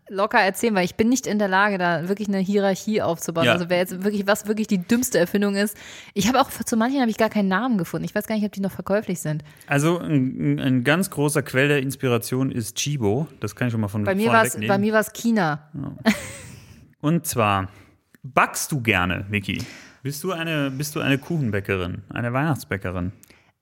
locker 0.09 0.39
erzählen, 0.41 0.75
weil 0.75 0.87
ich 0.87 0.95
bin 0.95 1.11
nicht 1.11 1.27
in 1.27 1.39
der 1.39 1.47
Lage, 1.47 1.77
da 1.77 2.09
wirklich 2.09 2.27
eine 2.27 2.39
Hierarchie 2.39 3.03
aufzubauen. 3.03 3.45
Ja. 3.45 3.53
Also 3.53 3.69
wer 3.69 3.77
jetzt 3.77 4.03
wirklich, 4.03 4.27
was 4.27 4.47
wirklich 4.47 4.67
die 4.67 4.79
dümmste 4.79 5.19
Erfindung 5.19 5.55
ist. 5.55 5.77
Ich 6.15 6.27
habe 6.27 6.41
auch, 6.41 6.49
zu 6.51 6.77
manchen 6.79 7.03
habe 7.03 7.11
ich 7.11 7.19
gar 7.19 7.29
keinen 7.29 7.49
Namen 7.49 7.77
gefunden. 7.77 8.07
Ich 8.07 8.15
weiß 8.15 8.27
gar 8.27 8.35
nicht, 8.35 8.47
ob 8.47 8.53
die 8.53 8.61
noch 8.61 8.73
verkäuflich 8.73 9.21
sind. 9.21 9.45
Also 9.67 9.99
ein, 9.99 10.59
ein 10.59 10.85
ganz 10.85 11.11
großer 11.11 11.43
Quell 11.43 11.69
der 11.69 11.83
Inspiration 11.83 12.51
ist 12.51 12.77
Chibo. 12.77 13.29
Das 13.41 13.55
kann 13.55 13.69
ich 13.69 13.73
schon 13.73 13.83
mal 13.83 13.89
von 13.89 14.05
Bei 14.05 14.15
mir 14.15 14.25
vorne 14.25 14.39
war 14.39 14.47
es, 14.47 14.55
wegnehmen. 14.55 14.69
bei 14.75 14.79
mir 14.79 14.93
war 14.95 15.01
es 15.01 15.13
China. 15.13 15.71
Und 17.03 17.27
zwar, 17.27 17.69
backst 18.23 18.73
du 18.73 18.81
gerne, 18.81 19.27
Vicky? 19.29 19.63
Bist 20.03 20.25
du 20.25 20.33
eine, 20.33 20.71
bist 20.71 20.97
du 20.97 21.01
eine 21.01 21.19
Kuchenbäckerin, 21.19 22.03
eine 22.09 22.33
Weihnachtsbäckerin? 22.33 23.13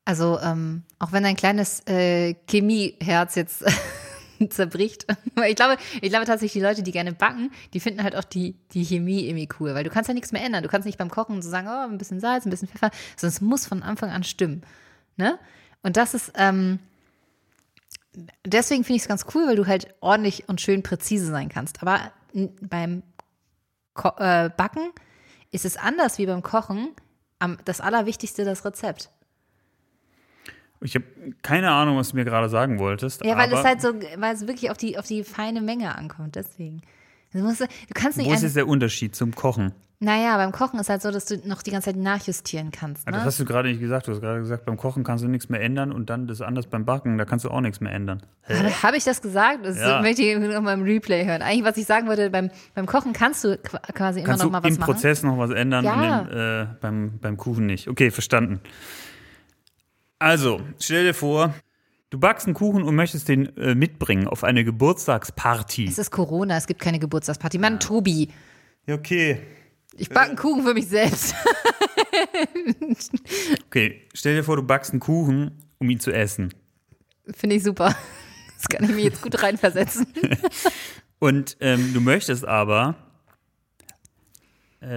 Also, 0.04 0.38
ähm, 0.40 0.82
auch 0.98 1.12
wenn 1.12 1.22
dein 1.22 1.36
kleines 1.36 1.86
äh, 1.86 2.34
Chemieherz 2.48 3.34
jetzt 3.36 3.64
zerbricht. 4.50 5.06
Ich 5.46 5.56
glaube, 5.56 5.76
ich 6.00 6.10
glaube 6.10 6.26
tatsächlich, 6.26 6.52
die 6.52 6.60
Leute, 6.60 6.82
die 6.82 6.92
gerne 6.92 7.12
backen, 7.12 7.50
die 7.72 7.80
finden 7.80 8.02
halt 8.02 8.14
auch 8.14 8.24
die, 8.24 8.54
die 8.72 8.84
Chemie 8.84 9.26
irgendwie 9.26 9.48
cool, 9.58 9.74
weil 9.74 9.82
du 9.82 9.90
kannst 9.90 10.08
ja 10.08 10.14
nichts 10.14 10.30
mehr 10.30 10.44
ändern. 10.44 10.62
Du 10.62 10.68
kannst 10.68 10.86
nicht 10.86 10.98
beim 10.98 11.10
Kochen 11.10 11.40
so 11.40 11.48
sagen, 11.48 11.68
oh, 11.68 11.90
ein 11.90 11.98
bisschen 11.98 12.20
Salz, 12.20 12.44
ein 12.44 12.50
bisschen 12.50 12.68
Pfeffer, 12.68 12.90
sondern 13.16 13.34
es 13.34 13.40
muss 13.40 13.66
von 13.66 13.82
Anfang 13.82 14.10
an 14.10 14.24
stimmen. 14.24 14.62
Ne? 15.16 15.38
Und 15.82 15.96
das 15.96 16.14
ist, 16.14 16.32
ähm, 16.36 16.78
deswegen 18.44 18.84
finde 18.84 18.96
ich 18.96 19.02
es 19.02 19.08
ganz 19.08 19.26
cool, 19.34 19.46
weil 19.46 19.56
du 19.56 19.66
halt 19.66 19.94
ordentlich 20.00 20.48
und 20.48 20.60
schön 20.60 20.82
präzise 20.82 21.26
sein 21.26 21.48
kannst. 21.48 21.82
Aber 21.82 22.12
beim 22.60 23.02
Ko 23.94 24.10
äh, 24.18 24.50
Backen 24.56 24.90
ist 25.50 25.64
es 25.64 25.76
anders 25.76 26.18
wie 26.18 26.26
beim 26.26 26.42
Kochen. 26.42 26.90
Am, 27.38 27.58
das 27.64 27.80
Allerwichtigste 27.80 28.44
das 28.44 28.64
Rezept. 28.64 29.10
Ich 30.82 30.94
habe 30.94 31.04
keine 31.42 31.70
Ahnung, 31.70 31.96
was 31.96 32.10
du 32.10 32.16
mir 32.16 32.24
gerade 32.24 32.48
sagen 32.48 32.78
wolltest. 32.78 33.24
Ja, 33.24 33.36
weil 33.36 33.52
es 33.52 33.64
halt 33.64 33.80
so, 33.80 33.88
weil 34.16 34.34
es 34.34 34.46
wirklich 34.46 34.70
auf 34.70 34.76
die, 34.76 34.98
auf 34.98 35.06
die 35.06 35.24
feine 35.24 35.60
Menge 35.60 35.96
ankommt, 35.96 36.34
deswegen. 36.36 36.82
Du, 37.32 37.38
musst, 37.38 37.60
du 37.62 37.66
kannst 37.94 38.18
nicht 38.18 38.28
Wo 38.28 38.32
ist 38.34 38.42
jetzt 38.42 38.56
der 38.56 38.68
Unterschied 38.68 39.14
zum 39.16 39.34
Kochen? 39.34 39.72
Naja, 40.00 40.36
beim 40.36 40.50
Kochen 40.50 40.80
ist 40.80 40.88
halt 40.90 41.00
so, 41.00 41.12
dass 41.12 41.26
du 41.26 41.36
noch 41.48 41.62
die 41.62 41.70
ganze 41.70 41.90
Zeit 41.92 41.96
nachjustieren 41.96 42.72
kannst. 42.72 43.06
Ne? 43.06 43.12
Das 43.12 43.24
hast 43.24 43.38
du 43.40 43.44
gerade 43.44 43.68
nicht 43.68 43.80
gesagt. 43.80 44.08
Du 44.08 44.12
hast 44.12 44.20
gerade 44.20 44.40
gesagt, 44.40 44.66
beim 44.66 44.76
Kochen 44.76 45.04
kannst 45.04 45.22
du 45.22 45.28
nichts 45.28 45.48
mehr 45.48 45.60
ändern 45.62 45.92
und 45.92 46.10
dann 46.10 46.26
das 46.26 46.40
anders 46.40 46.66
beim 46.66 46.84
Backen, 46.84 47.16
da 47.18 47.24
kannst 47.24 47.44
du 47.44 47.50
auch 47.50 47.60
nichts 47.60 47.80
mehr 47.80 47.92
ändern. 47.92 48.20
Habe 48.48 48.82
hab 48.82 48.94
ich 48.96 49.04
das 49.04 49.22
gesagt? 49.22 49.64
Das 49.64 49.78
Ja. 49.78 50.02
möchte 50.02 50.22
ich 50.22 50.36
noch 50.36 50.60
mal 50.60 50.72
im 50.74 50.82
Replay 50.82 51.24
hören. 51.24 51.40
Eigentlich, 51.40 51.64
was 51.64 51.76
ich 51.76 51.86
sagen 51.86 52.08
wollte, 52.08 52.28
beim, 52.30 52.50
beim 52.74 52.86
Kochen 52.86 53.12
kannst 53.12 53.44
du 53.44 53.50
qu- 53.54 53.78
quasi 53.94 54.18
immer 54.18 54.26
Kannst 54.26 54.42
noch 54.42 54.48
du 54.50 54.52
mal 54.52 54.62
was 54.64 54.74
im 54.74 54.80
machen. 54.80 54.92
Prozess 54.92 55.22
noch 55.22 55.38
was 55.38 55.50
ändern, 55.52 55.84
Ja. 55.84 56.18
und 56.22 56.30
im, 56.32 56.36
äh, 56.36 56.66
beim, 56.80 57.18
beim 57.20 57.36
Kuchen 57.36 57.66
nicht. 57.66 57.86
Okay, 57.88 58.10
verstanden. 58.10 58.60
Also, 60.22 60.60
stell 60.78 61.02
dir 61.02 61.14
vor, 61.14 61.52
du 62.10 62.18
backst 62.20 62.46
einen 62.46 62.54
Kuchen 62.54 62.84
und 62.84 62.94
möchtest 62.94 63.28
den 63.28 63.56
äh, 63.56 63.74
mitbringen 63.74 64.28
auf 64.28 64.44
eine 64.44 64.64
Geburtstagsparty. 64.64 65.86
Es 65.88 65.98
ist 65.98 66.12
Corona, 66.12 66.56
es 66.56 66.68
gibt 66.68 66.80
keine 66.80 67.00
Geburtstagsparty. 67.00 67.58
Mann, 67.58 67.80
Tobi, 67.80 68.28
Ja, 68.86 68.94
okay. 68.94 69.40
ich 69.96 70.08
backe 70.10 70.28
einen 70.28 70.36
Kuchen 70.36 70.62
für 70.62 70.74
mich 70.74 70.86
selbst. 70.86 71.34
Okay, 73.66 74.02
stell 74.12 74.36
dir 74.36 74.44
vor, 74.44 74.56
du 74.56 74.62
backst 74.62 74.92
einen 74.92 75.00
Kuchen, 75.00 75.58
um 75.78 75.88
ihn 75.90 75.98
zu 75.98 76.12
essen. 76.12 76.54
Finde 77.34 77.56
ich 77.56 77.62
super. 77.62 77.94
Das 78.58 78.68
kann 78.68 78.88
ich 78.88 78.94
mir 78.94 79.02
jetzt 79.02 79.20
gut 79.20 79.42
reinversetzen. 79.42 80.06
Und 81.18 81.56
ähm, 81.58 81.92
du 81.92 82.00
möchtest 82.00 82.44
aber, 82.46 82.94
äh, 82.94 83.11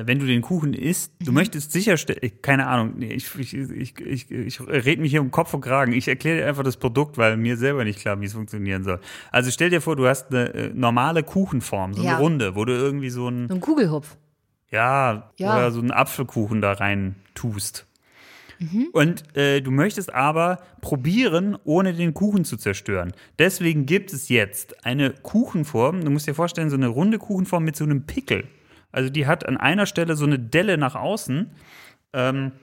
wenn 0.06 0.20
du 0.20 0.26
den 0.26 0.42
Kuchen 0.42 0.74
isst, 0.74 1.12
du 1.24 1.32
Mhm. 1.32 1.36
möchtest 1.36 1.72
sicherstellen, 1.72 2.32
keine 2.42 2.68
Ahnung, 2.68 2.94
nee, 2.98 3.14
ich, 3.14 3.28
ich, 3.38 3.54
ich, 3.54 4.00
ich, 4.00 4.32
ich 4.32 4.60
rede 4.68 5.02
mich 5.02 5.12
hier 5.12 5.22
um 5.22 5.30
Kopf 5.32 5.54
und 5.54 5.62
Kragen. 5.62 5.94
Ich 5.94 6.08
erkläre 6.08 6.38
dir 6.40 6.48
einfach 6.48 6.64
das 6.64 6.78
Produkt, 6.78 7.18
weil 7.18 7.38
mir 7.38 7.56
selber 7.58 7.84
nicht 7.84 8.00
klar, 8.00 8.20
wie 8.20 8.26
es 8.26 8.34
funktionieren 8.34 8.84
soll. 8.84 9.00
Also 9.32 9.52
stell 9.52 9.70
dir 9.70 9.82
vor, 9.82 9.96
du 9.96 10.08
hast 10.08 10.32
eine 10.32 10.54
äh, 10.54 10.72
normale 10.74 11.24
Kuchenform, 11.24 11.94
so 11.94 12.02
eine 12.02 12.12
Ja. 12.12 12.18
Runde, 12.18 12.56
wo 12.56 12.66
du 12.66 12.74
irgendwie 12.74 13.10
so 13.10 13.28
ein, 13.30 13.48
So 13.48 13.54
ein 13.56 13.62
Kugelhupf. 13.62 14.18
ja, 14.72 15.32
Ja. 15.38 15.54
oder 15.54 15.72
so 15.72 15.80
einen 15.80 15.92
Apfelkuchen 15.92 16.62
da 16.62 16.74
rein 16.74 17.16
tust. 17.36 17.86
Mhm. 18.58 18.88
Und 18.94 19.36
äh, 19.38 19.60
du 19.62 19.70
möchtest 19.70 20.14
aber 20.14 20.60
probieren, 20.82 21.58
ohne 21.66 21.94
den 21.94 22.14
Kuchen 22.14 22.46
zu 22.46 22.56
zerstören. 22.56 23.12
Deswegen 23.38 23.86
gibt 23.86 24.14
es 24.14 24.30
jetzt 24.30 24.86
eine 24.86 25.12
Kuchenform. 25.12 26.06
Du 26.06 26.10
musst 26.10 26.26
dir 26.26 26.34
vorstellen, 26.34 26.70
so 26.70 26.78
eine 26.78 26.88
runde 26.88 27.18
Kuchenform 27.20 27.66
mit 27.66 27.76
so 27.76 27.84
einem 27.84 28.06
Pickel. 28.06 28.46
Also 28.96 29.10
die 29.10 29.28
hat 29.28 29.46
an 29.46 29.58
einer 29.58 29.86
Stelle 29.88 30.16
so 30.16 30.26
eine 30.26 30.40
Delle 30.40 30.78
nach 30.78 30.96
außen, 30.96 31.52
ähm, 32.14 32.54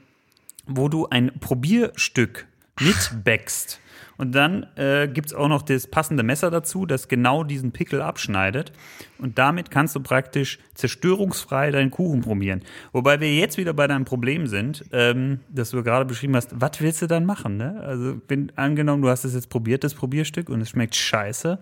wo 0.67 0.89
du 0.89 1.07
ein 1.11 1.31
Probierstück 1.41 2.47
mitbäckst. 2.81 3.81
Und 4.17 4.35
dann 4.35 4.67
äh, 4.77 5.09
gibt 5.09 5.27
es 5.27 5.35
auch 5.35 5.49
noch 5.49 5.61
das 5.61 5.87
passende 5.87 6.23
Messer 6.23 6.51
dazu, 6.51 6.87
das 6.87 7.09
genau 7.09 7.45
diesen 7.45 7.73
Pickel 7.73 8.01
abschneidet. 8.01 8.73
Und 9.19 9.39
damit 9.39 9.71
kannst 9.71 9.95
du 9.95 10.01
praktisch 10.01 10.59
zerstörungsfrei 10.75 11.71
deinen 11.71 11.91
Kuchen 11.91 12.23
probieren. 12.23 12.63
Wobei 12.93 13.21
wir 13.21 13.35
jetzt 13.35 13.59
wieder 13.59 13.75
bei 13.75 13.87
deinem 13.87 14.07
Problem 14.07 14.47
sind, 14.47 14.85
ähm, 14.93 15.41
das 15.51 15.71
du 15.71 15.83
gerade 15.83 16.07
beschrieben 16.07 16.35
hast. 16.35 16.59
Was 16.59 16.81
willst 16.81 17.03
du 17.03 17.09
dann 17.09 17.27
machen? 17.27 17.59
Ne? 17.59 17.79
Also, 17.85 18.23
wenn 18.29 18.53
angenommen, 18.57 19.03
du 19.03 19.11
hast 19.11 19.25
es 19.25 19.35
jetzt 19.35 19.51
probiert, 19.51 19.85
das 19.85 19.93
Probierstück, 19.93 20.49
und 20.49 20.63
es 20.63 20.71
schmeckt 20.71 20.95
scheiße. 20.95 21.59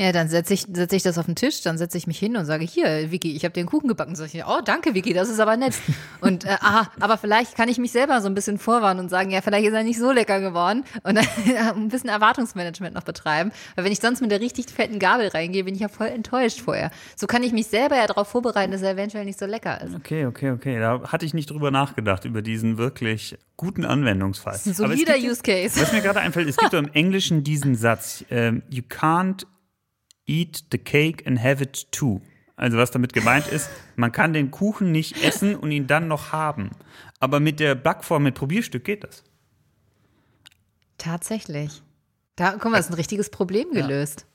Ja, 0.00 0.12
dann 0.12 0.28
setze 0.28 0.54
ich, 0.54 0.64
setz 0.72 0.92
ich 0.92 1.02
das 1.02 1.18
auf 1.18 1.26
den 1.26 1.34
Tisch, 1.34 1.60
dann 1.62 1.76
setze 1.76 1.98
ich 1.98 2.06
mich 2.06 2.20
hin 2.20 2.36
und 2.36 2.44
sage, 2.44 2.64
hier, 2.64 3.10
Vicky, 3.10 3.34
ich 3.34 3.44
habe 3.44 3.58
einen 3.58 3.66
Kuchen 3.66 3.88
gebacken. 3.88 4.14
Sag 4.14 4.32
ich, 4.32 4.44
oh, 4.46 4.60
danke, 4.64 4.94
Vicky, 4.94 5.12
das 5.12 5.28
ist 5.28 5.40
aber 5.40 5.56
nett. 5.56 5.74
Und 6.20 6.44
äh, 6.44 6.56
aha, 6.60 6.88
aber 7.00 7.18
vielleicht 7.18 7.56
kann 7.56 7.68
ich 7.68 7.78
mich 7.78 7.90
selber 7.90 8.20
so 8.20 8.28
ein 8.28 8.34
bisschen 8.34 8.58
vorwarnen 8.58 9.04
und 9.04 9.08
sagen, 9.08 9.30
ja, 9.30 9.40
vielleicht 9.40 9.66
ist 9.66 9.72
er 9.72 9.84
nicht 9.84 9.98
so 9.98 10.10
lecker 10.10 10.40
geworden 10.40 10.84
und 11.04 11.14
dann 11.14 11.26
ein 11.76 11.88
bisschen 11.88 12.10
Erwartungsmanagement 12.10 12.94
noch 12.94 13.04
betreiben. 13.04 13.52
Weil 13.76 13.84
wenn 13.84 13.92
ich 13.92 14.00
sonst 14.00 14.20
mit 14.20 14.32
der 14.32 14.40
richtig 14.40 14.66
fetten 14.66 14.98
Gabel 14.98 15.28
reingehe, 15.28 15.62
bin 15.64 15.74
ich 15.74 15.80
ja 15.80 15.88
voll 15.88 16.08
enttäuscht 16.08 16.60
vorher. 16.60 16.90
So 17.16 17.26
kann 17.26 17.44
ich 17.44 17.52
mich 17.52 17.68
selber 17.68 17.96
ja 17.96 18.06
darauf 18.06 18.28
vorbereiten, 18.28 18.72
dass 18.72 18.82
er 18.82 18.92
eventuell 18.92 19.24
nicht 19.24 19.38
so 19.38 19.46
lecker 19.46 19.80
ist. 19.80 19.94
Okay, 19.94 20.26
okay, 20.26 20.50
okay. 20.50 20.78
Da 20.80 21.02
hatte 21.12 21.24
ich 21.24 21.34
nicht 21.34 21.50
drüber 21.50 21.70
nachgedacht, 21.70 22.24
über 22.24 22.42
diesen 22.42 22.78
wirklich 22.78 23.38
guten 23.56 23.84
Anwendungsfall. 23.84 24.54
Ein 24.54 24.60
Aber 24.60 24.70
es 24.70 24.76
solider 24.76 25.16
Use 25.16 25.42
Case. 25.42 25.80
Was 25.80 25.92
mir 25.92 26.00
gerade 26.00 26.20
einfällt, 26.20 26.48
es 26.48 26.56
gibt 26.56 26.72
doch 26.72 26.78
im 26.78 26.90
Englischen 26.92 27.44
diesen 27.44 27.74
Satz, 27.74 28.24
ähm, 28.30 28.62
you 28.68 28.82
can't 28.82 29.44
eat 30.28 30.64
the 30.70 30.78
cake 30.78 31.26
and 31.26 31.42
have 31.42 31.62
it 31.62 31.90
too. 31.90 32.20
Also 32.56 32.76
was 32.76 32.90
damit 32.90 33.12
gemeint 33.12 33.46
ist, 33.48 33.70
man 33.96 34.12
kann 34.12 34.32
den 34.32 34.50
Kuchen 34.50 34.90
nicht 34.92 35.22
essen 35.24 35.54
und 35.54 35.70
ihn 35.70 35.86
dann 35.86 36.08
noch 36.08 36.32
haben. 36.32 36.70
Aber 37.20 37.40
mit 37.40 37.60
der 37.60 37.74
Backform 37.74 38.24
mit 38.24 38.34
Probierstück 38.34 38.84
geht 38.84 39.04
das. 39.04 39.24
Tatsächlich. 40.98 41.82
Da, 42.36 42.52
guck 42.52 42.64
mal, 42.64 42.76
das 42.76 42.86
ist 42.86 42.92
ein 42.92 42.96
richtiges 42.96 43.30
Problem 43.30 43.70
gelöst. 43.72 44.26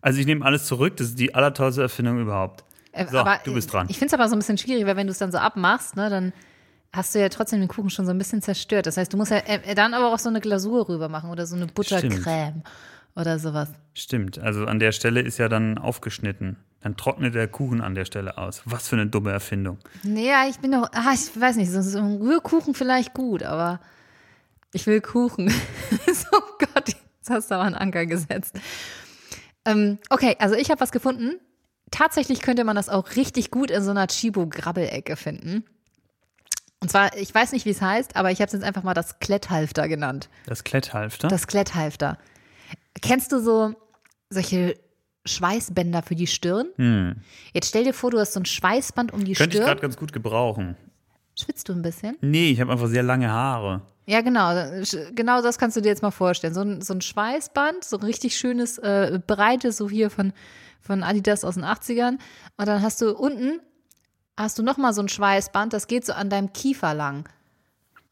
Also 0.00 0.20
ich 0.20 0.26
nehme 0.26 0.44
alles 0.44 0.66
zurück, 0.66 0.96
das 0.96 1.08
ist 1.08 1.18
die 1.18 1.34
allertollste 1.34 1.82
Erfindung 1.82 2.20
überhaupt. 2.20 2.64
Äh, 2.92 3.06
So, 3.06 3.24
du 3.44 3.54
bist 3.54 3.72
dran. 3.72 3.86
Ich 3.90 3.98
finde 3.98 4.14
es 4.14 4.14
aber 4.14 4.28
so 4.28 4.36
ein 4.36 4.38
bisschen 4.38 4.58
schwierig, 4.58 4.86
weil 4.86 4.96
wenn 4.96 5.06
du 5.06 5.10
es 5.12 5.18
dann 5.18 5.32
so 5.32 5.38
abmachst, 5.38 5.96
ne, 5.96 6.10
dann 6.10 6.32
hast 6.92 7.14
du 7.14 7.20
ja 7.20 7.28
trotzdem 7.28 7.60
den 7.60 7.68
Kuchen 7.68 7.90
schon 7.90 8.06
so 8.06 8.10
ein 8.12 8.18
bisschen 8.18 8.42
zerstört. 8.42 8.86
Das 8.86 8.96
heißt, 8.96 9.12
du 9.12 9.16
musst 9.16 9.30
ja 9.30 9.38
äh, 9.38 9.74
dann 9.74 9.94
aber 9.94 10.12
auch 10.12 10.18
so 10.18 10.28
eine 10.28 10.40
Glasur 10.40 10.88
rüber 10.88 11.08
machen 11.08 11.30
oder 11.30 11.46
so 11.46 11.56
eine 11.56 11.66
Buttercreme 11.66 12.62
oder 13.16 13.38
sowas. 13.38 13.70
Stimmt, 13.94 14.38
also 14.38 14.66
an 14.66 14.78
der 14.78 14.92
Stelle 14.92 15.20
ist 15.20 15.38
ja 15.38 15.48
dann 15.48 15.78
aufgeschnitten. 15.78 16.56
Dann 16.80 16.96
trocknet 16.96 17.34
der 17.34 17.48
Kuchen 17.48 17.80
an 17.80 17.94
der 17.94 18.04
Stelle 18.04 18.38
aus. 18.38 18.62
Was 18.64 18.88
für 18.88 18.96
eine 18.96 19.06
dumme 19.06 19.32
Erfindung. 19.32 19.78
Nee, 20.04 20.28
ja, 20.28 20.46
ich 20.48 20.58
bin 20.58 20.70
doch, 20.70 20.88
ah, 20.92 21.12
ich 21.14 21.40
weiß 21.40 21.56
nicht, 21.56 21.70
so, 21.70 21.82
so 21.82 21.98
ein 21.98 22.20
Rührkuchen 22.20 22.74
vielleicht 22.74 23.14
gut, 23.14 23.42
aber 23.42 23.80
ich 24.72 24.86
will 24.86 25.00
Kuchen. 25.00 25.48
so 26.06 26.38
Gott, 26.58 26.88
jetzt 26.88 27.30
hast 27.30 27.50
du 27.50 27.56
aber 27.56 27.64
einen 27.64 27.74
Anker 27.74 28.06
gesetzt. 28.06 28.60
Ähm, 29.64 29.98
okay, 30.10 30.36
also 30.38 30.54
ich 30.54 30.70
habe 30.70 30.80
was 30.80 30.92
gefunden. 30.92 31.40
Tatsächlich 31.90 32.42
könnte 32.42 32.64
man 32.64 32.76
das 32.76 32.88
auch 32.88 33.16
richtig 33.16 33.50
gut 33.50 33.70
in 33.70 33.82
so 33.82 33.90
einer 33.90 34.06
Chibo-Grabbelecke 34.06 35.16
finden. 35.16 35.64
Und 36.80 36.90
zwar, 36.90 37.16
ich 37.16 37.34
weiß 37.34 37.52
nicht, 37.52 37.64
wie 37.64 37.70
es 37.70 37.80
heißt, 37.80 38.16
aber 38.16 38.30
ich 38.30 38.40
habe 38.40 38.46
es 38.46 38.52
jetzt 38.52 38.64
einfach 38.64 38.82
mal 38.82 38.94
das 38.94 39.18
Kletthalfter 39.18 39.88
genannt. 39.88 40.28
Das 40.46 40.62
Kletthalfter? 40.62 41.28
Das 41.28 41.46
Kletthalfter. 41.46 42.18
Kennst 43.02 43.32
du 43.32 43.40
so 43.40 43.74
solche 44.30 44.76
Schweißbänder 45.24 46.02
für 46.02 46.14
die 46.14 46.26
Stirn? 46.26 47.16
Jetzt 47.52 47.68
stell 47.68 47.84
dir 47.84 47.94
vor, 47.94 48.10
du 48.10 48.18
hast 48.18 48.32
so 48.32 48.40
ein 48.40 48.46
Schweißband 48.46 49.12
um 49.12 49.24
die 49.24 49.32
Hm. 49.32 49.36
Könnte 49.36 49.56
ich 49.56 49.62
Stirn. 49.62 49.66
gerade 49.66 49.80
ganz 49.80 49.96
gut 49.96 50.12
gebrauchen. 50.12 50.76
Schwitzt 51.38 51.68
du 51.68 51.72
ein 51.74 51.82
bisschen? 51.82 52.16
Nee, 52.20 52.50
ich 52.50 52.60
habe 52.60 52.72
einfach 52.72 52.86
sehr 52.88 53.02
lange 53.02 53.30
Haare. 53.30 53.82
Ja, 54.06 54.20
genau. 54.20 54.54
Genau 55.14 55.42
das 55.42 55.58
kannst 55.58 55.76
du 55.76 55.80
dir 55.80 55.88
jetzt 55.88 56.02
mal 56.02 56.10
vorstellen. 56.12 56.54
So 56.54 56.60
ein, 56.62 56.80
so 56.80 56.94
ein 56.94 57.00
Schweißband, 57.00 57.84
so 57.84 57.98
ein 57.98 58.04
richtig 58.04 58.36
schönes, 58.36 58.78
äh, 58.78 59.18
breites, 59.26 59.76
so 59.76 59.90
hier 59.90 60.10
von, 60.10 60.32
von 60.80 61.02
Adidas 61.02 61.44
aus 61.44 61.54
den 61.56 61.64
80ern. 61.64 62.18
Und 62.56 62.66
dann 62.68 62.80
hast 62.82 63.00
du 63.02 63.14
unten, 63.16 63.60
hast 64.36 64.58
du 64.58 64.62
nochmal 64.62 64.94
so 64.94 65.02
ein 65.02 65.08
Schweißband, 65.08 65.72
das 65.72 65.88
geht 65.88 66.06
so 66.06 66.12
an 66.12 66.30
deinem 66.30 66.52
Kiefer 66.52 66.94
lang. 66.94 67.28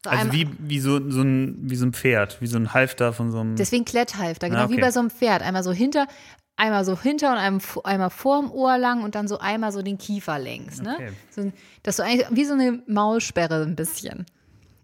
So 0.05 0.11
Also 0.11 0.31
wie, 0.31 0.47
wie, 0.59 0.79
so, 0.79 1.09
so 1.09 1.21
ein, 1.21 1.57
wie 1.61 1.75
so 1.75 1.85
ein 1.87 1.91
Pferd, 1.93 2.39
wie 2.39 2.47
so 2.47 2.57
ein 2.57 2.73
Halfter 2.73 3.11
von 3.11 3.31
so 3.31 3.39
einem. 3.39 3.55
Deswegen 3.55 3.85
Kletthalfter, 3.85 4.49
genau 4.49 4.61
Ah, 4.61 4.65
okay. 4.65 4.77
wie 4.77 4.81
bei 4.81 4.91
so 4.91 4.99
einem 4.99 5.09
Pferd. 5.09 5.41
Einmal 5.41 5.63
so 5.63 5.71
hinter, 5.71 6.07
einmal 6.55 6.85
so 6.85 6.99
hinter 6.99 7.31
und 7.31 7.37
einem, 7.39 7.59
einmal 7.83 8.11
vorm 8.11 8.51
Ohr 8.51 8.77
lang 8.77 9.03
und 9.03 9.15
dann 9.15 9.27
so 9.27 9.39
einmal 9.39 9.71
so 9.71 9.81
den 9.81 9.97
Kiefer 9.97 10.37
längs. 10.37 10.79
Ne? 10.79 10.93
Okay. 10.93 11.11
So, 11.31 11.51
das 11.81 11.93
ist 11.93 11.97
so 11.97 12.03
eigentlich 12.03 12.27
wie 12.29 12.45
so 12.45 12.53
eine 12.53 12.83
Maulsperre 12.87 13.63
ein 13.63 13.75
bisschen. 13.75 14.27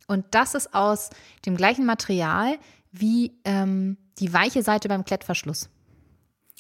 Und 0.08 0.26
das 0.32 0.56
ist 0.56 0.74
aus 0.74 1.12
dem 1.46 1.56
gleichen 1.56 1.86
Material 1.86 2.58
wie 2.92 3.34
ähm, 3.46 3.98
die 4.20 4.34
weiche 4.34 4.64
Seite 4.64 4.90
beim 4.90 5.06
Klettverschluss. 5.06 5.70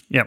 Ja, 0.08 0.26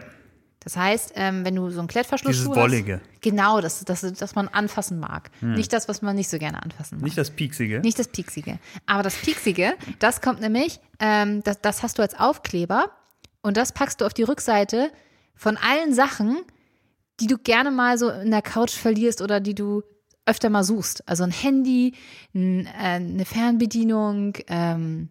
Das 0.65 0.75
heißt, 0.75 1.13
ähm, 1.15 1.45
wenn 1.45 1.55
du 1.55 1.69
so 1.69 1.77
einen 1.77 1.87
Klettverschluss 1.87 2.33
Dieses 2.33 2.49
hast, 2.49 2.55
Wollige. 2.57 2.99
genau, 3.21 3.61
das, 3.61 3.85
das, 3.85 4.01
das 4.01 4.33
man 4.33 4.47
anfassen 4.47 4.99
mag. 4.99 5.29
Nicht 5.39 5.71
das, 5.71 5.87
was 5.87 6.01
man 6.01 6.15
nicht 6.15 6.27
so 6.27 6.39
gerne 6.39 6.61
anfassen 6.61 6.97
mag. 6.97 7.05
nicht 7.05 7.17
das 7.17 7.29
Pieksige. 7.29 7.81
Nicht 7.81 7.99
das 7.99 8.07
Pieksige. 8.07 8.57
Aber 8.87 9.03
das 9.03 9.15
Pieksige, 9.15 9.75
das 9.99 10.21
kommt 10.21 10.41
nämlich, 10.41 10.79
ähm, 10.99 11.43
das, 11.43 11.61
das 11.61 11.83
hast 11.83 11.99
du 11.99 12.01
als 12.01 12.19
Aufkleber 12.19 12.89
und 13.43 13.57
das 13.57 13.73
packst 13.73 14.01
du 14.01 14.05
auf 14.05 14.13
die 14.15 14.23
Rückseite 14.23 14.91
von 15.35 15.55
allen 15.55 15.93
Sachen, 15.93 16.37
die 17.19 17.27
du 17.27 17.37
gerne 17.37 17.69
mal 17.69 17.99
so 17.99 18.09
in 18.09 18.31
der 18.31 18.41
Couch 18.41 18.73
verlierst 18.73 19.21
oder 19.21 19.39
die 19.39 19.53
du 19.53 19.83
öfter 20.25 20.49
mal 20.49 20.63
suchst. 20.63 21.07
Also 21.07 21.23
ein 21.23 21.31
Handy, 21.31 21.93
ein, 22.33 22.65
äh, 22.65 22.69
eine 22.95 23.25
Fernbedienung, 23.25 24.33
ähm, 24.47 25.09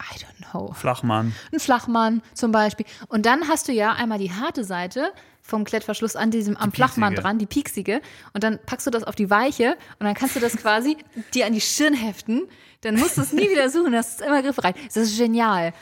I 0.00 0.18
don't 0.18 0.50
know 0.50 0.72
Flachmann. 0.72 1.34
ein 1.52 1.60
Flachmann 1.60 2.22
zum 2.34 2.52
Beispiel. 2.52 2.86
Und 3.08 3.26
dann 3.26 3.48
hast 3.48 3.68
du 3.68 3.72
ja 3.72 3.92
einmal 3.92 4.18
die 4.18 4.32
harte 4.32 4.64
Seite 4.64 5.12
vom 5.42 5.64
Klettverschluss 5.64 6.16
an 6.16 6.30
diesem 6.30 6.56
am 6.56 6.72
Flachmann 6.72 7.10
pieksige. 7.10 7.22
dran, 7.22 7.38
die 7.38 7.46
pieksige. 7.46 8.00
Und 8.32 8.44
dann 8.44 8.58
packst 8.64 8.86
du 8.86 8.90
das 8.90 9.04
auf 9.04 9.14
die 9.14 9.30
weiche 9.30 9.76
und 9.98 10.06
dann 10.06 10.14
kannst 10.14 10.36
du 10.36 10.40
das 10.40 10.56
quasi 10.56 10.96
dir 11.34 11.46
an 11.46 11.52
die 11.52 11.60
Stirn 11.60 11.94
heften. 11.94 12.46
Dann 12.82 12.96
musst 12.96 13.18
du 13.18 13.22
es 13.22 13.32
nie 13.32 13.50
wieder 13.50 13.68
suchen, 13.68 13.92
das 13.92 14.12
ist 14.12 14.22
immer 14.22 14.42
griffbereit. 14.42 14.76
Das 14.86 14.96
ist 14.96 15.18
genial. 15.18 15.72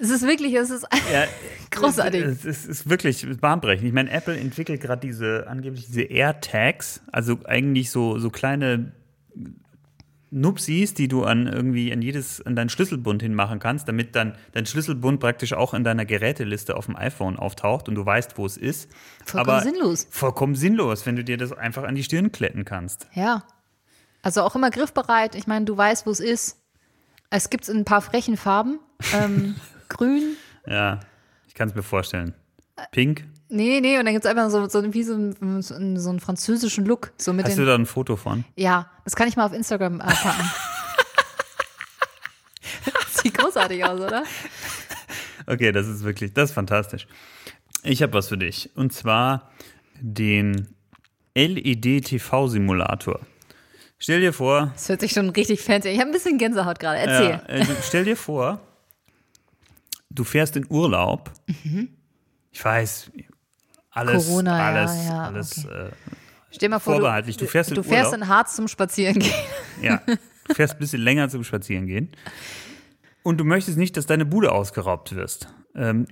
Es 0.00 0.10
ist 0.10 0.24
wirklich, 0.24 0.54
es 0.54 0.70
ist 0.70 0.86
Ja, 1.12 1.24
großartig. 1.72 2.22
Es 2.22 2.44
ist, 2.44 2.46
es 2.46 2.66
ist 2.66 2.90
wirklich 2.90 3.26
bahnbrechend. 3.40 3.86
Ich 3.86 3.92
meine, 3.92 4.10
Apple 4.10 4.38
entwickelt 4.38 4.80
gerade 4.80 5.00
diese, 5.04 5.46
angeblich 5.48 5.86
diese 5.86 6.02
AirTags, 6.02 7.00
also 7.10 7.38
eigentlich 7.44 7.90
so, 7.90 8.18
so 8.18 8.30
kleine 8.30 8.92
Nupsis, 10.30 10.94
die 10.94 11.08
du 11.08 11.24
an 11.24 11.46
irgendwie 11.46 11.92
an 11.92 12.02
jedes, 12.02 12.44
an 12.44 12.54
deinen 12.54 12.68
Schlüsselbund 12.68 13.22
hinmachen 13.22 13.58
kannst, 13.60 13.88
damit 13.88 14.14
dann 14.14 14.36
dein 14.52 14.66
Schlüsselbund 14.66 15.20
praktisch 15.20 15.54
auch 15.54 15.72
in 15.74 15.84
deiner 15.84 16.04
Geräteliste 16.04 16.76
auf 16.76 16.86
dem 16.86 16.96
iPhone 16.96 17.38
auftaucht 17.38 17.88
und 17.88 17.94
du 17.94 18.04
weißt, 18.04 18.36
wo 18.36 18.44
es 18.44 18.56
ist. 18.56 18.90
Vollkommen 19.24 19.50
Aber 19.50 19.62
sinnlos. 19.62 20.06
Vollkommen 20.10 20.54
sinnlos, 20.54 21.06
wenn 21.06 21.16
du 21.16 21.24
dir 21.24 21.38
das 21.38 21.52
einfach 21.52 21.84
an 21.84 21.94
die 21.94 22.04
Stirn 22.04 22.30
kletten 22.30 22.64
kannst. 22.64 23.06
Ja. 23.14 23.44
Also 24.22 24.42
auch 24.42 24.54
immer 24.54 24.70
griffbereit. 24.70 25.34
Ich 25.34 25.46
meine, 25.46 25.64
du 25.64 25.76
weißt, 25.76 26.06
wo 26.06 26.10
es 26.10 26.20
ist. 26.20 26.58
Es 27.30 27.50
gibt 27.50 27.64
es 27.64 27.70
in 27.70 27.78
ein 27.78 27.84
paar 27.84 28.02
frechen 28.02 28.36
Farben. 28.36 28.80
Ähm, 29.14 29.56
grün, 29.88 30.36
Ja, 30.66 31.00
ich 31.46 31.54
kann 31.54 31.68
es 31.68 31.74
mir 31.74 31.82
vorstellen. 31.82 32.34
Pink. 32.92 33.24
Nee, 33.50 33.80
nee, 33.80 33.98
und 33.98 34.04
dann 34.04 34.12
gibt 34.14 34.24
es 34.24 34.30
einfach 34.30 34.50
so, 34.50 34.68
so, 34.68 34.92
wie 34.92 35.02
so, 35.02 35.14
einen- 35.14 35.62
so, 35.62 35.74
einen- 35.74 36.20
französischen 36.20 36.84
Look. 36.84 37.12
So 37.16 37.32
mit 37.32 37.46
Hast 37.46 37.56
den, 37.56 37.64
du 37.64 37.70
da 37.70 37.74
ein 37.74 37.86
Foto 37.86 38.16
von? 38.16 38.44
Ja, 38.56 38.90
das 39.04 39.16
kann 39.16 39.26
ich 39.28 39.36
mal 39.36 39.46
auf 39.46 39.52
Instagram 39.54 40.00
äh, 40.00 40.04
packen. 40.04 40.44
Sieht 43.22 43.34
großartig 43.36 43.84
aus, 43.84 44.00
oder? 44.00 44.22
Okay, 45.46 45.72
das 45.72 45.88
ist 45.88 46.04
wirklich, 46.04 46.32
das 46.34 46.50
ist 46.50 46.54
fantastisch. 46.54 47.06
Ich 47.82 48.02
habe 48.02 48.12
was 48.12 48.28
für 48.28 48.38
dich. 48.38 48.70
Und 48.76 48.92
zwar 48.92 49.50
den 50.00 50.68
LED-TV-Simulator. 51.34 53.20
Stell 53.98 54.20
dir 54.20 54.32
vor, 54.32 54.70
Das 54.74 54.88
hört 54.88 55.00
sich 55.00 55.12
schon 55.12 55.30
richtig 55.30 55.60
fancy 55.60 55.88
an. 55.88 55.94
Ich 55.94 56.00
habe 56.00 56.10
ein 56.10 56.12
bisschen 56.12 56.38
Gänsehaut 56.38 56.78
gerade. 56.78 56.98
Erzähl. 57.00 57.30
ja, 57.30 57.42
äh, 57.46 57.66
stell 57.82 58.04
dir 58.04 58.16
vor, 58.16 58.60
du 60.10 60.22
fährst 60.24 60.56
in 60.56 60.66
Urlaub. 60.70 61.32
Ich 62.52 62.64
weiß, 62.64 63.10
alles, 63.98 64.24
Mhm. 64.26 64.28
Corona, 64.30 64.58
ja, 64.58 64.66
alles, 64.80 65.06
ja, 65.06 65.22
alles 65.24 65.64
äh, 65.64 65.90
Stell 66.50 66.68
mal 66.70 66.78
vor, 66.78 66.94
vorbehaltlich. 66.94 67.36
Du 67.36 67.46
fährst 67.46 67.70
in 67.70 67.76
du 67.76 67.82
fährst 67.82 68.12
Urlaub. 68.12 68.22
in 68.22 68.28
Harz 68.28 68.56
zum 68.56 68.68
Spazierengehen. 68.68 69.34
Ja, 69.82 70.00
du 70.48 70.54
fährst 70.54 70.74
ein 70.74 70.78
bisschen 70.78 71.02
länger 71.02 71.28
zum 71.28 71.44
Spazierengehen. 71.44 72.10
Und 73.22 73.38
du 73.38 73.44
möchtest 73.44 73.76
nicht, 73.76 73.96
dass 73.96 74.06
deine 74.06 74.24
Bude 74.24 74.52
ausgeraubt 74.52 75.14
wirst. 75.14 75.48
Ähm, 75.74 76.06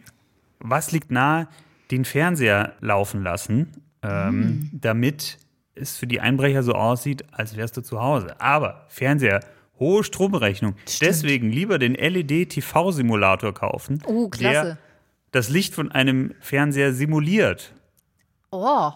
was 0.59 0.93
liegt 0.93 1.11
nahe? 1.11 1.49
Den 1.91 2.05
Fernseher 2.05 2.75
laufen 2.81 3.23
lassen, 3.23 3.73
ähm, 4.03 4.69
damit 4.73 5.39
es 5.75 5.97
für 5.97 6.07
die 6.07 6.21
Einbrecher 6.21 6.63
so 6.63 6.73
aussieht, 6.73 7.25
als 7.33 7.57
wärst 7.57 7.77
du 7.77 7.81
zu 7.81 8.01
Hause. 8.03 8.39
Aber 8.41 8.85
Fernseher, 8.89 9.41
hohe 9.79 10.03
Stromrechnung. 10.05 10.75
Deswegen 11.01 11.51
lieber 11.51 11.79
den 11.79 11.95
LED-TV-Simulator 11.95 13.55
kaufen, 13.55 14.03
Oh, 14.07 14.29
klasse. 14.29 14.53
der 14.53 14.79
das 15.33 15.49
Licht 15.49 15.75
von 15.75 15.93
einem 15.93 16.35
Fernseher 16.41 16.93
simuliert. 16.93 17.73
Oh. 18.65 18.93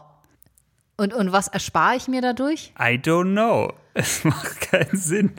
Und, 0.96 1.14
und 1.14 1.32
was 1.32 1.48
erspare 1.48 1.96
ich 1.96 2.08
mir 2.08 2.20
dadurch? 2.20 2.72
I 2.78 2.94
don't 2.98 3.32
know. 3.32 3.72
Es 3.94 4.22
macht 4.24 4.60
keinen 4.60 4.96
Sinn. 4.96 5.32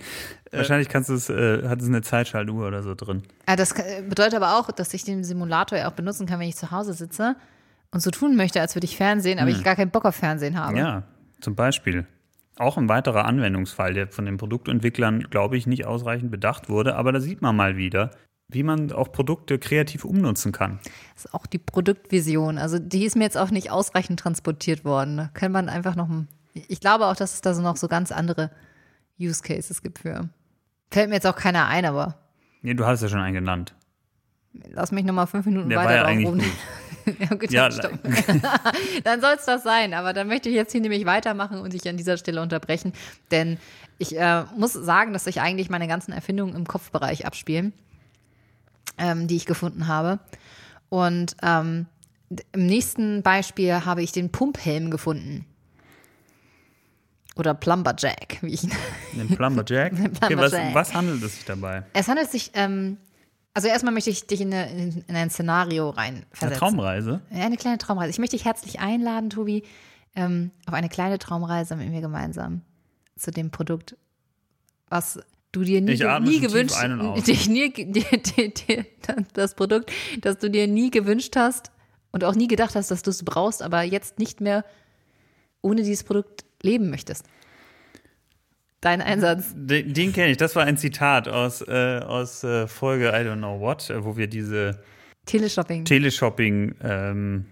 Wahrscheinlich 0.52 0.90
kannst 0.90 1.08
du 1.10 1.14
es, 1.14 1.30
äh, 1.30 1.68
hat 1.70 1.82
es 1.82 1.88
eine 1.88 2.02
Zeitschaltuhr 2.02 2.68
oder 2.68 2.84
so 2.84 2.96
drin. 2.96 3.24
Ja, 3.48 3.56
das 3.56 3.74
kann- 3.74 4.10
bedeutet 4.10 4.36
aber 4.36 4.60
auch, 4.60 4.70
dass 4.72 4.94
ich 4.94 5.06
den 5.06 5.24
Simulator 5.24 5.78
ja 5.80 5.88
auch 5.88 5.94
benutzen 5.94 6.28
kann, 6.28 6.40
wenn 6.42 6.50
ich 6.50 6.58
zu 6.58 6.70
Hause 6.70 6.94
sitze 6.94 7.38
und 7.92 8.02
so 8.02 8.12
tun 8.12 8.36
möchte, 8.36 8.60
als 8.60 8.76
würde 8.76 8.86
ich 8.86 8.98
Fernsehen, 8.98 9.40
aber 9.40 9.50
ich 9.50 9.64
gar 9.64 9.78
keinen 9.78 9.90
Bock 9.92 10.04
auf 10.04 10.16
Fernsehen 10.16 10.60
habe. 10.60 10.78
Ja, 10.78 11.04
zum 11.40 11.56
Beispiel. 11.56 12.06
Auch 12.58 12.78
ein 12.78 12.90
weiterer 12.90 13.24
Anwendungsfall, 13.24 13.94
der 13.94 14.08
von 14.10 14.26
den 14.26 14.36
Produktentwicklern, 14.36 15.22
glaube 15.30 15.56
ich, 15.56 15.66
nicht 15.66 15.86
ausreichend 15.86 16.30
bedacht 16.30 16.68
wurde. 16.68 16.98
Aber 16.98 17.14
da 17.14 17.22
sieht 17.22 17.42
man 17.42 17.56
mal 17.56 17.78
wieder, 17.78 18.12
wie 18.52 18.64
man 18.64 18.92
auch 18.92 19.12
Produkte 19.12 19.58
kreativ 19.60 20.06
umnutzen 20.06 20.52
kann. 20.52 20.80
Das 21.16 21.26
ist 21.26 21.34
auch 21.34 21.46
die 21.46 21.58
Produktvision. 21.58 22.58
Also 22.58 22.80
die 22.80 23.06
ist 23.06 23.16
mir 23.16 23.24
jetzt 23.24 23.38
auch 23.38 23.52
nicht 23.52 23.72
ausreichend 23.72 24.20
transportiert 24.20 24.84
worden. 24.86 25.18
Da 25.18 25.30
kann 25.34 25.52
man 25.52 25.70
einfach 25.70 25.96
noch. 25.96 26.10
Ich 26.54 26.80
glaube 26.82 27.06
auch, 27.08 27.16
dass 27.16 27.34
es 27.34 27.42
da 27.42 27.54
so 27.54 27.62
noch 27.62 27.78
so 27.78 27.88
ganz 27.88 28.12
andere 28.12 28.52
Use 29.20 29.42
Cases 29.42 29.82
gibt 29.82 30.00
für. 30.00 30.30
Fällt 30.92 31.10
mir 31.10 31.16
jetzt 31.16 31.28
auch 31.28 31.36
keiner 31.36 31.68
ein, 31.68 31.86
aber 31.86 32.18
Nee, 32.62 32.74
du 32.74 32.86
hast 32.86 33.02
ja 33.02 33.08
schon 33.10 33.20
einen 33.22 33.34
genannt. 33.34 33.74
lass 34.74 34.92
mich 34.92 35.04
noch 35.06 35.14
mal 35.14 35.26
fünf 35.26 35.46
Minuten 35.46 35.70
Der 35.70 35.80
war 35.80 35.86
weiter 35.86 35.96
ja 35.96 36.02
drauf 36.04 36.12
eigentlich 36.12 36.28
rum. 36.28 36.38
gut. 36.40 37.20
ja, 37.20 37.36
gut, 37.36 37.52
Ja, 37.52 37.70
dann 39.04 39.22
soll 39.22 39.34
es 39.38 39.46
das 39.46 39.64
sein. 39.64 39.94
Aber 39.94 40.14
dann 40.14 40.28
möchte 40.28 40.50
ich 40.50 40.56
jetzt 40.56 40.72
hier 40.72 40.82
nämlich 40.82 41.06
weitermachen 41.06 41.60
und 41.60 41.74
dich 41.74 41.88
an 41.88 41.98
dieser 41.98 42.18
Stelle 42.18 42.42
unterbrechen. 42.42 42.94
Denn 43.32 43.58
ich 43.98 44.18
äh, 44.20 44.44
muss 44.58 44.74
sagen, 44.74 45.14
dass 45.14 45.24
sich 45.24 45.42
eigentlich 45.42 45.70
meine 45.70 45.88
ganzen 45.88 46.12
Erfindungen 46.12 46.56
im 46.56 46.68
Kopfbereich 46.68 47.26
abspielen, 47.26 47.72
ähm, 48.98 49.28
die 49.28 49.36
ich 49.36 49.46
gefunden 49.46 49.88
habe. 49.88 50.20
Und 50.90 51.36
ähm, 51.42 51.86
im 52.52 52.66
nächsten 52.66 53.24
Beispiel 53.24 53.86
habe 53.86 54.04
ich 54.04 54.12
den 54.12 54.32
Pumphelm 54.32 54.92
gefunden. 54.92 55.46
Oder 57.36 57.54
Plumber 57.54 57.96
Jack, 57.98 58.40
wie 58.42 58.54
ich 58.54 58.64
ihn 58.64 58.72
Den 59.14 59.36
Plumber 59.36 59.64
Jack. 59.66 59.96
Den 59.96 60.08
Okay, 60.08 60.28
Plumber 60.36 60.52
was, 60.52 60.74
was 60.74 60.94
handelt 60.94 61.24
es 61.24 61.36
sich 61.36 61.46
dabei? 61.46 61.84
Es 61.94 62.08
handelt 62.08 62.30
sich, 62.30 62.52
ähm, 62.54 62.98
also 63.54 63.68
erstmal 63.68 63.94
möchte 63.94 64.10
ich 64.10 64.28
dich 64.28 64.42
in, 64.42 64.54
eine, 64.54 64.70
in, 64.72 65.04
in 65.08 65.16
ein 65.16 65.30
Szenario 65.30 65.90
rein 65.90 66.26
Eine. 66.40 66.54
Traumreise? 66.56 67.22
Ja, 67.32 67.46
Eine 67.46 67.58
kleine 67.58 67.78
Traumreise. 67.78 68.10
Ich 68.12 68.20
möchte 68.20 68.36
dich 68.36 68.46
herzlich 68.46 68.80
einladen, 68.80 69.30
Tobi, 69.30 69.64
ähm, 70.16 70.52
auf 70.66 70.74
eine 70.74 70.90
kleine 70.90 71.20
Traumreise 71.20 71.76
mit 71.78 71.90
mir 71.90 72.02
gemeinsam 72.02 72.62
zu 73.16 73.32
dem 73.32 73.50
Produkt, 73.52 73.96
was 74.90 75.20
du 75.52 75.64
dir 75.64 75.82
nie, 75.82 75.98
nie 76.22 76.40
gewünscht 76.40 76.76
dich 77.28 77.50
nie, 77.50 77.72
die, 77.72 77.86
die, 77.94 78.54
die, 78.54 78.86
das 79.34 79.56
Produkt, 79.56 79.92
das 80.22 80.38
du 80.38 80.50
dir 80.50 80.68
nie 80.68 80.92
gewünscht 80.92 81.36
hast 81.36 81.72
und 82.12 82.24
auch 82.24 82.36
nie 82.36 82.48
gedacht 82.48 82.76
hast, 82.76 82.92
dass 82.92 83.02
du 83.04 83.10
es 83.10 83.24
brauchst, 83.24 83.62
aber 83.62 83.84
jetzt 83.84 84.20
nicht 84.20 84.42
mehr 84.42 84.66
ohne 85.62 85.84
dieses 85.84 86.04
Produkt 86.04 86.46
leben 86.62 86.90
möchtest. 86.90 87.26
Dein 88.82 89.02
Einsatz. 89.02 89.54
Den, 89.56 89.94
den 89.94 90.12
kenne 90.12 90.32
ich. 90.32 90.38
Das 90.38 90.56
war 90.56 90.66
ein 90.66 90.76
Zitat 90.76 91.28
aus, 91.28 91.62
äh, 91.62 92.00
aus 92.00 92.44
äh, 92.44 92.68
Folge 92.68 93.10
I 93.10 93.28
don't 93.28 93.38
know 93.38 93.60
what, 93.60 93.90
äh, 93.92 94.04
wo 94.04 94.18
wir 94.18 94.26
diese 94.26 94.82
Teleshopping. 95.28 95.86
Teleshopping 95.86 96.76
ähm, 96.84 97.46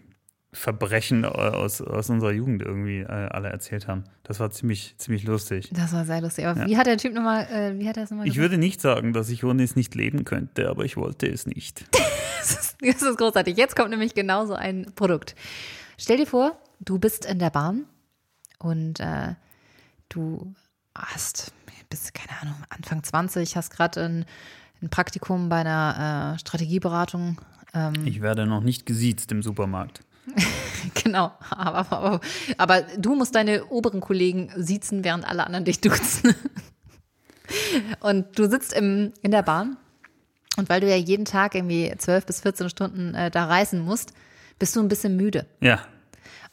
Verbrechen 0.51 1.25
aus, 1.25 1.79
aus 1.81 2.09
unserer 2.09 2.31
Jugend 2.31 2.63
irgendwie 2.63 2.99
äh, 3.01 3.05
alle 3.05 3.49
erzählt 3.49 3.87
haben. 3.87 4.03
Das 4.23 4.39
war 4.39 4.49
ziemlich, 4.49 4.95
ziemlich 4.97 5.23
lustig. 5.23 5.69
das 5.71 5.93
war 5.93 6.05
sehr 6.05 6.21
lustig. 6.21 6.47
Aber 6.47 6.61
Ja. 6.61 6.67
wie 6.67 6.75
hat 6.77 6.87
der 6.87 6.97
Typ 6.97 7.13
nochmal, 7.13 7.43
äh, 7.51 7.77
wie 7.79 7.87
hat 7.87 7.97
er 7.97 8.03
das 8.03 8.09
nochmal 8.11 8.25
Ich 8.27 8.33
gesagt? 8.33 8.49
würde 8.51 8.57
nicht 8.57 8.81
sagen, 8.81 9.13
dass 9.13 9.29
ich 9.29 9.43
ohne 9.43 9.61
es 9.63 9.75
nicht 9.75 9.93
leben 9.93 10.25
könnte, 10.25 10.67
aber 10.69 10.85
ich 10.85 10.97
wollte 10.97 11.27
es 11.27 11.45
nicht. 11.45 11.85
Das 12.81 13.01
ist 13.01 13.17
großartig. 13.17 13.57
Jetzt 13.57 13.75
kommt 13.75 13.89
nämlich 13.89 14.13
genauso 14.15 14.53
ein 14.53 14.93
Produkt. 14.95 15.35
Stell 15.97 16.15
dir 16.17 16.25
vor, 16.25 16.57
du 16.79 16.97
bist 16.97 17.25
in 17.25 17.37
der 17.37 17.49
Bahn 17.49 17.83
und 18.59 19.01
äh, 19.01 19.35
du 20.07 20.55
hast, 20.97 21.51
bist, 21.89 22.13
keine 22.13 22.41
Ahnung, 22.41 22.55
Anfang 22.69 23.03
20, 23.03 23.57
hast 23.57 23.71
gerade 23.71 24.01
ein, 24.05 24.25
ein 24.81 24.89
Praktikum 24.89 25.49
bei 25.49 25.57
einer 25.57 26.33
äh, 26.35 26.39
Strategieberatung. 26.39 27.41
Ähm, 27.73 27.93
Ich 28.05 28.21
werde 28.21 28.45
noch 28.47 28.61
nicht 28.63 28.85
gesiezt 28.85 29.31
im 29.33 29.43
Supermarkt. 29.43 29.99
genau, 31.03 31.31
aber, 31.49 31.91
aber, 31.91 32.21
aber 32.57 32.81
du 32.97 33.15
musst 33.15 33.35
deine 33.35 33.65
oberen 33.65 34.01
Kollegen 34.01 34.51
siezen, 34.55 35.03
während 35.03 35.27
alle 35.27 35.45
anderen 35.45 35.65
dich 35.65 35.81
duzen. 35.81 36.35
Und 37.99 38.37
du 38.37 38.47
sitzt 38.49 38.73
im, 38.73 39.11
in 39.21 39.31
der 39.31 39.41
Bahn 39.41 39.77
und 40.57 40.69
weil 40.69 40.81
du 40.81 40.89
ja 40.89 40.95
jeden 40.95 41.25
Tag 41.25 41.55
irgendwie 41.55 41.91
12 41.97 42.25
bis 42.25 42.41
14 42.41 42.69
Stunden 42.69 43.15
äh, 43.15 43.31
da 43.31 43.45
reisen 43.45 43.79
musst, 43.79 44.13
bist 44.59 44.75
du 44.75 44.81
ein 44.81 44.87
bisschen 44.87 45.15
müde. 45.15 45.47
Ja, 45.61 45.79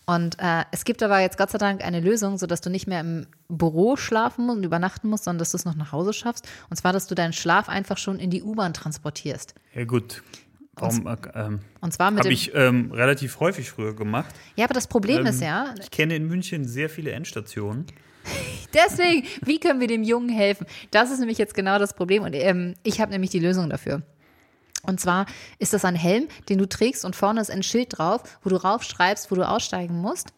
Und 0.06 0.38
äh, 0.38 0.64
es 0.70 0.84
gibt 0.84 1.02
aber 1.02 1.18
jetzt 1.18 1.36
Gott 1.36 1.50
sei 1.50 1.58
Dank 1.58 1.84
eine 1.84 2.00
Lösung, 2.00 2.38
sodass 2.38 2.60
du 2.60 2.70
nicht 2.70 2.86
mehr 2.86 3.00
im 3.00 3.26
Büro 3.48 3.96
schlafen 3.96 4.46
musst 4.46 4.58
und 4.58 4.64
übernachten 4.64 5.08
musst, 5.08 5.24
sondern 5.24 5.40
dass 5.40 5.50
du 5.50 5.56
es 5.56 5.64
noch 5.64 5.74
nach 5.74 5.90
Hause 5.90 6.12
schaffst. 6.12 6.48
Und 6.70 6.76
zwar, 6.76 6.92
dass 6.92 7.08
du 7.08 7.16
deinen 7.16 7.32
Schlaf 7.32 7.68
einfach 7.68 7.98
schon 7.98 8.20
in 8.20 8.30
die 8.30 8.42
U-Bahn 8.44 8.72
transportierst. 8.72 9.54
Ja, 9.74 9.84
gut. 9.84 10.22
Warum, 10.76 11.06
äh, 11.06 11.16
ähm, 11.34 11.60
Und 11.80 11.92
zwar 11.92 12.10
mit 12.10 12.20
Habe 12.20 12.32
ich 12.32 12.54
ähm, 12.54 12.92
relativ 12.92 13.40
häufig 13.40 13.70
früher 13.70 13.94
gemacht. 13.94 14.34
ja, 14.56 14.64
aber 14.64 14.74
das 14.74 14.86
Problem 14.86 15.20
Ähm, 15.20 15.26
ist 15.26 15.40
ja, 15.40 15.74
Ich 15.80 15.90
kenne 15.90 16.14
in 16.14 16.26
München 16.26 16.66
sehr 16.66 16.90
viele 16.90 17.12
Endstationen. 17.12 17.86
Deswegen, 18.74 19.26
wie 19.42 19.58
können 19.58 19.80
wir 19.80 19.86
dem 19.88 20.02
Jungen 20.02 20.28
helfen? 20.28 20.66
Das 20.90 21.10
ist 21.10 21.20
nämlich 21.20 21.38
jetzt 21.38 21.54
genau 21.54 21.78
das 21.78 21.94
Problem. 21.94 22.24
Und 22.24 22.34
ähm, 22.34 22.74
ich 22.82 23.00
habe 23.00 23.10
nämlich 23.12 23.30
die 23.30 23.38
Lösung 23.38 23.70
dafür. 23.70 24.02
Und 24.82 25.00
zwar 25.00 25.26
ist 25.58 25.72
das 25.72 25.84
ein 25.84 25.96
Helm, 25.96 26.28
den 26.48 26.58
du 26.58 26.68
trägst 26.68 27.04
und 27.04 27.16
vorne 27.16 27.40
ist 27.40 27.50
ein 27.50 27.62
Schild 27.62 27.98
drauf, 27.98 28.22
wo 28.42 28.50
du 28.50 28.56
raufschreibst, 28.56 29.30
wo 29.30 29.34
du 29.34 29.48
aussteigen 29.48 29.96
musst. 30.00 30.32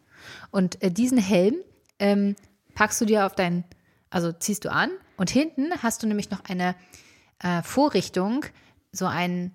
Und 0.51 0.80
äh, 0.82 0.91
diesen 0.91 1.18
Helm 1.18 1.57
ähm, 1.99 2.36
packst 2.74 3.01
du 3.01 3.05
dir 3.05 3.26
auf 3.26 3.34
dein, 3.34 3.64
also 4.11 4.32
ziehst 4.32 4.64
du 4.64 4.72
an 4.72 4.91
und 5.16 5.30
hinten 5.30 5.70
hast 5.82 6.03
du 6.03 6.07
nämlich 6.07 6.30
noch 6.30 6.45
eine 6.45 6.74
äh, 7.43 7.62
Vorrichtung, 7.62 8.45
so 8.93 9.07
ein, 9.07 9.53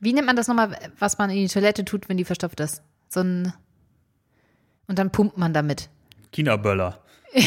wie 0.00 0.12
nennt 0.12 0.26
man 0.26 0.36
das 0.36 0.48
nochmal, 0.48 0.76
was 0.98 1.18
man 1.18 1.30
in 1.30 1.36
die 1.36 1.48
Toilette 1.48 1.84
tut, 1.84 2.08
wenn 2.08 2.16
die 2.16 2.24
verstopft 2.24 2.60
ist? 2.60 2.82
So 3.08 3.20
ein, 3.20 3.52
und 4.86 4.98
dann 4.98 5.10
pumpt 5.10 5.36
man 5.36 5.52
damit. 5.52 5.88
China-Böller. 6.32 7.00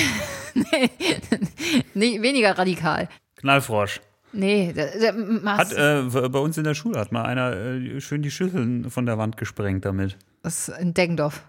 Nee, 1.93 2.21
weniger 2.21 2.57
radikal. 2.57 3.09
Knallfrosch. 3.37 4.01
Nee, 4.33 4.73
da, 4.73 4.85
da, 4.99 5.11
machst, 5.13 5.77
Hat, 5.77 6.13
äh, 6.13 6.29
bei 6.29 6.39
uns 6.39 6.57
in 6.57 6.63
der 6.63 6.73
Schule 6.73 6.99
hat 6.99 7.11
mal 7.11 7.23
einer 7.23 7.53
äh, 7.53 7.99
schön 7.99 8.21
die 8.21 8.31
Schüsseln 8.31 8.89
von 8.89 9.05
der 9.05 9.17
Wand 9.17 9.37
gesprengt 9.37 9.83
damit. 9.83 10.17
das 10.41 10.69
ist 10.69 10.79
in 10.79 10.93
Deggendorf. 10.93 11.43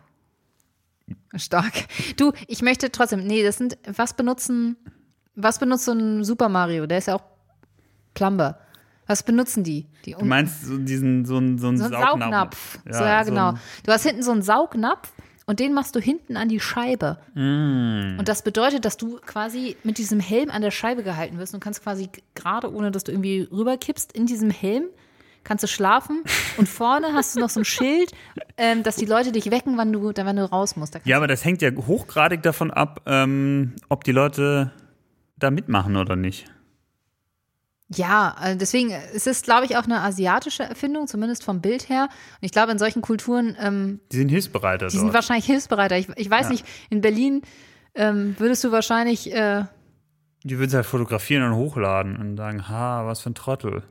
Stark. 1.34 1.72
Du, 2.16 2.32
ich 2.46 2.62
möchte 2.62 2.90
trotzdem, 2.90 3.26
nee, 3.26 3.42
das 3.42 3.59
sind, 3.59 3.76
was 3.86 4.14
benutzen, 4.14 4.76
was 5.34 5.59
benutzt 5.59 5.84
so 5.84 5.92
ein 5.92 6.24
Super 6.24 6.48
Mario? 6.48 6.86
Der 6.86 6.98
ist 6.98 7.07
ja 7.07 7.16
auch 7.16 7.22
Plumber. 8.14 8.59
Was 9.07 9.22
benutzen 9.22 9.64
die? 9.64 9.86
die 10.05 10.12
Du 10.12 10.24
meinst 10.24 10.64
so 10.64 10.78
diesen, 10.78 11.24
so 11.24 11.36
einen, 11.36 11.59
so 11.59 11.68
einen 11.68 11.78
so 11.78 11.84
ein 11.84 11.90
Saugnapf. 11.90 12.20
Saugnapf. 12.20 12.78
so, 12.88 13.05
ja, 13.05 13.24
so 13.24 13.30
genau. 13.30 13.48
ein- 13.50 13.59
du 13.84 13.92
hast 13.92 14.05
hinten 14.05 14.22
so 14.22 14.30
einen 14.32 14.42
Saugnapf 14.42 15.12
und 15.46 15.59
den 15.61 15.74
machst 15.74 15.94
du 15.96 16.00
hinten 16.00 16.36
an 16.36 16.48
die 16.48 16.61
Scheibe. 16.61 17.18
Mm. 17.34 18.18
Und 18.18 18.28
das 18.28 18.42
bedeutet, 18.42 18.84
dass 18.84 18.96
du 18.96 19.18
quasi 19.26 19.76
mit 19.82 19.98
diesem 19.98 20.20
Helm 20.20 20.50
an 20.50 20.62
der 20.62 20.70
Scheibe 20.70 21.03
gehalten 21.03 21.38
wirst 21.38 21.53
und 21.53 21.61
kannst 21.61 21.82
quasi 21.82 22.09
gerade, 22.34 22.72
ohne 22.72 22.90
dass 22.92 23.05
du 23.05 23.12
irgendwie 23.12 23.48
rüberkippst, 23.50 24.12
in 24.12 24.26
diesem 24.26 24.50
Helm 24.50 24.84
kannst 25.44 25.64
du 25.64 25.68
schlafen 25.68 26.22
und 26.57 26.68
vorne 26.68 27.09
hast 27.12 27.34
du 27.34 27.40
noch 27.40 27.50
so 27.50 27.61
ein 27.61 27.64
Schild, 27.64 28.12
ähm, 28.57 28.84
dass 28.84 28.94
die 28.94 29.07
Leute 29.07 29.32
dich 29.32 29.50
wecken, 29.50 29.76
wann 29.76 29.92
du, 29.92 30.12
wenn 30.14 30.36
du 30.36 30.50
raus 30.50 30.76
musst. 30.76 30.98
Ja, 31.05 31.16
aber 31.16 31.26
das 31.26 31.44
hängt 31.44 31.61
ja 31.62 31.70
hochgradig 31.72 32.42
davon 32.42 32.70
ab, 32.70 33.03
ähm, 33.07 33.72
ob 33.88 34.05
die 34.05 34.12
Leute 34.12 34.70
da 35.36 35.50
mitmachen 35.50 35.96
oder 35.96 36.14
nicht. 36.14 36.44
Ja, 37.95 38.36
äh, 38.43 38.57
deswegen 38.57 38.90
es 38.90 39.26
ist 39.26 39.45
glaube 39.45 39.66
ich, 39.66 39.76
auch 39.76 39.84
eine 39.84 40.01
asiatische 40.01 40.62
Erfindung, 40.62 41.07
zumindest 41.07 41.45
vom 41.45 41.61
Bild 41.61 41.88
her. 41.88 42.05
Und 42.05 42.45
ich 42.47 42.53
glaube, 42.53 42.72
in 42.72 42.78
solchen 42.78 43.03
Kulturen, 43.03 43.57
ähm, 43.61 44.01
Die 44.12 44.16
sind 44.16 44.28
hilfsbereiter 44.28 44.86
die 44.88 44.97
sind 44.97 45.07
dort. 45.07 45.14
wahrscheinlich 45.14 45.47
hilfsbereiter. 45.47 45.97
Ich, 45.99 46.09
ich 46.16 46.30
weiß 46.30 46.47
Ja. 46.47 46.53
nicht, 46.53 46.66
in 46.90 47.01
Berlin 47.01 47.43
ähm, 47.95 48.34
würdest 48.38 48.64
du 48.64 48.72
wahrscheinlich, 48.72 49.32
äh, 49.34 49.64
Die 50.45 50.59
würden 50.59 50.68
es 50.68 50.74
halt 50.74 50.86
fotografieren 50.86 51.43
und 51.45 51.55
hochladen 51.57 52.16
und 52.16 52.36
sagen, 52.36 52.68
ha, 52.68 53.07
was 53.07 53.20
für 53.20 53.30
ein 53.30 53.34
Trottel. 53.34 53.82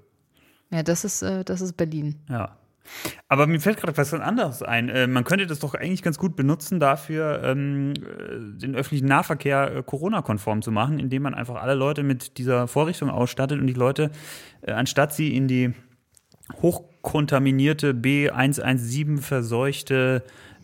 ja, 0.71 0.83
das 0.83 1.03
ist, 1.05 1.21
äh, 1.21 1.43
das 1.43 1.61
ist 1.61 1.77
Berlin. 1.77 2.15
Ja. 2.29 2.57
Aber 3.27 3.47
mir 3.47 3.59
fällt 3.59 3.77
gerade 3.77 3.95
was 3.97 4.11
ganz 4.11 4.23
anderes 4.23 4.61
ein. 4.61 4.89
Äh, 4.89 5.07
man 5.07 5.23
könnte 5.23 5.47
das 5.47 5.59
doch 5.59 5.73
eigentlich 5.73 6.03
ganz 6.03 6.17
gut 6.17 6.35
benutzen, 6.35 6.79
dafür 6.79 7.41
ähm, 7.43 7.93
äh, 7.93 8.59
den 8.59 8.75
öffentlichen 8.75 9.07
Nahverkehr 9.07 9.77
äh, 9.77 9.83
Corona-konform 9.83 10.61
zu 10.61 10.71
machen, 10.71 10.99
indem 10.99 11.23
man 11.23 11.33
einfach 11.33 11.55
alle 11.55 11.75
Leute 11.75 12.03
mit 12.03 12.37
dieser 12.37 12.67
Vorrichtung 12.67 13.09
ausstattet 13.09 13.59
und 13.59 13.67
die 13.67 13.73
Leute, 13.73 14.11
äh, 14.61 14.71
anstatt 14.71 15.13
sie 15.13 15.35
in 15.35 15.47
die 15.47 15.73
hochkontaminierte 16.61 17.93
B117 17.93 19.21
verseuchte 19.21 20.23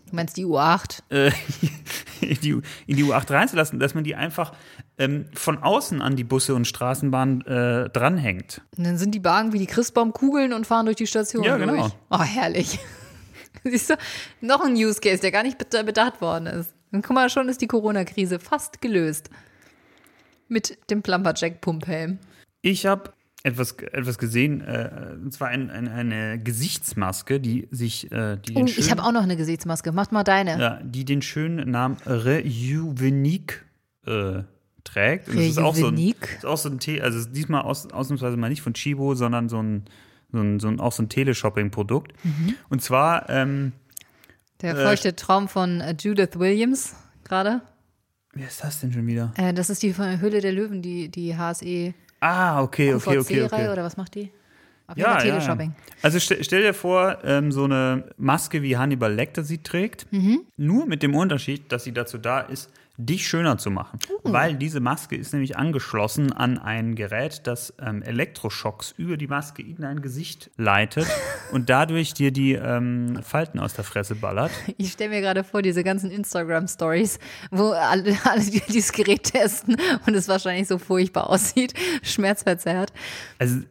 Du 0.10 0.16
meinst 0.16 0.38
die 0.38 0.46
U8? 0.46 1.04
äh, 1.10 1.32
in, 2.22 2.40
die, 2.42 2.62
in 2.88 2.96
die 2.96 3.04
U8 3.04 3.30
reinzulassen, 3.30 3.80
dass 3.80 3.94
man 3.94 4.06
die 4.06 4.16
einfach 4.16 4.54
ähm, 4.98 5.26
von 5.34 5.58
außen 5.60 6.02
an 6.02 6.16
die 6.16 6.24
Busse 6.24 6.56
und 6.56 6.66
Straßenbahnen 6.66 7.42
äh, 7.46 7.90
dranhängt. 7.90 8.62
Und 8.78 8.86
dann 8.86 8.98
sind 8.98 9.14
die 9.14 9.24
Wagen 9.24 9.54
wie 9.54 9.60
die 9.60 9.68
Christbaumkugeln 9.68 10.54
und 10.54 10.66
fahren 10.68 10.86
durch 10.86 10.96
die 10.98 11.08
Station 11.08 11.44
Ja, 11.44 11.58
durch. 11.58 11.70
genau. 11.70 11.90
Oh, 12.10 12.22
herrlich. 12.24 12.80
Siehst 13.64 13.90
du, 13.90 13.96
noch 14.42 14.64
ein 14.64 14.74
Use 14.74 15.00
Case, 15.02 15.22
der 15.22 15.32
gar 15.32 15.44
nicht 15.44 15.58
bed- 15.60 15.84
bedacht 15.86 16.22
worden 16.22 16.48
ist. 16.48 16.74
Und 16.92 17.04
guck 17.06 17.16
mal, 17.16 17.30
schon 17.30 17.50
ist 17.50 17.62
die 17.62 17.68
Corona-Krise 17.68 18.40
fast 18.40 18.82
gelöst. 18.82 19.30
Mit 20.48 20.78
dem 20.90 21.02
Plumberjack-Pumphelm. 21.02 22.20
Ich 22.62 22.86
habe 22.86 23.12
etwas, 23.44 23.74
etwas 23.74 24.18
gesehen, 24.18 24.62
äh, 24.62 25.16
und 25.22 25.34
zwar 25.34 25.50
ein, 25.50 25.70
ein, 25.70 25.88
eine 25.90 26.40
Gesichtsmaske, 26.42 27.40
die 27.42 27.68
sich, 27.72 28.10
äh, 28.12 28.38
die 28.38 28.54
Oh, 28.56 28.66
schönen, 28.68 28.80
ich 28.80 28.90
habe 28.92 29.04
auch 29.04 29.12
noch 29.12 29.24
eine 29.24 29.36
Gesichtsmaske. 29.38 29.92
Mach 29.92 30.10
mal 30.12 30.24
deine. 30.24 30.60
ja, 30.60 30.80
die 30.84 31.04
den 31.06 31.22
schönen 31.22 31.70
Namen 31.70 31.98
Rejuvenik 32.06 33.66
äh, 34.06 34.44
trägt. 34.88 35.28
Und 35.30 35.36
das 35.38 35.46
ist 35.46 35.58
auch 35.60 35.76
so 35.76 35.88
ein, 35.88 35.98
ist 35.98 36.46
auch 36.46 36.58
so 36.58 36.70
ein 36.70 36.80
Tee, 36.80 37.02
also 37.02 37.28
diesmal 37.30 37.62
aus, 37.62 37.92
ausnahmsweise 37.92 38.38
mal 38.38 38.50
nicht 38.50 38.62
von 38.62 38.74
Chibo, 38.74 39.16
sondern 39.16 39.50
so 39.50 39.62
ein, 39.62 39.86
so 40.32 40.40
ein, 40.40 40.60
so 40.60 40.68
ein 40.68 40.80
auch 40.80 40.92
so 40.92 41.04
ein 41.04 41.10
Teleshopping-Produkt. 41.10 42.14
Mhm. 42.24 42.56
Und 42.70 42.82
zwar, 42.82 43.30
ähm, 43.30 43.74
Der 44.62 44.76
Äh, 44.78 44.84
feuchte 44.84 45.16
Traum 45.16 45.48
von 45.48 45.82
äh, 45.82 45.96
Judith 46.00 46.32
Williams 46.40 46.96
gerade. 47.24 47.62
wer 48.34 48.48
ist 48.48 48.64
das 48.64 48.80
denn 48.82 48.92
schon 48.94 49.06
wieder? 49.08 49.34
Äh, 49.38 49.54
das 49.54 49.70
ist 49.70 49.84
die 49.84 49.94
von 49.94 50.06
der 50.06 50.20
Höhle 50.20 50.42
der 50.42 50.52
Löwen, 50.54 50.82
die, 50.82 51.10
die 51.10 51.36
HSE 51.38 51.94
Ah, 52.20 52.62
okay, 52.64 52.94
okay, 52.96 53.20
okay, 53.20 53.44
okay. 53.44 53.70
oder 53.70 53.84
was 53.84 53.96
macht 53.98 54.16
die? 54.16 54.32
Auf 54.88 54.96
jeden 54.98 55.10
Fall 55.10 55.22
Teleshopping. 55.22 55.76
Also 56.02 56.20
stell, 56.20 56.44
stell 56.44 56.62
dir 56.64 56.74
vor, 56.74 57.18
ähm, 57.26 57.52
so 57.52 57.66
eine 57.66 58.06
Maske 58.18 58.62
wie 58.64 58.78
Hannibal 58.78 59.14
Lecter 59.14 59.44
sie 59.44 59.58
trägt, 59.60 60.12
Mhm. 60.14 60.42
nur 60.56 60.86
mit 60.88 61.04
dem 61.04 61.14
Unterschied, 61.14 61.72
dass 61.72 61.84
sie 61.84 61.92
dazu 61.92 62.18
da 62.18 62.40
ist, 62.40 62.72
dich 62.98 63.28
schöner 63.28 63.58
zu 63.58 63.70
machen. 63.70 64.00
Uh. 64.24 64.34
Weil 64.34 64.56
diese 64.56 64.80
Maske 64.80 65.16
ist 65.16 65.32
nämlich 65.32 65.56
angeschlossen 65.56 66.34
an 66.34 66.58
ein 66.58 66.96
Gerät, 66.96 67.46
das 67.46 67.74
ähm, 67.80 68.02
Elektroschocks 68.02 68.94
über 68.98 69.18
die 69.18 69.28
Maske 69.28 69.62
in 69.62 69.78
dein 69.78 70.02
Gesicht 70.02 70.50
leitet 70.58 71.08
und 71.52 71.70
dadurch 71.70 72.14
dir 72.14 72.32
die 72.32 72.54
ähm, 72.54 73.20
Falten 73.22 73.60
aus 73.60 73.74
der 73.74 73.84
Fresse 73.84 74.16
ballert. 74.16 74.52
Ich 74.78 74.92
stelle 74.92 75.12
mir 75.12 75.22
gerade 75.22 75.44
vor, 75.44 75.62
diese 75.62 75.84
ganzen 75.84 76.10
Instagram-Stories, 76.10 77.20
wo 77.52 77.70
alle, 77.70 78.18
alle 78.24 78.42
die 78.42 78.62
dieses 78.68 78.92
Gerät 78.92 79.24
testen 79.24 79.78
und 80.06 80.16
es 80.16 80.28
wahrscheinlich 80.28 80.68
so 80.68 80.80
furchtbar 80.80 81.30
aussieht, 81.30 81.74
schmerzverzerrt. 82.02 82.92
Also, 83.38 83.62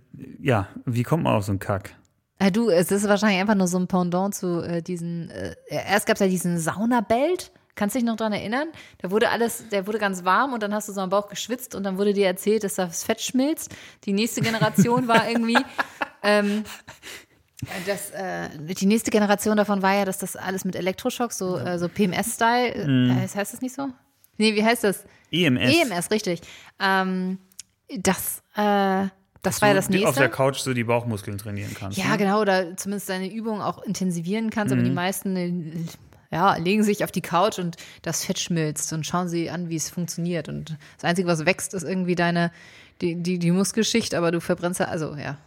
ja, 0.40 0.68
wie 0.84 1.02
kommt 1.02 1.24
man 1.24 1.34
auf 1.34 1.44
so 1.44 1.52
einen 1.52 1.58
Kack? 1.58 1.96
Äh, 2.38 2.52
du, 2.52 2.68
es 2.70 2.92
ist 2.92 3.08
wahrscheinlich 3.08 3.40
einfach 3.40 3.54
nur 3.54 3.66
so 3.66 3.78
ein 3.78 3.88
Pendant 3.88 4.34
zu 4.34 4.62
äh, 4.62 4.82
diesen, 4.82 5.30
äh, 5.30 5.56
erst 5.68 6.06
gab 6.06 6.14
es 6.14 6.20
ja 6.20 6.28
diesen 6.28 6.58
Saunabelt. 6.58 7.50
Kannst 7.76 7.94
du 7.94 7.98
dich 8.00 8.06
noch 8.06 8.16
dran 8.16 8.32
erinnern? 8.32 8.68
Da 8.98 9.10
wurde 9.12 9.28
alles, 9.30 9.68
der 9.70 9.86
wurde 9.86 9.98
ganz 9.98 10.24
warm 10.24 10.52
und 10.54 10.62
dann 10.62 10.74
hast 10.74 10.88
du 10.88 10.92
so 10.92 11.00
am 11.00 11.10
Bauch 11.10 11.28
geschwitzt 11.28 11.74
und 11.76 11.84
dann 11.84 11.98
wurde 11.98 12.12
dir 12.14 12.26
erzählt, 12.26 12.64
dass 12.64 12.74
das 12.74 13.04
Fett 13.04 13.20
schmilzt. 13.20 13.70
Die 14.04 14.12
nächste 14.12 14.40
Generation 14.40 15.06
war 15.08 15.28
irgendwie, 15.28 15.58
ähm, 16.24 16.64
das, 17.86 18.10
äh, 18.10 18.48
die 18.58 18.86
nächste 18.86 19.10
Generation 19.10 19.56
davon 19.56 19.82
war 19.82 19.94
ja, 19.94 20.04
dass 20.04 20.18
das 20.18 20.36
alles 20.36 20.64
mit 20.64 20.74
Elektroschocks, 20.76 21.38
so, 21.38 21.58
äh, 21.58 21.78
so 21.78 21.88
PMS-Style, 21.88 22.74
äh, 23.12 23.28
heißt 23.36 23.52
das 23.52 23.60
nicht 23.60 23.74
so? 23.74 23.88
Nee, 24.38 24.54
wie 24.54 24.64
heißt 24.64 24.84
das? 24.84 25.04
EMS. 25.30 25.74
EMS, 25.74 26.10
richtig. 26.10 26.40
Ähm, 26.80 27.38
das, 27.88 28.42
äh, 28.56 29.08
das 29.42 29.62
war 29.62 29.68
ja 29.68 29.74
das 29.74 29.86
Du 29.86 29.92
nächste. 29.92 30.08
auf 30.08 30.16
der 30.16 30.28
Couch 30.28 30.58
so 30.58 30.74
die 30.74 30.84
Bauchmuskeln 30.84 31.38
trainieren 31.38 31.72
kannst. 31.74 31.96
Ja, 31.98 32.08
ne? 32.10 32.18
genau, 32.18 32.40
oder 32.40 32.76
zumindest 32.76 33.08
deine 33.08 33.30
Übung 33.32 33.60
auch 33.62 33.82
intensivieren 33.82 34.50
kannst, 34.50 34.72
aber 34.72 34.82
die 34.82 34.88
Mhm. 34.90 34.94
meisten 34.94 35.36
äh, 35.36 35.84
ja, 36.36 36.54
legen 36.56 36.82
sich 36.82 37.02
auf 37.02 37.10
die 37.10 37.22
Couch 37.22 37.58
und 37.58 37.76
das 38.02 38.22
Fett 38.24 38.38
schmilzt 38.38 38.92
und 38.92 39.06
schauen 39.06 39.26
sie 39.26 39.48
an, 39.48 39.70
wie 39.70 39.76
es 39.76 39.88
funktioniert. 39.88 40.50
Und 40.50 40.76
das 40.96 41.04
Einzige, 41.08 41.26
was 41.26 41.46
wächst, 41.46 41.72
ist 41.72 41.82
irgendwie 41.82 42.14
deine, 42.14 42.52
die, 43.00 43.14
die, 43.16 43.38
die 43.38 43.50
Muskelschicht, 43.50 44.14
aber 44.14 44.30
du 44.30 44.40
verbrennst 44.40 44.80
ja, 44.80 44.86
also 44.86 45.14
ja. 45.14 45.38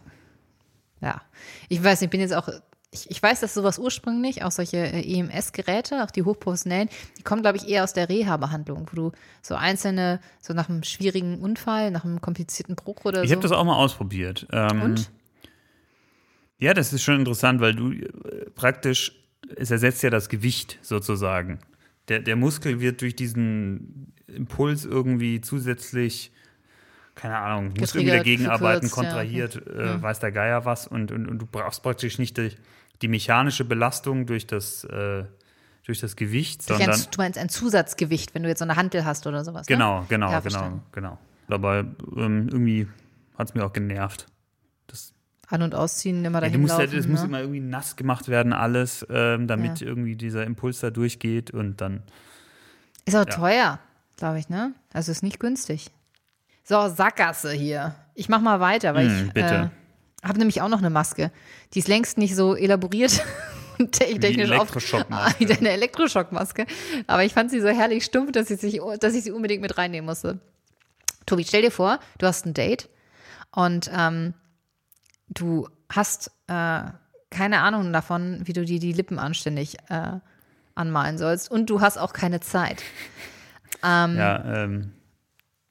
Ja. 1.00 1.22
Ich 1.68 1.82
weiß 1.82 2.02
ich 2.02 2.10
bin 2.10 2.20
jetzt 2.20 2.34
auch, 2.34 2.48
ich, 2.90 3.08
ich 3.08 3.22
weiß, 3.22 3.38
dass 3.38 3.54
sowas 3.54 3.78
ursprünglich, 3.78 4.42
auch 4.42 4.50
solche 4.50 4.78
äh, 4.78 5.18
EMS-Geräte, 5.18 6.02
auch 6.02 6.10
die 6.10 6.24
hochprofessionellen, 6.24 6.88
die 7.18 7.22
kommen, 7.22 7.42
glaube 7.42 7.58
ich, 7.58 7.68
eher 7.68 7.84
aus 7.84 7.92
der 7.92 8.08
Reha-Behandlung, 8.08 8.88
wo 8.90 8.96
du 8.96 9.12
so 9.42 9.54
einzelne, 9.54 10.18
so 10.40 10.54
nach 10.54 10.68
einem 10.68 10.82
schwierigen 10.82 11.38
Unfall, 11.38 11.92
nach 11.92 12.04
einem 12.04 12.20
komplizierten 12.20 12.74
Bruch 12.74 13.04
oder 13.04 13.22
Ich 13.22 13.30
so. 13.30 13.36
habe 13.36 13.42
das 13.42 13.52
auch 13.52 13.64
mal 13.64 13.76
ausprobiert. 13.76 14.48
Ähm, 14.50 14.82
Und? 14.82 15.10
Ja, 16.58 16.74
das 16.74 16.92
ist 16.92 17.02
schon 17.02 17.20
interessant, 17.20 17.60
weil 17.60 17.74
du 17.76 17.92
äh, 17.92 18.50
praktisch, 18.56 19.19
es 19.56 19.70
ersetzt 19.70 20.02
ja 20.02 20.10
das 20.10 20.28
Gewicht 20.28 20.78
sozusagen. 20.82 21.58
Der, 22.08 22.20
der 22.20 22.36
Muskel 22.36 22.80
wird 22.80 23.00
durch 23.02 23.14
diesen 23.14 24.12
Impuls 24.26 24.84
irgendwie 24.84 25.40
zusätzlich, 25.40 26.32
keine 27.14 27.36
Ahnung, 27.38 27.74
muss 27.78 27.94
irgendwie 27.94 28.16
dagegen 28.16 28.46
arbeiten, 28.46 28.86
gekürzt, 28.86 28.96
ja. 28.96 29.02
kontrahiert, 29.02 29.66
äh, 29.66 30.02
weiß 30.02 30.20
der 30.20 30.32
Geier 30.32 30.64
was 30.64 30.86
und, 30.86 31.12
und, 31.12 31.28
und 31.28 31.38
du 31.38 31.46
brauchst 31.46 31.82
praktisch 31.82 32.18
nicht 32.18 32.36
die, 32.36 32.50
die 33.02 33.08
mechanische 33.08 33.64
Belastung 33.64 34.26
durch 34.26 34.46
das, 34.46 34.84
äh, 34.84 35.24
durch 35.84 36.00
das 36.00 36.16
Gewicht, 36.16 36.68
Durch 36.68 36.80
ein, 36.80 36.86
sondern 36.86 37.10
du 37.10 37.18
meinst 37.18 37.38
ein 37.38 37.48
Zusatzgewicht, 37.48 38.34
wenn 38.34 38.42
du 38.42 38.48
jetzt 38.48 38.60
so 38.60 38.64
eine 38.64 38.76
Hantel 38.76 39.04
hast 39.04 39.26
oder 39.26 39.44
sowas. 39.44 39.68
Ne? 39.68 39.74
genau, 39.74 40.04
genau, 40.08 40.30
Ja, 40.30 40.40
genau, 40.40 40.42
verstanden. 40.42 40.82
genau. 40.92 41.18
Aber 41.48 41.80
ähm, 42.16 42.48
irgendwie 42.50 42.86
hat 43.36 43.48
es 43.48 43.54
mir 43.54 43.64
auch 43.64 43.72
genervt. 43.72 44.26
Das, 44.86 45.12
An- 45.50 45.62
und 45.62 45.74
ausziehen, 45.74 46.24
immer 46.24 46.38
ja, 46.38 46.40
dahin 46.42 46.52
du 46.54 46.58
musst 46.60 46.70
laufen. 46.78 46.80
halt, 46.90 46.94
es 46.94 47.06
muss 47.08 47.20
ne? 47.20 47.26
immer 47.26 47.40
irgendwie 47.40 47.60
nass 47.60 47.96
gemacht 47.96 48.28
werden, 48.28 48.52
alles, 48.52 49.04
ähm, 49.10 49.46
damit 49.48 49.80
Ja. 49.80 49.86
irgendwie 49.88 50.14
dieser 50.16 50.44
Impuls 50.44 50.80
da 50.80 50.90
durchgeht 50.90 51.50
und 51.50 51.80
dann. 51.80 52.02
Ist 53.04 53.16
auch 53.16 53.20
Ja. 53.26 53.34
teuer, 53.36 53.78
glaube 54.16 54.38
ich, 54.38 54.48
ne? 54.48 54.72
Also 54.92 55.10
ist 55.10 55.22
nicht 55.22 55.40
günstig. 55.40 55.90
So, 56.64 56.88
Sackgasse 56.88 57.50
hier. 57.52 57.94
Ich 58.14 58.28
mach 58.28 58.40
mal 58.40 58.60
weiter, 58.60 58.94
weil 58.94 59.08
Hm, 59.08 59.26
ich 59.26 59.32
bitte. 59.32 59.70
äh, 60.22 60.26
habe 60.26 60.38
nämlich 60.38 60.60
auch 60.62 60.68
noch 60.68 60.78
eine 60.78 60.90
Maske. 60.90 61.32
Die 61.74 61.80
ist 61.80 61.88
längst 61.88 62.16
nicht 62.18 62.36
so 62.36 62.54
elaboriert 62.54 63.24
und 63.80 63.90
technisch 63.92 64.50
auf- 64.52 64.58
Elektroschockmaske. 64.58 65.34
Wie 65.48 65.52
eine 65.52 65.70
Elektroschockmaske. 65.70 66.66
Aber 67.08 67.24
ich 67.24 67.32
fand 67.32 67.50
sie 67.50 67.60
so 67.60 67.68
herrlich 67.68 68.04
stumpf, 68.04 68.30
dass 68.30 68.50
ich, 68.50 68.60
sich, 68.60 68.80
dass 69.00 69.14
ich 69.14 69.24
sie 69.24 69.32
unbedingt 69.32 69.62
mit 69.62 69.76
reinnehmen 69.78 70.06
musste. 70.06 70.38
Tobi, 71.26 71.44
stell 71.44 71.62
dir 71.62 71.70
vor, 71.72 71.98
du 72.18 72.26
hast 72.26 72.46
ein 72.46 72.54
Date 72.54 72.88
und 73.52 73.90
ähm, 73.96 74.34
du 75.30 75.68
hast 75.88 76.30
äh, 76.48 76.82
keine 77.30 77.60
Ahnung 77.60 77.92
davon, 77.92 78.40
wie 78.44 78.52
du 78.52 78.64
dir 78.64 78.80
die 78.80 78.92
Lippen 78.92 79.18
anständig 79.18 79.76
äh, 79.88 80.18
anmalen 80.74 81.16
sollst 81.16 81.50
und 81.50 81.70
du 81.70 81.80
hast 81.80 81.96
auch 81.96 82.12
keine 82.12 82.40
Zeit. 82.40 82.82
Ja, 83.82 84.64
ähm, 84.64 84.92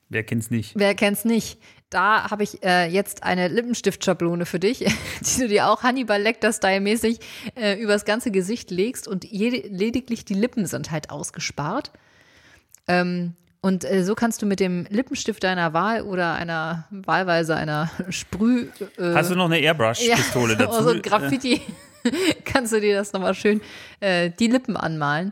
wer 0.07 0.23
kennt's 0.23 0.49
nicht? 0.49 0.73
Wer 0.75 0.95
kennt's 0.95 1.25
nicht? 1.25 1.59
Da 1.91 2.31
habe 2.31 2.41
ich 2.41 2.63
äh, 2.63 2.87
jetzt 2.87 3.21
eine 3.21 3.49
Lippenstiftschablone 3.49 4.47
für 4.47 4.59
dich, 4.59 4.79
die 5.21 5.41
du 5.41 5.47
dir 5.47 5.67
auch 5.69 5.83
Hannibal 5.83 6.19
Lecter-Style-mäßig 6.19 7.19
äh, 7.55 7.79
übers 7.79 8.05
ganze 8.05 8.31
Gesicht 8.31 8.71
legst 8.71 9.07
und 9.07 9.25
jede, 9.25 9.67
lediglich 9.67 10.25
die 10.25 10.33
Lippen 10.33 10.65
sind 10.65 10.89
halt 10.89 11.11
ausgespart. 11.11 11.91
Ähm, 12.87 13.35
und 13.61 13.83
äh, 13.83 14.03
so 14.03 14.15
kannst 14.15 14.41
du 14.41 14.45
mit 14.45 14.59
dem 14.59 14.85
Lippenstift 14.89 15.43
deiner 15.43 15.73
Wahl 15.73 16.03
oder 16.03 16.33
einer 16.33 16.87
wahlweise 16.91 17.55
einer 17.55 17.89
Sprüh 18.09 18.67
äh, 18.97 19.13
Hast 19.13 19.31
du 19.31 19.35
noch 19.35 19.45
eine 19.45 19.59
Airbrush-Pistole 19.59 20.53
ja, 20.59 20.59
dazu? 20.59 20.83
So 20.83 20.89
ein 20.91 21.01
Graffiti 21.01 21.61
kannst 22.45 22.71
du 22.73 22.79
dir 22.79 22.95
das 22.95 23.11
nochmal 23.11 23.33
schön 23.33 23.61
äh, 23.99 24.29
die 24.29 24.47
Lippen 24.47 24.77
anmalen. 24.77 25.31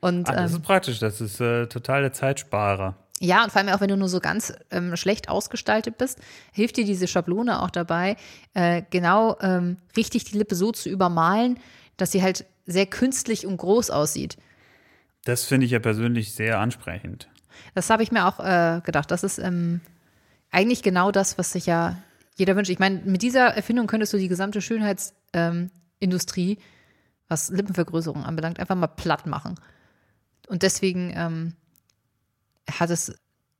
Und 0.00 0.28
Ah, 0.28 0.32
das 0.34 0.52
ähm, 0.52 0.58
ist 0.58 0.62
praktisch, 0.64 0.98
das 0.98 1.20
ist 1.20 1.40
äh, 1.40 1.66
total 1.66 2.02
der 2.02 2.12
Zeitsparer. 2.12 2.96
ja, 3.20 3.42
und 3.44 3.50
vor 3.52 3.60
allem 3.60 3.70
auch 3.74 3.80
wenn 3.80 3.88
du 3.88 3.96
nur 3.96 4.08
so 4.08 4.20
ganz 4.20 4.52
ähm, 4.70 4.96
schlecht 4.96 5.28
ausgestaltet 5.28 5.98
bist, 5.98 6.18
hilft 6.52 6.76
dir 6.76 6.84
diese 6.84 7.06
Schablone 7.08 7.62
auch 7.62 7.70
dabei, 7.70 8.16
äh, 8.54 8.82
genau 8.90 9.36
ähm, 9.40 9.76
richtig 9.96 10.24
die 10.24 10.38
Lippe 10.38 10.54
so 10.54 10.72
zu 10.72 10.88
übermalen, 10.88 11.58
dass 11.96 12.12
sie 12.12 12.22
halt 12.22 12.44
sehr 12.66 12.86
künstlich 12.86 13.46
und 13.46 13.56
groß 13.56 13.90
aussieht. 13.90 14.36
Das 15.24 15.44
finde 15.44 15.66
ich 15.66 15.72
ja 15.72 15.78
persönlich 15.80 16.32
sehr 16.32 16.58
ansprechend. 16.60 17.28
Das 17.74 17.90
habe 17.90 18.02
ich 18.02 18.12
mir 18.12 18.26
auch 18.26 18.40
äh, 18.40 18.80
gedacht. 18.84 19.10
Das 19.10 19.24
ist 19.24 19.38
ähm, 19.38 19.80
eigentlich 20.50 20.82
genau 20.82 21.10
das, 21.10 21.38
was 21.38 21.52
sich 21.52 21.66
ja 21.66 21.96
jeder 22.36 22.56
wünscht. 22.56 22.70
Ich 22.70 22.78
meine, 22.78 23.00
mit 23.04 23.22
dieser 23.22 23.48
Erfindung 23.48 23.86
könntest 23.86 24.12
du 24.12 24.18
die 24.18 24.28
gesamte 24.28 24.60
Schönheitsindustrie, 24.60 26.52
ähm, 26.52 26.58
was 27.28 27.50
Lippenvergrößerung 27.50 28.24
anbelangt, 28.24 28.60
einfach 28.60 28.76
mal 28.76 28.86
platt 28.86 29.26
machen. 29.26 29.56
Und 30.46 30.62
deswegen 30.62 31.12
ähm, 31.14 31.54
hat 32.70 32.90
es 32.90 33.12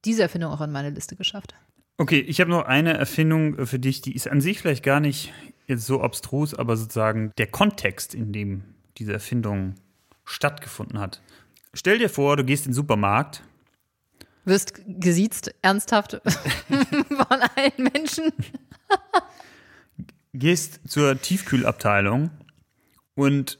diese 0.04 0.22
Erfindung 0.22 0.52
auch 0.52 0.60
in 0.60 0.72
meine 0.72 0.90
Liste 0.90 1.16
geschafft. 1.16 1.54
Okay, 1.98 2.20
ich 2.20 2.40
habe 2.40 2.50
noch 2.50 2.64
eine 2.64 2.96
Erfindung 2.96 3.66
für 3.66 3.80
dich, 3.80 4.00
die 4.00 4.14
ist 4.14 4.28
an 4.28 4.40
sich 4.40 4.60
vielleicht 4.60 4.84
gar 4.84 5.00
nicht 5.00 5.32
jetzt 5.66 5.84
so 5.84 6.00
abstrus, 6.00 6.54
aber 6.54 6.76
sozusagen 6.76 7.32
der 7.38 7.48
Kontext, 7.48 8.14
in 8.14 8.32
dem 8.32 8.62
diese 8.96 9.12
Erfindung 9.12 9.74
stattgefunden 10.24 10.98
hat. 10.98 11.20
Stell 11.74 11.98
dir 11.98 12.08
vor, 12.08 12.36
du 12.36 12.44
gehst 12.44 12.66
in 12.66 12.70
den 12.70 12.76
Supermarkt, 12.76 13.42
Wirst 14.48 14.72
gesiezt, 14.86 15.54
ernsthaft 15.62 16.20
von 16.68 17.26
allen 17.56 17.90
Menschen. 17.92 18.32
gehst 20.32 20.80
zur 20.86 21.20
Tiefkühlabteilung 21.20 22.30
und 23.14 23.58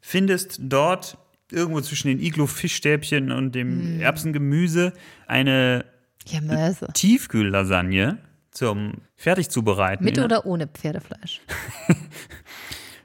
findest 0.00 0.58
dort 0.60 1.18
irgendwo 1.50 1.80
zwischen 1.80 2.08
den 2.08 2.20
Iglo-Fischstäbchen 2.20 3.30
und 3.30 3.54
dem 3.54 4.00
Erbsengemüse 4.00 4.92
eine 5.26 5.84
Ja. 6.26 6.72
Tiefkühllasagne 6.94 8.18
zum 8.52 8.94
Fertigzubereiten. 9.16 10.04
Mit 10.04 10.16
Ja. 10.16 10.24
oder 10.24 10.46
ohne 10.46 10.66
Pferdefleisch? 10.68 11.40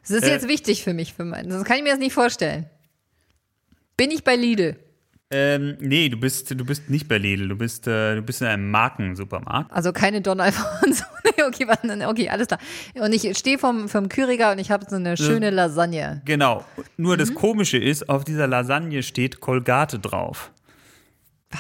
Das 0.10 0.12
ist 0.16 0.24
Äh. 0.24 0.32
jetzt 0.32 0.48
wichtig 0.48 0.84
für 0.86 0.94
mich, 0.94 1.14
für 1.14 1.26
meinen. 1.26 1.52
Sonst 1.52 1.66
kann 1.66 1.76
ich 1.76 1.84
mir 1.84 1.90
das 1.90 2.00
nicht 2.00 2.14
vorstellen. 2.14 2.66
Bin 3.98 4.10
ich 4.10 4.24
bei 4.24 4.38
Lidl? 4.38 4.78
Ähm, 5.30 5.76
nee, 5.82 6.08
du 6.08 6.18
bist, 6.18 6.50
du 6.52 6.64
bist 6.64 6.90
nicht 6.90 7.10
bei 7.10 7.18
Lidl, 7.18 7.50
du 7.50 7.56
bist, 7.58 7.86
äh, 7.86 8.16
du 8.16 8.22
bist 8.22 8.42
in 8.42 8.48
einem 8.48 8.72
Markensupermarkt. 8.72 9.74
Also 9.74 9.92
keine 9.92 10.22
Don 10.22 10.40
Alfonso. 10.40 11.04
okay, 11.48 11.68
warte, 11.68 12.08
okay, 12.08 12.30
alles 12.30 12.48
klar. 12.48 12.60
Und 12.96 13.12
ich 13.14 13.38
stehe 13.38 13.58
vom, 13.58 13.90
vom 13.90 14.08
Küriger 14.08 14.54
und 14.54 14.60
ich 14.60 14.72
habe 14.72 14.86
so 14.90 14.96
eine 14.96 15.18
schöne 15.18 15.50
Lasagne. 15.50 16.22
Genau. 16.24 16.64
Nur 16.96 17.16
Mhm. 17.16 17.20
das 17.20 17.34
Komische 17.34 17.78
ist, 17.78 18.08
auf 18.08 18.24
dieser 18.24 18.48
Lasagne 18.48 19.04
steht 19.04 19.42
Colgate 19.42 20.00
drauf. 20.00 20.52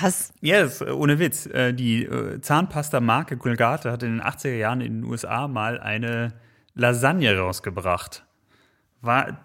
Was? 0.01 0.32
Äh, 0.41 0.68
ohne 0.91 1.20
Witz. 1.20 1.45
Äh, 1.47 1.74
Die 1.74 2.03
äh, 2.05 2.39
Zahnpasta-Marke 2.39 3.36
Colgate 3.38 3.91
hat 3.91 4.01
in 4.03 4.18
den 4.18 4.22
80er 4.22 4.55
Jahren 4.55 4.80
in 4.82 5.01
den 5.01 5.03
USA 5.03 5.47
mal 5.49 5.78
eine 5.80 6.34
Lasagne 6.74 7.38
rausgebracht. 7.38 8.24
War 9.01 9.39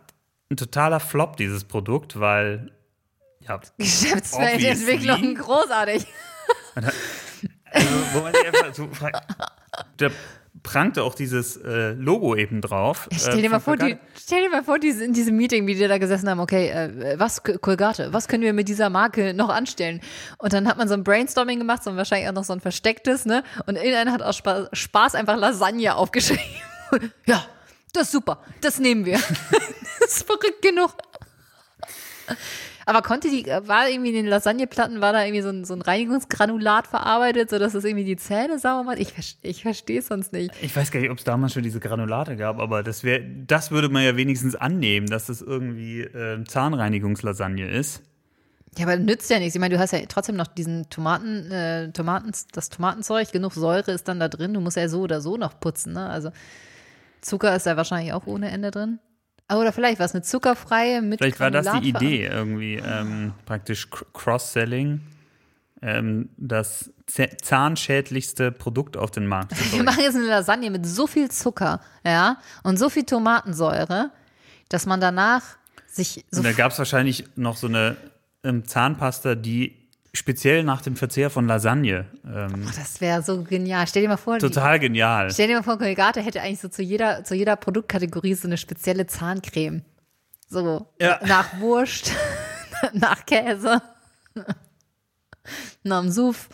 ein 0.51 0.57
totaler 0.57 1.01
Flop, 1.01 1.37
dieses 1.37 1.65
Produkt, 1.65 2.21
weil 2.21 2.71
ja, 3.49 3.61
Geschäftsfeldentwicklung, 3.79 5.35
großartig. 5.35 6.07
Also, 6.75 7.89
wo 8.13 8.21
man 8.21 8.35
sich 8.35 8.47
einfach 8.47 8.75
so 8.75 8.89
fragt, 8.89 9.23
da 9.97 10.09
prangte 10.63 11.03
auch 11.03 11.15
dieses 11.15 11.57
äh, 11.57 11.93
Logo 11.93 12.37
eben 12.37 12.61
drauf. 12.61 13.09
Stell 13.13 13.39
äh, 13.39 13.43
dir 13.43 13.51
mal 13.51 13.61
vor, 13.61 13.77
die, 13.77 13.97
stell 14.17 14.43
dir 14.43 14.51
mal 14.51 14.63
vor, 14.63 14.79
diese, 14.79 15.05
in 15.05 15.13
diesem 15.13 15.37
Meeting, 15.37 15.67
wie 15.67 15.75
die 15.75 15.87
da 15.89 15.99
gesessen 15.99 16.29
haben, 16.29 16.41
okay, 16.41 16.69
äh, 16.69 17.19
was, 17.19 17.43
Colgate, 17.43 18.13
was 18.13 18.29
können 18.29 18.43
wir 18.43 18.53
mit 18.53 18.69
dieser 18.69 18.91
Marke 18.91 19.35
noch 19.35 19.49
anstellen? 19.49 20.01
Und 20.39 20.53
dann 20.53 20.69
hat 20.69 20.79
man 20.79 20.89
so 20.89 20.95
ein 20.95 21.05
Brainstorming 21.05 21.59
gemacht, 21.59 21.83
so 21.83 21.95
wahrscheinlich 21.97 22.29
auch 22.29 22.35
noch 22.35 22.45
so 22.45 22.53
ein 22.53 22.61
verstecktes, 22.61 23.25
ne? 23.25 23.43
Und 23.67 23.77
irgendeiner 23.77 24.13
hat 24.13 24.23
aus 24.23 24.37
Spaß, 24.37 24.69
Spaß 24.73 25.15
einfach 25.15 25.37
Lasagne 25.37 25.97
aufgeschrieben. 25.97 26.45
ja, 27.27 27.45
das 27.93 28.05
ist 28.05 28.13
super, 28.13 28.39
das 28.61 28.79
nehmen 28.79 29.05
wir. 29.05 29.19
das 30.01 30.17
ist 30.17 30.27
verrückt 30.27 30.63
genug. 30.63 30.93
Aber 32.87 33.03
konnte 33.03 33.29
die, 33.29 33.47
war 33.47 33.89
irgendwie 33.89 34.11
in 34.11 34.17
den 34.17 34.27
Lasagneplatten, 34.27 35.01
war 35.01 35.13
da 35.13 35.25
irgendwie 35.25 35.43
so 35.43 35.51
ein, 35.51 35.65
so 35.65 35.75
ein 35.75 35.83
Reinigungsgranulat 35.83 36.87
verarbeitet, 36.87 37.51
sodass 37.51 37.73
das 37.73 37.85
irgendwie 37.85 38.05
die 38.05 38.17
Zähne 38.17 38.59
sauber 38.59 38.85
macht? 38.85 38.99
Ich, 38.99 39.13
ich 39.43 39.63
verstehe 39.63 40.01
es 40.01 40.09
sonst 40.09 40.33
nicht. 40.33 40.53
Ich 40.63 40.75
weiß 40.75 40.91
gar 40.91 41.01
nicht, 41.01 41.11
ob 41.11 41.19
es 41.19 41.25
damals 41.25 41.53
schon 41.53 41.63
diese 41.63 41.81
Granulate 41.81 42.37
gab, 42.37 42.61
aber 42.61 42.83
das 42.83 43.05
wäre, 43.05 43.25
das 43.47 43.71
würde 43.71 43.89
man 43.89 44.03
ja 44.03 44.17
wenigstens 44.17 44.57
annehmen, 44.57 45.07
dass 45.07 45.27
das 45.27 45.43
irgendwie 45.43 46.01
äh, 46.01 46.43
Zahnreinigungslasagne 46.45 47.71
ist. 47.71 48.03
Ja, 48.79 48.87
aber 48.87 48.97
nützt 48.97 49.31
ja 49.31 49.39
nichts. 49.39 49.55
Ich 49.55 49.61
meine, 49.61 49.75
du 49.75 49.81
hast 49.81 49.93
ja 49.93 50.01
trotzdem 50.09 50.37
noch 50.37 50.47
diesen 50.47 50.89
Tomaten, 50.89 51.51
äh, 51.51 51.93
Tomaten, 51.93 52.33
das 52.53 52.71
Tomatenzeug, 52.71 53.31
genug 53.31 53.53
Säure 53.53 53.93
ist 53.93 54.09
dann 54.09 54.19
da 54.19 54.29
drin. 54.29 54.55
Du 54.55 54.61
musst 54.61 54.79
ja 54.79 54.89
so 54.89 55.01
oder 55.03 55.21
so 55.21 55.37
noch 55.37 55.61
putzen, 55.61 55.93
ne? 55.93 56.09
Also 56.09 56.31
Zucker 57.21 57.55
ist 57.55 57.67
da 57.67 57.77
wahrscheinlich 57.77 58.15
auch 58.15 58.27
ohne 58.27 58.51
Ende 58.51 58.71
drin. 58.71 58.99
Ah, 59.53 59.59
Oder 59.59 59.73
vielleicht 59.73 59.99
was 59.99 60.15
eine 60.15 60.23
zuckerfreie 60.23 61.03
mit 61.03 61.19
Vielleicht 61.21 61.41
war 61.41 61.51
das 61.51 61.67
die 61.81 61.89
Idee, 61.89 62.27
irgendwie 62.27 62.75
ähm, 62.77 63.33
praktisch 63.47 63.87
Cr- 63.89 64.07
Cross-Selling, 64.13 65.01
ähm, 65.83 66.29
das 66.37 66.91
zahnschädlichste 67.43 68.53
Produkt 68.53 68.97
auf 68.97 69.11
den 69.11 69.27
Markt 69.27 69.57
zu 69.57 69.63
Wir 69.65 69.71
bringen. 69.71 69.85
machen 69.85 70.01
jetzt 70.03 70.17
eine 70.17 70.27
Lasagne 70.27 70.71
mit 70.71 70.87
so 70.87 71.07
viel 71.07 71.31
Zucker, 71.31 71.81
ja, 72.05 72.39
und 72.63 72.79
so 72.79 72.89
viel 72.89 73.05
Tomatensäure, 73.05 74.11
dass 74.69 74.87
man 74.87 75.01
danach 75.01 75.43
sich 75.87 76.25
so 76.31 76.39
Und 76.41 76.45
da 76.47 76.53
gab 76.53 76.73
es 76.73 76.79
wahrscheinlich 76.79 77.25
noch 77.37 77.57
so 77.57 77.67
eine 77.67 77.97
ähm, 78.45 78.65
Zahnpasta, 78.67 79.35
die 79.35 79.77
speziell 80.15 80.63
nach 80.65 80.83
dem 80.83 80.97
Verzehr 80.97 81.31
von 81.31 81.47
Lasagne 81.47 82.07
ähm, 82.27 82.67
das 82.77 83.01
wäre 83.01 83.23
so 83.23 83.43
genial. 83.45 83.87
Stell 83.87 84.03
dir 84.03 84.09
mal 84.09 84.17
vor, 84.19 84.39
die, 84.39 84.47
total 84.47 84.79
genial. 84.79 85.31
stell 85.31 85.49
dir 85.49 85.57
mal 85.57 85.63
vor, 85.63 85.79
Colgate 85.79 86.21
hätte 86.23 86.41
eigentlich 86.43 86.61
so 86.61 86.69
zu 86.69 86.83
jeder, 86.83 87.25
zu 87.25 87.35
jeder 87.35 87.57
Produktkategorie 87.57 88.35
so 88.35 88.47
eine 88.49 88.57
spezielle 88.59 89.07
Zahncreme. 89.07 89.83
So 90.49 90.87
Ja. 91.01 91.19
nach 91.27 91.59
Wurst, 91.61 92.13
nach 92.93 93.25
Käse, 93.25 93.81
nach 95.83 96.01
dem 96.03 96.11
Suff. 96.11 96.49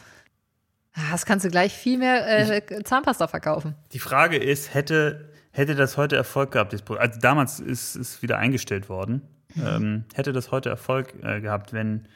Ah, 0.95 1.13
Das 1.13 1.27
kannst 1.27 1.45
du 1.45 1.51
gleich 1.51 1.73
viel 1.75 1.99
mehr 1.99 2.51
äh, 2.51 2.83
Zahnpasta 2.85 3.27
verkaufen. 3.29 3.75
Die 3.93 3.99
Frage 3.99 4.37
ist, 4.37 4.73
hätte, 4.75 5.33
hätte 5.51 5.75
das 5.75 5.97
heute 5.97 6.17
Erfolg 6.17 6.53
gehabt? 6.53 6.73
das 6.73 6.83
Produkt? 6.83 7.03
Also 7.07 7.21
damals 7.21 7.61
ist 7.61 7.97
es 7.97 8.23
wieder 8.23 8.39
eingestellt 8.39 8.89
worden. 8.89 9.23
Mhm. 9.55 9.67
Ähm, 9.67 10.05
hätte 10.15 10.33
das 10.33 10.51
heute 10.51 10.69
Erfolg 10.69 11.15
äh, 11.23 11.41
gehabt, 11.41 11.73
wenn 11.73 12.07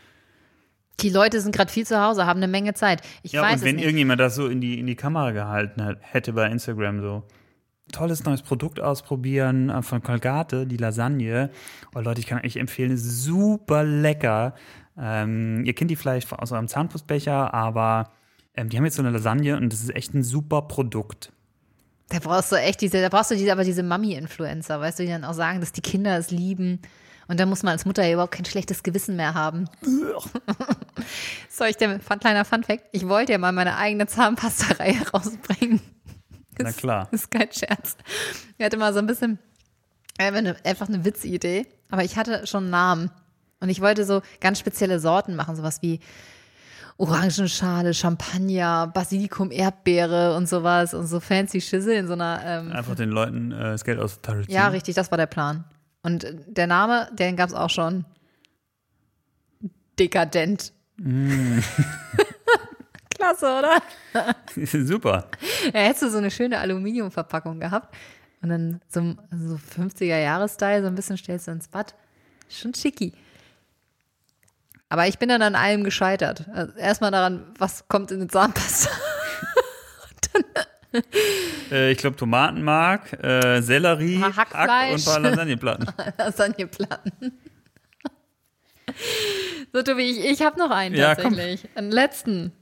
Die 1.01 1.11
Leute 1.11 1.41
sind 1.41 1.55
gerade 1.55 1.71
viel 1.71 1.87
zu 1.87 2.01
Hause, 2.01 2.27
haben 2.27 2.39
eine 2.39 2.49
Menge 2.49 2.75
Zeit. 2.75 3.03
Ich 3.23 3.33
ja 3.33 3.43
weiß 3.43 3.61
und 3.61 3.67
wenn 3.67 3.77
nicht. 3.77 3.85
irgendjemand 3.85 4.21
das 4.21 4.35
so 4.35 4.47
in 4.47 4.61
die 4.61 4.79
in 4.79 4.87
die 4.87 4.95
Kamera 4.95 5.33
gehalten 5.33 5.83
hat, 5.85 5.99
hätte 6.01 6.33
bei 6.33 6.47
Instagram 6.47 7.01
so 7.01 7.23
tolles 7.91 8.25
neues 8.25 8.43
Produkt 8.43 8.81
ausprobieren 8.81 9.71
äh, 9.71 9.83
von 9.83 10.03
Colgate, 10.03 10.67
die 10.67 10.77
Lasagne. 10.77 11.51
Oh 11.95 12.01
Leute, 12.01 12.21
ich 12.21 12.27
kann 12.27 12.45
euch 12.45 12.57
empfehlen, 12.57 12.91
ist 12.91 13.23
super 13.23 13.85
lecker. 13.85 14.55
Ähm, 14.99 15.65
ihr 15.65 15.75
kennt 15.75 15.91
die 15.91 15.97
vielleicht 15.97 16.33
aus 16.33 16.53
eurem 16.53 16.69
Zahnpustbecher, 16.69 17.53
aber 17.55 18.11
ähm, 18.55 18.69
die 18.69 18.77
haben 18.77 18.85
jetzt 18.85 18.97
so 18.97 19.03
eine 19.03 19.11
Lasagne 19.11 19.57
und 19.57 19.73
das 19.73 19.81
ist 19.81 19.95
echt 19.95 20.15
ein 20.15 20.23
super 20.23 20.63
Produkt. 20.63 21.33
Da 22.09 22.19
brauchst 22.19 22.53
du 22.53 22.57
echt 22.57 22.81
diese, 22.83 23.01
da 23.01 23.09
brauchst 23.09 23.31
du 23.31 23.35
diese, 23.37 23.53
aber 23.53 23.65
diese 23.65 23.83
Mami-Influencer, 23.83 24.81
weißt 24.81 24.99
du, 24.99 25.05
die 25.05 25.09
dann 25.09 25.25
auch 25.25 25.33
sagen, 25.33 25.61
dass 25.61 25.73
die 25.73 25.81
Kinder 25.81 26.19
es 26.19 26.31
lieben. 26.31 26.81
Und 27.29 27.41
da 27.41 27.47
muss 27.47 27.63
man 27.63 27.73
als 27.73 27.85
Mutter 27.85 28.05
ja 28.05 28.15
überhaupt 28.15 28.35
kein 28.35 28.45
schlechtes 28.45 28.83
Gewissen 28.83 29.17
mehr 29.17 29.35
haben. 29.35 29.69
Soll 31.49 31.69
ich 31.69 31.77
dir, 31.77 32.01
fun, 32.01 32.19
kleiner 32.19 32.45
Fun-Fact, 32.45 32.85
ich 32.93 33.09
wollte 33.09 33.33
ja 33.33 33.39
mal 33.39 33.53
meine 33.53 33.77
eigene 33.77 34.07
Zahnpasterei 34.07 34.97
rausbringen. 35.15 35.81
Na 36.59 36.73
klar. 36.73 37.09
Das 37.11 37.23
ist 37.23 37.31
kein 37.31 37.51
Scherz. 37.53 37.97
Ich 38.59 38.65
hatte 38.65 38.77
mal 38.77 38.93
so 38.93 38.99
ein 38.99 39.07
bisschen, 39.07 39.39
einfach 40.19 40.89
eine 40.89 41.05
Witzidee, 41.05 41.67
aber 41.91 42.05
ich 42.05 42.17
hatte 42.17 42.47
schon 42.47 42.65
einen 42.65 42.71
Namen. 42.71 43.11
Und 43.61 43.69
ich 43.69 43.81
wollte 43.81 44.05
so 44.05 44.23
ganz 44.41 44.59
spezielle 44.59 44.99
Sorten 44.99 45.37
machen, 45.37 45.57
sowas 45.57 45.83
wie 45.83 46.01
Orangenschale, 46.99 47.95
Champagner, 47.95 48.87
Basilikum, 48.89 49.51
Erdbeere 49.51 50.37
und 50.37 50.49
sowas 50.49 50.95
und 50.95 51.07
so 51.07 51.21
fancy 51.21 51.61
Schüssel 51.61 51.95
in 51.95 52.07
so 52.07 52.13
einer. 52.13 52.41
Ähm, 52.45 52.73
Einfach 52.73 52.95
den 52.95 53.09
Leuten 53.11 53.51
äh, 53.53 53.73
das 53.73 53.85
Geld 53.85 53.99
aus 53.99 54.21
der 54.21 54.23
Tasche 54.23 54.47
ziehen. 54.47 54.55
ja, 54.55 54.69
richtig, 54.69 54.95
das 54.95 55.11
war 55.11 55.19
der 55.19 55.27
Plan. 55.27 55.65
Und 56.03 56.27
der 56.47 56.67
Name, 56.67 57.09
den 57.13 57.37
gab 57.37 57.49
es 57.49 57.55
auch 57.55 57.71
schon. 57.71 58.05
Dekadent. 59.99 60.73
Klasse, 63.15 63.47
oder? 63.47 63.83
Super. 64.67 65.29
Ja, 65.73 65.81
hättest 65.81 66.03
du 66.03 66.11
so 66.11 66.19
eine 66.19 66.31
schöne 66.31 66.59
Aluminiumverpackung 66.59 67.61
gehabt 67.61 67.95
und 68.43 68.49
dann 68.49 68.81
so, 68.89 69.15
so 69.31 69.55
50er-Jahres-Style, 69.81 70.83
so 70.83 70.89
ein 70.89 70.95
bisschen 70.95 71.17
stellst 71.17 71.47
du 71.47 71.53
ins 71.53 71.69
Bad. 71.69 71.95
Schon 72.49 72.75
schicki. 72.75 73.13
Aber 74.89 75.07
ich 75.07 75.19
bin 75.19 75.29
dann 75.29 75.41
an 75.41 75.55
allem 75.55 75.85
gescheitert. 75.85 76.49
Also 76.53 76.75
erstmal 76.77 77.13
daran, 77.13 77.47
was 77.59 77.89
kommt 77.89 78.11
in 78.11 78.19
den 78.19 78.29
Zahnpasta. 78.29 78.91
Äh, 81.71 81.93
ich 81.93 81.99
glaube 81.99 82.17
Tomatenmark, 82.17 83.15
äh, 83.25 83.63
Sellerie, 83.63 84.19
paar 84.19 84.37
Hack 84.37 84.53
Hackfleisch. 84.53 84.93
und 84.93 84.99
ein 85.01 85.05
paar 85.05 85.21
Lasagneplatten. 85.21 85.87
Lasagneplatten. 86.19 87.13
So, 89.73 89.83
Tobi, 89.83 90.03
ich, 90.03 90.25
ich 90.25 90.43
habe 90.43 90.59
noch 90.59 90.71
einen 90.71 90.95
Ja, 90.95 91.15
komm. 91.15 91.35
tatsächlich. 91.35 91.69
Einen 91.75 91.91
letzten. 91.91 92.53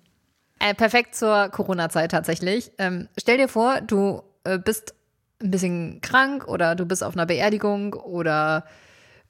Äh, 0.60 0.74
perfekt 0.74 1.14
zur 1.16 1.48
Corona-Zeit 1.48 2.10
tatsächlich. 2.12 2.70
Ähm, 2.78 3.08
stell 3.18 3.38
dir 3.38 3.48
vor, 3.48 3.80
du 3.80 4.22
äh, 4.44 4.58
bist 4.58 4.94
ein 5.42 5.50
bisschen 5.50 6.00
krank 6.02 6.46
oder 6.46 6.74
du 6.76 6.84
bist 6.86 7.02
auf 7.02 7.14
einer 7.14 7.26
Beerdigung 7.26 7.94
oder 7.94 8.64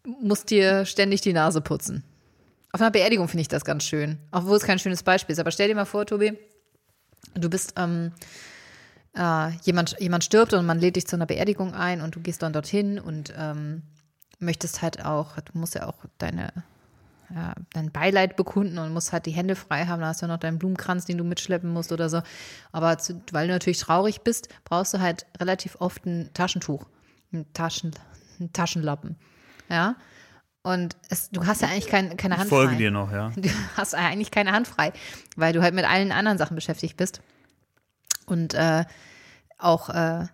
musst 0.05 0.51
dir 0.51 0.84
ständig 0.84 1.20
die 1.20 1.32
Nase 1.32 1.61
putzen. 1.61 2.05
Auf 2.72 2.80
einer 2.80 2.90
Beerdigung 2.90 3.28
finde 3.28 3.42
ich 3.42 3.48
das 3.48 3.64
ganz 3.64 3.84
schön, 3.84 4.18
obwohl 4.32 4.57
es 4.57 4.64
kein 4.64 4.78
schönes 4.78 5.03
Beispiel 5.05 5.32
ist. 5.32 5.38
Aber 5.38 5.53
stell 5.53 5.68
dir 5.68 5.74
mal 5.74 5.84
vor, 5.86 6.05
Tobi, 6.05 6.36
du 7.34 7.48
bist 7.48 7.74
ähm, 7.78 8.12
äh, 9.17 9.51
jemand, 9.63 9.97
jemand 9.99 10.25
stirbt 10.25 10.53
und 10.53 10.67
man 10.67 10.79
lädt 10.79 10.97
dich 10.97 11.07
zu 11.07 11.17
einer 11.17 11.27
Beerdigung 11.27 11.75
ein 11.75 12.01
und 12.01 12.15
du 12.15 12.21
gehst 12.21 12.43
dann 12.43 12.53
dorthin 12.53 12.99
und 12.99 13.33
ähm, 13.37 13.83
möchtest 14.39 14.83
halt 14.83 15.05
auch, 15.05 15.37
du 15.37 15.59
musst 15.59 15.75
ja 15.75 15.87
auch 15.87 16.05
deine, 16.19 16.53
ja, 17.35 17.55
dein 17.73 17.91
Beileid 17.91 18.37
bekunden 18.37 18.79
und 18.79 18.93
musst 18.93 19.13
halt 19.13 19.27
die 19.27 19.33
Hände 19.33 19.57
frei 19.57 19.87
haben. 19.87 20.01
Da 20.01 20.09
hast 20.09 20.23
du 20.23 20.27
noch 20.27 20.39
deinen 20.39 20.59
Blumenkranz, 20.59 21.05
den 21.05 21.19
du 21.19 21.25
mitschleppen 21.25 21.73
musst 21.73 21.93
oder 21.93 22.09
so. 22.09 22.23
Aber 22.73 22.99
zu, 22.99 23.21
weil 23.33 23.47
du 23.47 23.53
natürlich 23.53 23.81
traurig 23.81 24.23
bist, 24.23 24.49
brauchst 24.65 24.95
du 24.95 25.01
halt 25.01 25.27
relativ 25.39 25.77
oft 25.81 26.07
ein 26.07 26.31
Taschentuch, 26.35 26.87
ein, 27.33 27.47
Taschen, 27.53 27.93
ein 28.41 28.53
Taschenlappen. 28.53 29.17
Ja. 29.69 29.97
Und 30.63 30.97
es, 31.09 31.31
du 31.31 31.47
hast 31.47 31.63
ja 31.63 31.69
eigentlich 31.69 31.87
kein, 31.87 32.17
keine 32.17 32.35
Ich 32.35 32.41
Hand 32.41 32.51
folge 32.51 32.73
frei. 32.73 32.79
dir 32.79 32.91
noch, 32.91 33.13
ja. 33.13 33.31
Du 33.37 33.49
hast 33.77 33.95
eigentlich 33.95 34.31
keine 34.31 34.53
Hand 34.53 34.69
frei, 34.69 34.93
weil 35.37 35.53
du 35.53 35.63
halt 35.63 35.75
mit 35.75 35.85
allen 35.89 36.13
anderen 36.13 36.39
Sachen 36.39 36.55
beschäftigt 36.55 36.97
bist. 36.97 37.23
Und 38.31 38.55
äh, 38.55 38.85
auch 39.59 39.91
äh, 39.91 40.26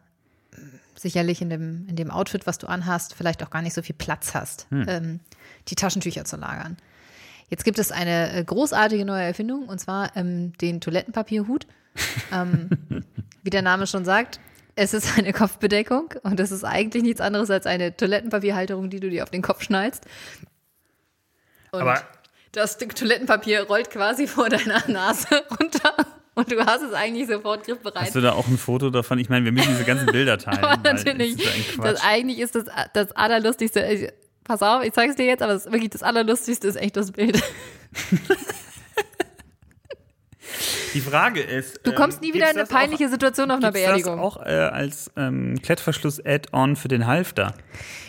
sicherlich 0.95 1.41
in 1.43 1.51
dem, 1.51 1.87
in 1.89 1.97
dem 1.97 2.11
Outfit, 2.11 2.47
was 2.47 2.59
du 2.59 2.67
anhast, 2.67 3.15
vielleicht 3.15 3.43
auch 3.43 3.51
gar 3.51 3.63
nicht 3.63 3.75
so 3.75 3.83
viel 3.83 3.95
Platz 3.97 4.35
hast, 4.35 4.67
ähm, 4.71 5.21
die 5.69 5.75
Taschentücher 5.75 6.25
zu 6.25 6.37
lagern. 6.37 6.77
Jetzt 7.49 7.65
gibt 7.65 7.79
es 7.79 7.93
eine 7.93 8.33
äh, 8.33 8.45
großartige 8.45 9.05
neue 9.05 9.25
Erfindung, 9.25 9.69
und 9.69 9.81
zwar 9.81 10.17
ähm, 10.17 10.53
den 10.59 10.81
Toilettenpapierhut. 10.81 11.67
ähm, 12.33 12.69
wie 13.43 13.51
der 13.51 13.63
Name 13.63 13.87
schon 13.87 14.05
sagt, 14.05 14.41
es 14.75 14.93
ist 14.93 15.17
eine 15.17 15.33
Kopfbedeckung 15.33 16.13
und 16.23 16.39
es 16.39 16.51
ist 16.51 16.65
eigentlich 16.65 17.03
nichts 17.03 17.23
anderes 17.23 17.51
als 17.51 17.65
eine 17.67 17.97
Toilettenpapierhalterung, 17.97 18.91
die 18.91 19.01
du 19.01 19.09
dir 19.09 19.23
auf 19.23 19.31
den 19.31 19.41
Kopf 19.41 19.63
schnallst. 19.63 20.05
Und 21.73 21.81
Aber- 21.81 22.03
das 22.53 22.75
Stück 22.75 22.95
Toilettenpapier 22.95 23.67
rollt 23.67 23.91
quasi 23.91 24.27
vor 24.27 24.49
deiner 24.49 24.87
Nase 24.89 25.45
runter 25.61 25.95
und 26.37 26.53
du 26.53 26.65
hast 26.65 26.83
es 26.83 26.93
eigentlich 26.93 27.27
sofort 27.29 27.65
griffbereit. 27.65 28.03
Hast 28.07 28.15
du 28.15 28.21
da 28.21 28.33
auch 28.33 28.47
ein 28.47 28.57
Foto 28.59 28.91
davon? 28.91 29.19
Ich 29.19 29.29
meine, 29.29 29.45
wir 29.45 29.53
müssen 29.53 29.69
diese 29.73 29.85
ganzen 29.85 30.07
Bilder 30.07 30.39
teilen. 30.39 30.59
Aber 30.65 30.77
natürlich, 30.89 31.37
Das 31.37 31.45
ist 31.57 31.79
das 31.79 32.05
eigentlich 32.05 32.39
ist 32.39 32.55
das, 32.55 32.65
das 32.95 33.11
Allerlustigste. 33.13 33.81
Ich- 33.87 34.09
Pass 34.45 34.63
auf, 34.63 34.85
ich 34.85 34.93
zeig's 34.93 35.17
dir 35.17 35.27
jetzt, 35.27 35.43
aber 35.43 35.55
das, 35.55 35.65
wirklich 35.65 35.91
das 35.91 36.05
Allerlustigste 36.05 36.69
ist 36.69 36.77
echt 36.77 36.97
das 36.97 37.11
Bild. 37.11 37.43
Die 40.95 41.01
Frage 41.01 41.41
ist. 41.43 41.81
Du 41.85 41.93
kommst 41.93 42.23
nie 42.23 42.33
wieder 42.33 42.51
in 42.51 42.57
eine 42.57 42.67
peinliche 42.67 43.09
Situation 43.09 43.51
auf 43.51 43.59
einer 43.59 43.73
Beerdigung. 43.73 44.17
Das 44.17 44.25
auch 44.25 44.37
äh, 44.45 44.51
als 44.51 45.11
ähm, 45.17 45.61
Klettverschluss-Add-on 45.63 46.77
für 46.77 46.89
den 46.89 47.07
Halfter. 47.07 47.55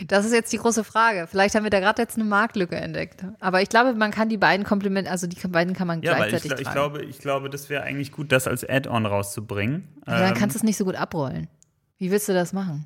Das 0.08 0.26
ist 0.26 0.32
jetzt 0.34 0.54
die 0.54 0.58
große 0.58 0.84
Frage. 0.84 1.28
Vielleicht 1.28 1.56
haben 1.56 1.64
wir 1.64 1.70
da 1.70 1.80
gerade 1.80 2.02
jetzt 2.02 2.16
eine 2.16 2.24
Marktlücke 2.26 2.76
entdeckt. 2.76 3.26
Aber 3.40 3.62
ich 3.62 3.70
glaube, 3.70 3.94
man 3.94 4.12
kann 4.12 4.30
die 4.30 4.38
beiden 4.38 4.66
Komplimente, 4.66 5.12
also 5.12 5.28
die 5.28 5.36
beiden 5.48 5.74
kann 5.74 5.88
man 5.88 6.02
Ja, 6.02 6.14
weil 6.18 6.24
ich, 6.34 6.42
gleichzeitig 6.42 6.52
gla- 6.52 6.60
ich 6.60 6.64
tragen. 6.68 6.76
glaube, 6.76 7.04
ich 7.04 7.20
glaube, 7.20 7.50
das 7.50 7.70
wäre 7.70 7.84
eigentlich 7.84 8.12
gut, 8.12 8.32
das 8.32 8.48
als 8.48 8.64
Add-on 8.68 9.06
rauszubringen. 9.06 9.88
Ja, 10.08 10.20
dann 10.20 10.28
Ähm, 10.30 10.34
kannst 10.36 10.56
du 10.56 10.60
es 10.60 10.64
nicht 10.64 10.78
so 10.78 10.86
gut 10.86 10.96
abrollen. 10.96 11.48
Wie 11.98 12.12
willst 12.12 12.30
du 12.30 12.34
das 12.34 12.54
machen? 12.54 12.86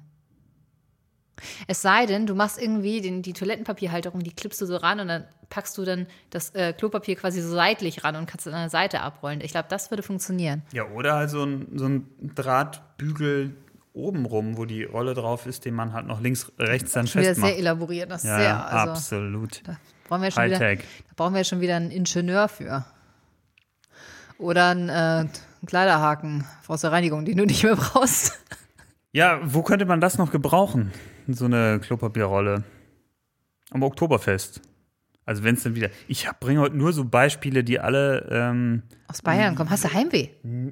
Es 1.68 1.82
sei 1.82 2.06
denn, 2.06 2.28
du 2.28 2.36
machst 2.36 2.62
irgendwie 2.62 3.02
den, 3.02 3.22
die 3.24 3.34
Toilettenpapierhalterung, 3.34 4.22
die 4.24 4.32
klippst 4.34 4.62
du 4.62 4.66
so 4.66 4.76
ran 4.78 5.00
und 5.00 5.08
dann 5.08 5.26
packst 5.52 5.78
du 5.78 5.86
dann 5.86 6.08
das 6.32 6.56
äh, 6.56 6.74
Klopapier 6.74 7.16
quasi 7.16 7.42
so 7.42 7.54
seitlich 7.54 8.04
ran 8.04 8.16
und 8.16 8.26
kannst 8.26 8.48
es 8.48 8.54
an 8.54 8.62
der 8.62 8.70
Seite 8.72 9.02
abrollen. 9.02 9.42
Ich 9.42 9.52
glaube, 9.52 9.68
das 9.70 9.92
würde 9.92 10.02
funktionieren. 10.02 10.64
ja, 10.72 10.88
oder 10.88 11.14
halt 11.14 11.30
so 11.30 11.44
ein, 11.44 11.68
so 11.76 11.86
ein 11.86 12.10
Drahtbügel 12.34 13.56
obenrum, 13.94 14.58
wo 14.58 14.66
die 14.66 14.84
Rolle 14.84 15.14
drauf 15.14 15.46
ist, 15.46 15.66
den 15.66 15.76
man 15.76 15.94
halt 15.94 16.08
noch 16.08 16.22
links, 16.22 16.52
rechts 16.58 16.94
dann 16.94 17.06
Schon 17.08 17.22
wieder 17.22 17.32
festmacht. 17.32 17.52
sehr 17.52 17.60
elaboriert. 17.60 18.10
Das 18.10 18.24
ist 18.24 18.30
ja, 18.30 18.40
sehr, 18.40 18.66
also, 18.66 18.92
absolut. 18.92 19.62
da 19.68 19.78
brauchen 20.08 20.24
wir 20.24 20.32
schon 20.32 20.46
wieder, 20.46 20.60
da 20.60 20.82
brauchen 21.16 21.36
wir 21.36 21.44
schon 21.44 21.62
wieder 21.62 21.76
einen 21.76 21.92
Ingenieur 21.92 22.48
für. 22.48 22.86
Oder 24.38 24.70
einen, 24.70 24.90
äh, 24.90 24.94
einen 24.94 25.32
Kleiderhaken 25.68 26.46
aus 26.68 26.82
der 26.82 26.92
Reinigung, 26.92 27.26
den 27.26 27.38
du 27.38 27.46
nicht 27.46 27.64
mehr 27.64 27.76
brauchst. 27.76 28.40
Ja, 29.12 29.40
wo 29.44 29.62
könnte 29.62 29.86
man 29.86 30.00
das 30.00 30.18
noch 30.18 30.32
gebrauchen? 30.32 30.92
So 31.28 31.46
eine 31.46 31.80
Klopapierrolle. 31.80 32.64
Am 33.72 33.84
Oktoberfest. 33.84 34.62
Also 35.26 35.44
wenn 35.44 35.56
es 35.56 35.64
dann 35.64 35.76
wieder. 35.76 35.90
Ich 36.08 36.28
bringe 36.40 36.60
heute 36.62 36.76
nur 36.76 36.94
so 36.94 37.06
Beispiele, 37.06 37.64
die 37.64 37.80
alle. 37.80 38.28
Ähm, 38.32 38.84
Aus 39.08 39.22
Bayern 39.22 39.56
kommen. 39.56 39.70
Hast 39.70 39.84
du 39.84 39.94
Heimweh? 39.94 40.30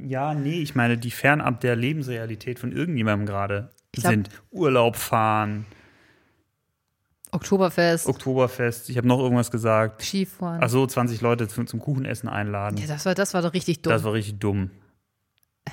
ja, 0.07 0.33
nee, 0.33 0.61
ich 0.61 0.75
meine, 0.75 0.97
die 0.97 1.11
fernab 1.11 1.61
der 1.61 1.75
Lebensrealität 1.75 2.59
von 2.59 2.71
irgendjemandem 2.71 3.25
gerade 3.27 3.69
sind. 3.95 4.29
Urlaub 4.51 4.95
fahren, 4.95 5.65
Oktoberfest, 7.31 8.07
Oktoberfest. 8.07 8.89
Ich 8.89 8.97
habe 8.97 9.07
noch 9.07 9.19
irgendwas 9.19 9.51
gesagt. 9.51 10.01
Skifahren. 10.01 10.61
Ach 10.63 10.69
so, 10.69 10.85
20 10.85 11.21
Leute 11.21 11.47
zum, 11.47 11.67
zum 11.67 11.79
Kuchenessen 11.79 12.27
einladen. 12.27 12.77
ja, 12.77 12.87
das 12.87 13.05
war, 13.05 13.13
das 13.13 13.33
war 13.33 13.41
doch 13.41 13.53
richtig 13.53 13.81
dumm. 13.81 13.91
Das 13.91 14.03
war 14.03 14.13
richtig 14.13 14.39
dumm. 14.39 14.71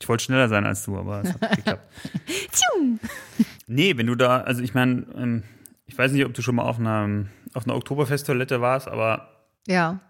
Ich 0.00 0.08
wollte 0.10 0.24
schneller 0.24 0.48
sein 0.48 0.64
als 0.64 0.86
du, 0.86 0.96
aber 0.96 1.20
es 1.22 1.34
hat 1.34 1.56
geklappt. 1.56 1.86
Nee, 3.66 3.98
wenn 3.98 4.06
du 4.06 4.14
da, 4.14 4.40
also 4.40 4.62
ich 4.62 4.72
meine, 4.72 5.04
ähm, 5.14 5.42
ich 5.88 5.98
weiß 5.98 6.12
nicht, 6.12 6.24
ob 6.24 6.34
du 6.34 6.42
schon 6.42 6.54
mal 6.54 6.62
auf 6.64 6.78
einer, 6.78 7.24
auf 7.54 7.64
einer 7.66 7.74
Oktoberfest-Toilette 7.74 8.60
warst, 8.60 8.86
aber 8.88 9.28
Ja. 9.66 10.00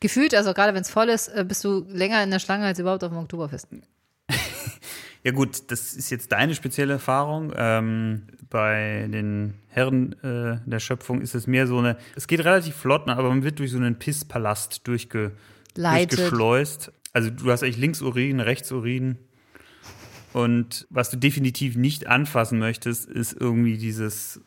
Gefühlt, 0.00 0.34
also 0.34 0.52
gerade 0.52 0.74
wenn 0.74 0.82
es 0.82 0.90
voll 0.90 1.08
ist, 1.08 1.28
äh, 1.28 1.44
bist 1.46 1.64
du 1.64 1.84
länger 1.88 2.22
in 2.22 2.30
der 2.30 2.38
Schlange 2.38 2.66
als 2.66 2.78
überhaupt 2.78 3.02
auf 3.02 3.10
dem 3.10 3.18
Oktoberfest. 3.18 3.68
ja 5.24 5.32
gut, 5.32 5.70
das 5.70 5.94
ist 5.94 6.10
jetzt 6.10 6.32
deine 6.32 6.54
spezielle 6.54 6.94
Erfahrung. 6.94 7.52
Ähm, 7.56 8.26
bei 8.50 9.08
den 9.10 9.54
Herren 9.68 10.12
äh, 10.22 10.58
der 10.68 10.80
Schöpfung 10.80 11.22
ist 11.22 11.34
es 11.34 11.46
mehr 11.46 11.66
so 11.66 11.78
eine, 11.78 11.96
es 12.14 12.26
geht 12.26 12.40
relativ 12.44 12.76
flott, 12.76 13.06
ne, 13.06 13.16
aber 13.16 13.30
man 13.30 13.42
wird 13.42 13.58
durch 13.58 13.72
so 13.72 13.78
einen 13.78 13.98
Pisspalast 13.98 14.86
durchge, 14.86 15.32
Leitet. 15.74 16.18
durchgeschleust. 16.18 16.92
Also 17.12 17.30
du 17.30 17.50
hast 17.50 17.62
eigentlich 17.62 17.78
Linksurin, 17.78 18.40
Rechtsurin. 18.40 19.16
Und 20.36 20.86
was 20.90 21.08
du 21.08 21.16
definitiv 21.16 21.76
nicht 21.76 22.08
anfassen 22.08 22.58
möchtest, 22.58 23.08
ist 23.08 23.32
irgendwie 23.32 23.78
dieses 23.78 24.38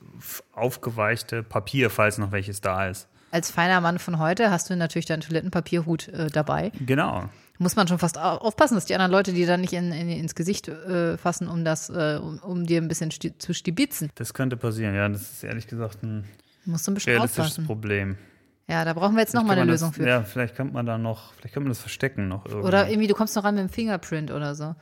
aufgeweichte 0.54 1.42
Papier, 1.42 1.90
falls 1.90 2.20
noch 2.20 2.32
welches 2.32 2.62
da 2.62 2.88
ist. 2.88 3.08
Als 3.32 3.50
feiner 3.50 3.82
Mann 3.82 3.98
von 3.98 4.20
heute 4.20 4.52
hast 4.52 4.70
du 4.70 4.76
natürlich 4.76 5.08
deinen 5.08 5.22
Toilettenpapierhut 5.22 6.10
äh, 6.10 6.28
dabei. 6.28 6.72
Genau. 6.86 7.28
muss 7.58 7.76
man 7.76 7.88
schon 7.88 7.98
fast 7.98 8.20
au- 8.20 8.38
aufpassen, 8.38 8.76
dass 8.76 8.86
die 8.86 8.94
anderen 8.94 9.12
Leute 9.12 9.34
die 9.34 9.48
dann 9.48 9.62
nicht 9.62 9.74
in, 9.74 9.92
in, 9.92 10.10
ins 10.10 10.36
Gesicht 10.36 10.68
äh, 10.68 11.18
fassen, 11.18 11.48
um 11.48 11.66
das, 11.66 11.90
äh, 11.90 12.20
um, 12.22 12.38
um 12.38 12.66
dir 12.68 12.80
ein 12.82 12.88
bisschen 12.88 13.10
sti 13.10 13.38
zu 13.40 13.56
stibitzen. 13.56 14.12
Das 14.14 14.36
könnte 14.36 14.58
passieren, 14.58 14.94
ja. 14.94 15.10
Das 15.10 15.22
ist 15.24 15.44
ehrlich 15.44 15.66
gesagt 15.66 16.04
ein 16.04 16.24
Musst 16.66 16.86
du 16.86 16.92
ein 16.92 16.94
bisschen 16.94 17.14
realistisches 17.14 17.54
aufpassen. 17.54 17.66
Problem. 17.66 18.16
Ja, 18.68 18.86
da 18.86 18.94
brauchen 18.94 19.16
wir 19.16 19.22
jetzt 19.22 19.34
nochmal 19.34 19.58
eine 19.58 19.72
Lösung 19.72 19.90
das, 19.90 19.98
für. 19.98 20.08
Ja, 20.08 20.22
vielleicht 20.22 20.56
kann 20.56 20.72
man 20.72 20.86
da 20.86 21.00
noch, 21.00 21.34
vielleicht 21.34 21.56
kann 21.56 21.64
man 21.64 21.70
das 21.72 21.80
verstecken 21.80 22.28
noch 22.28 22.46
irgendwie. 22.46 22.68
Oder 22.68 22.90
irgendwie, 22.90 23.08
du 23.08 23.16
kommst 23.16 23.36
noch 23.36 23.44
ran 23.44 23.56
mit 23.56 23.64
dem 23.64 23.70
Fingerprint 23.70 24.30
oder 24.30 24.54
so. 24.54 24.76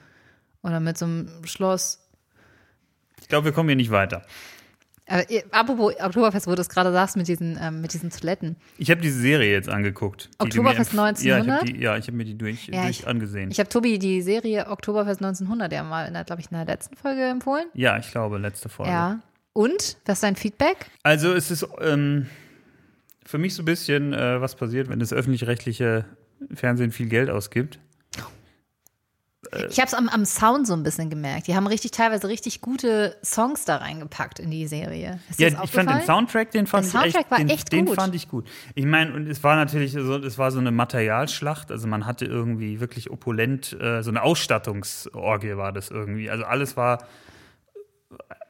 Oder 0.64 0.80
mit 0.80 0.98
so 0.98 1.06
einem 1.06 1.30
Schloss. 1.46 2.00
ich 3.22 3.28
glaube, 3.28 3.46
wir 3.46 3.52
kommen 3.52 3.70
hier 3.70 3.76
nicht 3.76 3.92
weiter. 3.92 4.24
Aber 5.10 5.30
äh, 5.32 5.42
apropos 5.52 5.94
Oktoberfest, 6.02 6.48
wo 6.48 6.56
du 6.56 6.60
es 6.62 6.68
gerade 6.68 6.92
sagst 6.92 7.16
mit 7.16 7.30
diesen, 7.30 7.58
ähm, 7.62 7.80
mit 7.80 7.94
diesen 7.94 8.10
Toiletten. 8.10 8.58
Ich 8.78 8.92
habe 8.92 9.00
diese 9.00 9.18
Serie 9.20 9.50
jetzt 9.54 9.70
angeguckt. 9.70 10.30
die 10.34 10.44
Oktoberfest 10.46 10.92
empf- 10.92 11.24
Ja, 11.24 11.38
ich 11.40 11.48
habe 11.48 11.52
1900? 11.54 11.82
ja, 11.82 11.98
ich 11.98 12.08
habe 12.08 12.18
mir 12.18 12.26
die 12.26 12.38
durch, 12.38 12.68
Ja, 12.68 12.84
durch 12.84 13.00
ich- 13.02 13.08
angesehen. 13.08 13.50
Ich 13.50 13.60
habe 13.60 13.70
Tobi 13.70 14.00
die 14.00 14.22
Serie 14.22 14.68
Oktoberfest 14.68 15.22
1900 15.22 15.72
ja 15.72 15.84
mal, 15.84 16.12
glaube 16.26 16.42
ich, 16.42 16.52
in 16.52 16.58
der 16.58 16.66
letzten 16.66 16.98
Folge 16.98 17.24
empfohlen. 17.24 17.68
ja, 17.74 17.98
ich 17.98 18.12
glaube, 18.12 18.38
letzte 18.38 18.68
Folge. 18.68 18.92
Ja. 18.92 19.20
Und? 19.54 19.98
Was 20.06 20.18
ist 20.18 20.24
dein 20.24 20.36
Feedback? 20.36 20.88
Also 21.04 21.34
es 21.34 21.52
ist 21.52 21.66
ähm, 21.82 22.28
für 23.26 23.38
mich 23.38 23.56
so 23.56 23.62
ein 23.62 23.66
bisschen, 23.66 24.12
äh, 24.14 24.42
was 24.42 24.56
passiert, 24.56 24.90
wenn 24.90 25.00
das 25.00 25.14
öffentlich-rechtliche 25.14 26.04
Fernsehen 26.54 26.92
viel 26.92 27.08
Geld 27.08 27.30
ausgibt. 27.30 27.80
Ich 29.70 29.80
habe 29.80 29.88
es 29.88 29.94
am, 29.94 30.10
am 30.10 30.26
Sound 30.26 30.68
so 30.68 30.74
ein 30.74 30.84
bisschen 30.84 31.10
gemerkt. 31.10 31.48
Die 31.48 31.56
haben 31.56 31.68
richtig 31.68 31.92
teilweise 31.92 32.28
richtig 32.28 32.62
gute 32.62 33.16
Songs 33.24 33.66
da 33.66 33.78
reingepackt 33.78 34.40
in 34.40 34.52
die 34.52 34.68
Serie. 34.68 35.20
Ist 35.30 35.40
Ja, 35.40 35.48
ich 35.64 35.72
fand 35.72 35.90
den? 35.90 36.02
Soundtrack, 36.02 36.52
den 36.52 36.68
fand 36.68 36.84
Der 36.84 36.88
ich 36.88 37.14
Soundtrack 37.14 37.22
echt, 37.22 37.32
war 37.32 37.38
den, 37.38 37.50
echt 37.50 37.72
den 37.72 37.86
gut. 37.86 37.96
fand 37.96 38.16
ich 38.16 38.28
gut. 38.28 38.48
Ich 38.76 38.86
meine, 38.86 39.14
und 39.14 39.28
es 39.28 39.44
war 39.44 39.56
natürlich 39.56 39.94
so, 39.94 40.18
es 40.18 40.38
war 40.38 40.52
so 40.52 40.60
eine 40.60 40.72
Materialschlacht, 40.72 41.72
also 41.72 41.88
man 41.88 42.06
hatte 42.06 42.26
irgendwie 42.26 42.80
wirklich 42.80 43.10
opulent, 43.10 43.74
äh, 43.80 44.02
so 44.04 44.10
eine 44.10 44.22
Ausstattungsorgie 44.24 45.56
war 45.58 45.72
das 45.72 45.90
irgendwie. 45.92 46.30
Also 46.30 46.44
alles 46.44 46.76
war 46.78 47.06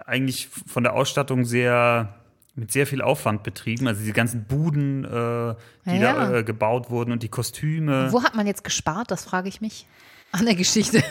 eigentlich 0.06 0.48
von 0.48 0.84
der 0.84 0.94
Ausstattung 0.94 1.46
sehr 1.46 2.14
mit 2.56 2.72
sehr 2.72 2.88
viel 2.88 3.04
Aufwand 3.04 3.44
betrieben, 3.44 3.88
also 3.88 4.00
diese 4.02 4.14
ganzen 4.14 4.46
Buden, 4.46 5.06
äh, 5.06 5.54
die 5.86 5.98
Ja. 5.98 6.14
da 6.14 6.38
äh, 6.38 6.44
gebaut 6.44 6.90
wurden 6.90 7.12
und 7.12 7.22
die 7.22 7.30
Kostüme. 7.30 8.12
Wo 8.12 8.24
hat 8.24 8.34
man 8.34 8.48
jetzt 8.48 8.64
gespart? 8.64 9.12
Das 9.12 9.24
frage 9.26 9.48
ich 9.48 9.62
mich. 9.62 9.86
An 10.32 10.46
der 10.46 10.56
Geschichte. 10.56 11.04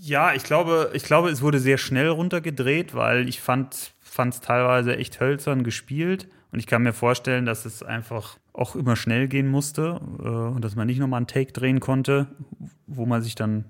Ja, 0.00 0.34
ich 0.34 0.42
glaube, 0.42 0.90
ich 0.94 1.04
glaube, 1.04 1.30
es 1.30 1.42
wurde 1.42 1.58
sehr 1.60 1.78
schnell 1.78 2.08
runtergedreht, 2.08 2.94
weil 2.94 3.28
ich 3.28 3.40
fand 3.40 3.74
es 3.74 4.40
teilweise 4.40 4.96
echt 4.96 5.20
hölzern 5.20 5.62
gespielt. 5.62 6.28
Und 6.50 6.58
ich 6.58 6.66
kann 6.66 6.82
mir 6.82 6.92
vorstellen, 6.92 7.44
dass 7.44 7.64
es 7.64 7.82
einfach 7.82 8.38
auch 8.52 8.74
immer 8.74 8.96
schnell 8.96 9.28
gehen 9.28 9.48
musste 9.48 10.00
äh, 10.18 10.28
und 10.28 10.64
dass 10.64 10.74
man 10.76 10.86
nicht 10.86 10.98
nochmal 10.98 11.18
einen 11.18 11.26
Take 11.26 11.52
drehen 11.52 11.80
konnte, 11.80 12.26
wo 12.86 13.06
man 13.06 13.22
sich 13.22 13.34
dann. 13.34 13.66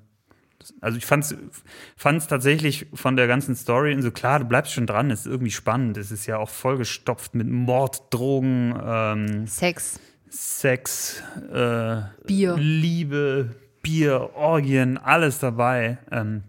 Also 0.80 0.98
ich 0.98 1.06
fand 1.06 1.24
es 1.24 2.26
tatsächlich 2.26 2.86
von 2.92 3.16
der 3.16 3.26
ganzen 3.26 3.54
Story 3.54 3.94
und 3.94 4.02
so 4.02 4.10
klar, 4.10 4.40
du 4.40 4.44
bleibst 4.44 4.72
schon 4.72 4.86
dran, 4.86 5.10
es 5.10 5.20
ist 5.20 5.26
irgendwie 5.26 5.52
spannend. 5.52 5.96
Es 5.96 6.10
ist 6.10 6.26
ja 6.26 6.38
auch 6.38 6.48
vollgestopft 6.48 7.34
mit 7.34 7.48
Mord, 7.48 8.12
Drogen, 8.12 8.74
ähm, 8.82 9.46
Sex. 9.46 10.00
Sex, 10.30 11.22
äh, 11.52 12.02
Bier. 12.26 12.56
Liebe, 12.58 13.54
Bier, 13.82 14.30
Orgien, 14.34 14.98
alles 14.98 15.38
dabei. 15.38 15.98
Ähm, 16.10 16.42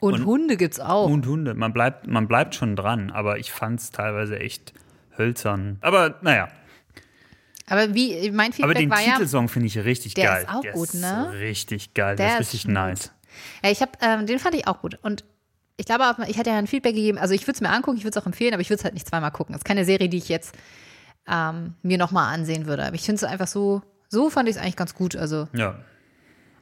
Und, 0.00 0.14
Und- 0.14 0.26
Hunde 0.26 0.56
gibt's 0.56 0.78
auch. 0.80 1.08
und 1.08 1.26
Hunde. 1.26 1.54
Man 1.54 1.72
bleibt, 1.72 2.06
man 2.06 2.28
bleibt 2.28 2.54
schon 2.54 2.76
dran, 2.76 3.10
aber 3.10 3.38
ich 3.38 3.50
fand 3.50 3.80
es 3.80 3.90
teilweise 3.90 4.38
echt 4.38 4.74
hölzern. 5.16 5.78
Aber 5.80 6.16
naja, 6.20 6.48
Aber 7.68 7.94
wie, 7.94 8.30
mein 8.30 8.48
aber 8.48 8.54
Feedback 8.54 8.76
den 8.76 8.90
war 8.90 9.00
ja, 9.00 9.12
Titelsong 9.12 9.48
finde 9.48 9.66
ich 9.68 9.78
richtig 9.78 10.14
Der 10.14 10.24
geil. 10.26 10.42
ist 10.42 10.54
auch 10.54 10.60
der 10.60 10.72
gut, 10.72 10.88
ist 10.88 10.94
ne? 11.00 11.32
Richtig 11.40 11.94
geil, 11.94 12.14
Der 12.16 12.26
der, 12.26 12.34
ist 12.40 12.52
richtig 12.52 12.68
nice. 12.68 13.12
Ja, 13.64 13.70
ich 13.70 13.80
habe, 13.80 13.92
ähm, 14.02 14.26
den 14.26 14.38
fand 14.38 14.54
ich 14.54 14.66
auch 14.68 14.80
gut. 14.82 14.98
Und 15.02 15.24
ich 15.78 15.86
glaube, 15.86 16.04
auch, 16.04 16.18
ich 16.28 16.38
hatte 16.38 16.50
ja 16.50 16.58
ein 16.58 16.66
Feedback 16.66 16.94
gegeben. 16.94 17.18
Also 17.18 17.34
ich 17.34 17.42
würde 17.42 17.52
es 17.56 17.60
mir 17.60 17.70
angucken, 17.70 17.96
ich 17.96 18.04
würde 18.04 18.16
es 18.18 18.22
auch 18.22 18.26
empfehlen, 18.26 18.52
aber 18.54 18.60
ich 18.62 18.68
würde 18.70 18.78
es 18.78 18.84
halt 18.84 18.94
nicht 18.94 19.06
zweimal 19.08 19.30
gucken. 19.30 19.52
Das 19.54 19.60
ist 19.60 19.64
keine 19.64 19.84
Serie, 19.84 20.08
die 20.08 20.18
ich 20.18 20.28
jetzt 20.28 20.54
ähm, 21.28 21.74
mir 21.82 21.98
nochmal 21.98 22.32
ansehen 22.34 22.66
würde. 22.66 22.84
Aber 22.84 22.94
ich 22.94 23.02
finde 23.02 23.16
es 23.16 23.24
einfach 23.24 23.46
so, 23.46 23.82
so 24.08 24.30
fand 24.30 24.48
ich 24.48 24.56
es 24.56 24.62
eigentlich 24.62 24.76
ganz 24.76 24.94
gut. 24.94 25.16
Also 25.16 25.48
Ja. 25.52 25.76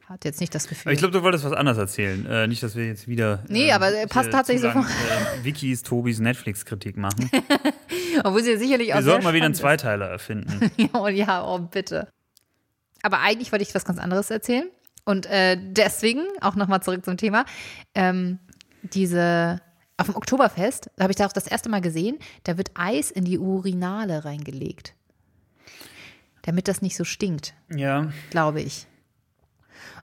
hat 0.09 0.25
jetzt 0.25 0.41
nicht 0.41 0.55
das 0.55 0.69
Gefühl. 0.69 0.83
Aber 0.89 0.93
ich 0.93 0.99
glaube, 0.99 1.13
du 1.13 1.23
wolltest 1.23 1.45
was 1.45 1.53
anderes 1.53 1.79
erzählen. 1.79 2.25
Äh, 2.27 2.47
nicht, 2.47 2.63
dass 2.63 2.75
wir 2.77 2.87
jetzt 2.87 3.09
wieder. 3.09 3.43
Nee, 3.49 3.73
aber 3.73 3.89
er 3.91 4.07
passt 4.07 4.27
hier 4.27 4.33
tatsächlich 4.33 4.73
so 4.73 4.79
Äh, 4.79 5.45
Wikis, 5.45 5.83
Tobis 5.83 6.19
Netflix-Kritik 6.21 6.97
machen. 6.97 7.31
Obwohl 8.25 8.43
sie 8.43 8.57
sicherlich 8.57 8.93
auch 8.93 8.99
Wir 8.99 9.03
sollten 9.03 9.25
mal 9.25 9.35
wieder 9.35 9.47
einen 9.47 9.55
Zweiteiler 9.55 10.07
erfinden. 10.09 10.71
oh 10.93 11.09
ja, 11.09 11.45
oh 11.47 11.59
bitte. 11.59 12.09
Aber 13.03 13.21
eigentlich 13.21 13.53
wollte 13.53 13.63
ich 13.65 13.75
was 13.75 13.85
ganz 13.85 13.99
anderes 13.99 14.31
erzählen. 14.31 14.69
Und 15.05 15.27
äh, 15.27 15.59
deswegen, 15.61 16.23
auch 16.41 16.55
nochmal 16.55 16.83
zurück 16.83 17.05
zum 17.05 17.19
Thema, 17.19 17.45
ähm, 17.95 18.39
diese, 18.83 19.61
auf 19.97 20.07
dem 20.07 20.17
Oktoberfest, 20.17 20.91
da 20.97 21.05
habe 21.05 21.13
ich 21.13 21.17
da 21.17 21.27
auch 21.27 21.33
das 21.33 21.47
erste 21.47 21.69
Mal 21.69 21.81
gesehen, 21.81 22.19
da 22.45 22.59
wird 22.59 22.73
Eis 22.75 23.11
in 23.11 23.25
die 23.25 23.39
Urinale 23.39 24.25
reingelegt. 24.25 24.95
Damit 26.43 26.69
das 26.69 26.83
nicht 26.83 26.97
so 26.97 27.05
stinkt, 27.05 27.55
ja. 27.75 28.11
glaube 28.31 28.61
ich. 28.61 28.87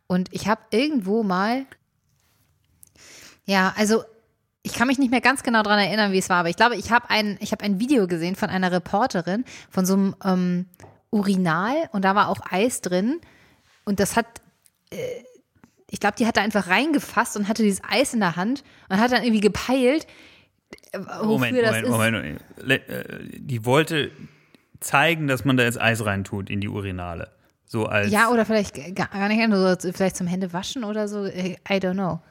Und 0.07 0.33
ich 0.33 0.47
habe 0.47 0.61
irgendwo 0.71 1.23
mal, 1.23 1.65
ja, 3.45 3.73
also 3.77 4.03
ich 4.63 4.73
kann 4.73 4.87
mich 4.87 4.99
nicht 4.99 5.11
mehr 5.11 5.21
ganz 5.21 5.43
genau 5.43 5.63
daran 5.63 5.79
erinnern, 5.79 6.11
wie 6.11 6.17
es 6.17 6.29
war, 6.29 6.37
aber 6.37 6.49
ich 6.49 6.55
glaube, 6.55 6.75
ich 6.75 6.91
habe 6.91 7.09
ein, 7.09 7.37
ich 7.39 7.51
habe 7.51 7.63
ein 7.63 7.79
Video 7.79 8.07
gesehen 8.07 8.35
von 8.35 8.49
einer 8.49 8.71
Reporterin 8.71 9.45
von 9.69 9.85
so 9.85 9.93
einem 9.93 10.15
ähm, 10.23 10.65
Urinal 11.11 11.89
und 11.91 12.05
da 12.05 12.15
war 12.15 12.29
auch 12.29 12.39
Eis 12.49 12.81
drin 12.81 13.19
und 13.85 13.99
das 13.99 14.15
hat, 14.15 14.27
äh, 14.91 14.97
ich 15.91 15.99
glaube, 15.99 16.15
die 16.17 16.25
hat 16.25 16.37
da 16.37 16.41
einfach 16.41 16.67
reingefasst 16.67 17.35
und 17.37 17.47
hatte 17.47 17.63
dieses 17.63 17.81
Eis 17.87 18.13
in 18.13 18.21
der 18.21 18.37
Hand 18.37 18.63
und 18.89 18.99
hat 18.99 19.11
dann 19.11 19.23
irgendwie 19.23 19.41
gepeilt, 19.41 20.07
äh, 20.93 20.99
wofür 20.99 21.25
Moment, 21.25 21.57
das 21.57 21.65
Moment, 21.65 21.83
ist. 21.83 21.91
Moment, 21.91 22.41
Moment. 22.57 22.89
Äh, 22.89 23.39
Die 23.39 23.65
wollte 23.65 24.09
zeigen, 24.79 25.27
dass 25.27 25.43
man 25.43 25.57
da 25.57 25.63
jetzt 25.63 25.79
Eis 25.79 26.03
reintut 26.03 26.49
in 26.49 26.61
die 26.61 26.69
Urinale. 26.69 27.29
So 27.65 27.85
als. 27.85 28.09
Ja, 28.09 28.29
oder 28.29 28.45
vielleicht 28.45 28.73
gar 28.95 29.27
nicht, 29.27 29.95
vielleicht 29.95 30.15
zum 30.15 30.27
Händewaschen 30.27 30.85
oder 30.85 31.07
so, 31.07 31.25
I 31.25 31.57
don't 31.69 31.93
know. 31.93 32.21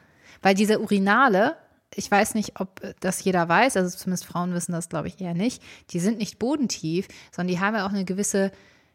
Weil 0.43 0.55
diese 0.55 0.81
Urinale, 0.81 1.57
ich 1.95 2.11
weiß 2.11 2.35
nicht, 2.35 2.61
ob 2.61 2.81
das 3.01 3.23
jeder 3.23 3.47
weiß, 3.49 3.77
also 3.77 3.97
zumindest 3.97 4.25
Frauen 4.25 4.55
wissen 4.55 4.73
das, 4.73 4.89
glaube 4.89 5.09
ich, 5.09 5.21
eher 5.21 5.35
nicht, 5.35 5.63
die 5.91 6.01
sind 6.01 6.19
nicht 6.19 6.39
bodentief, 6.39 7.09
sondern 7.31 7.55
die 7.55 7.61
haben 7.61 7.75
ja 7.75 7.87
auch 7.87 7.91
eine 7.91 8.07
gewisse 8.07 8.53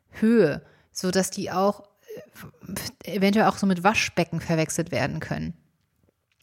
Höhe, 0.09 0.63
sodass 0.91 1.29
die 1.29 1.51
auch 1.51 1.81
äh, 1.81 1.85
eventuell 3.03 3.45
auch 3.45 3.57
so 3.57 3.65
mit 3.65 3.83
Waschbecken 3.83 4.41
verwechselt 4.41 4.91
werden 4.91 5.19
können. 5.19 5.53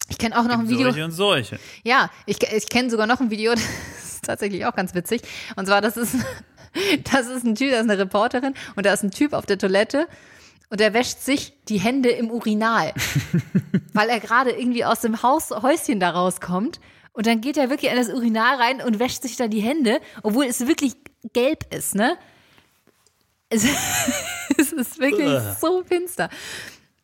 Ich 0.09 0.17
kenne 0.17 0.37
auch 0.37 0.43
noch 0.43 0.59
ein 0.59 0.69
Video. 0.69 0.91
Solche 0.91 1.05
und 1.05 1.11
solche. 1.11 1.59
Ja, 1.83 2.09
ich, 2.25 2.41
ich 2.43 2.69
kenne 2.69 2.89
sogar 2.89 3.07
noch 3.07 3.19
ein 3.19 3.31
Video, 3.31 3.51
das 3.55 3.63
ist 4.05 4.25
tatsächlich 4.25 4.65
auch 4.65 4.75
ganz 4.75 4.93
witzig. 4.93 5.21
Und 5.55 5.65
zwar, 5.65 5.81
das 5.81 5.97
ist, 5.97 6.15
das 7.11 7.27
ist 7.27 7.45
ein 7.45 7.55
Typ, 7.55 7.71
das 7.71 7.81
ist 7.81 7.89
eine 7.89 7.97
Reporterin 7.97 8.53
und 8.75 8.85
da 8.85 8.93
ist 8.93 9.03
ein 9.03 9.11
Typ 9.11 9.33
auf 9.33 9.45
der 9.45 9.57
Toilette 9.57 10.07
und 10.69 10.79
der 10.79 10.93
wäscht 10.93 11.19
sich 11.19 11.53
die 11.69 11.79
Hände 11.79 12.09
im 12.09 12.31
Urinal, 12.31 12.93
weil 13.93 14.09
er 14.09 14.19
gerade 14.19 14.51
irgendwie 14.51 14.85
aus 14.85 15.01
dem 15.01 15.21
Haus, 15.21 15.51
Häuschen 15.51 15.99
da 15.99 16.09
rauskommt. 16.09 16.79
Und 17.11 17.27
dann 17.27 17.41
geht 17.41 17.57
er 17.57 17.69
wirklich 17.69 17.91
in 17.91 17.97
das 17.97 18.09
Urinal 18.09 18.55
rein 18.55 18.81
und 18.81 18.97
wäscht 18.97 19.21
sich 19.21 19.35
da 19.35 19.47
die 19.47 19.61
Hände, 19.61 20.01
obwohl 20.23 20.45
es 20.45 20.65
wirklich 20.65 20.93
gelb 21.31 21.71
ist, 21.71 21.93
ne? 21.93 22.17
Es, 23.49 23.67
es 24.57 24.71
ist 24.73 24.99
wirklich 24.99 25.27
Ugh. 25.27 25.55
so 25.59 25.83
finster. 25.83 26.29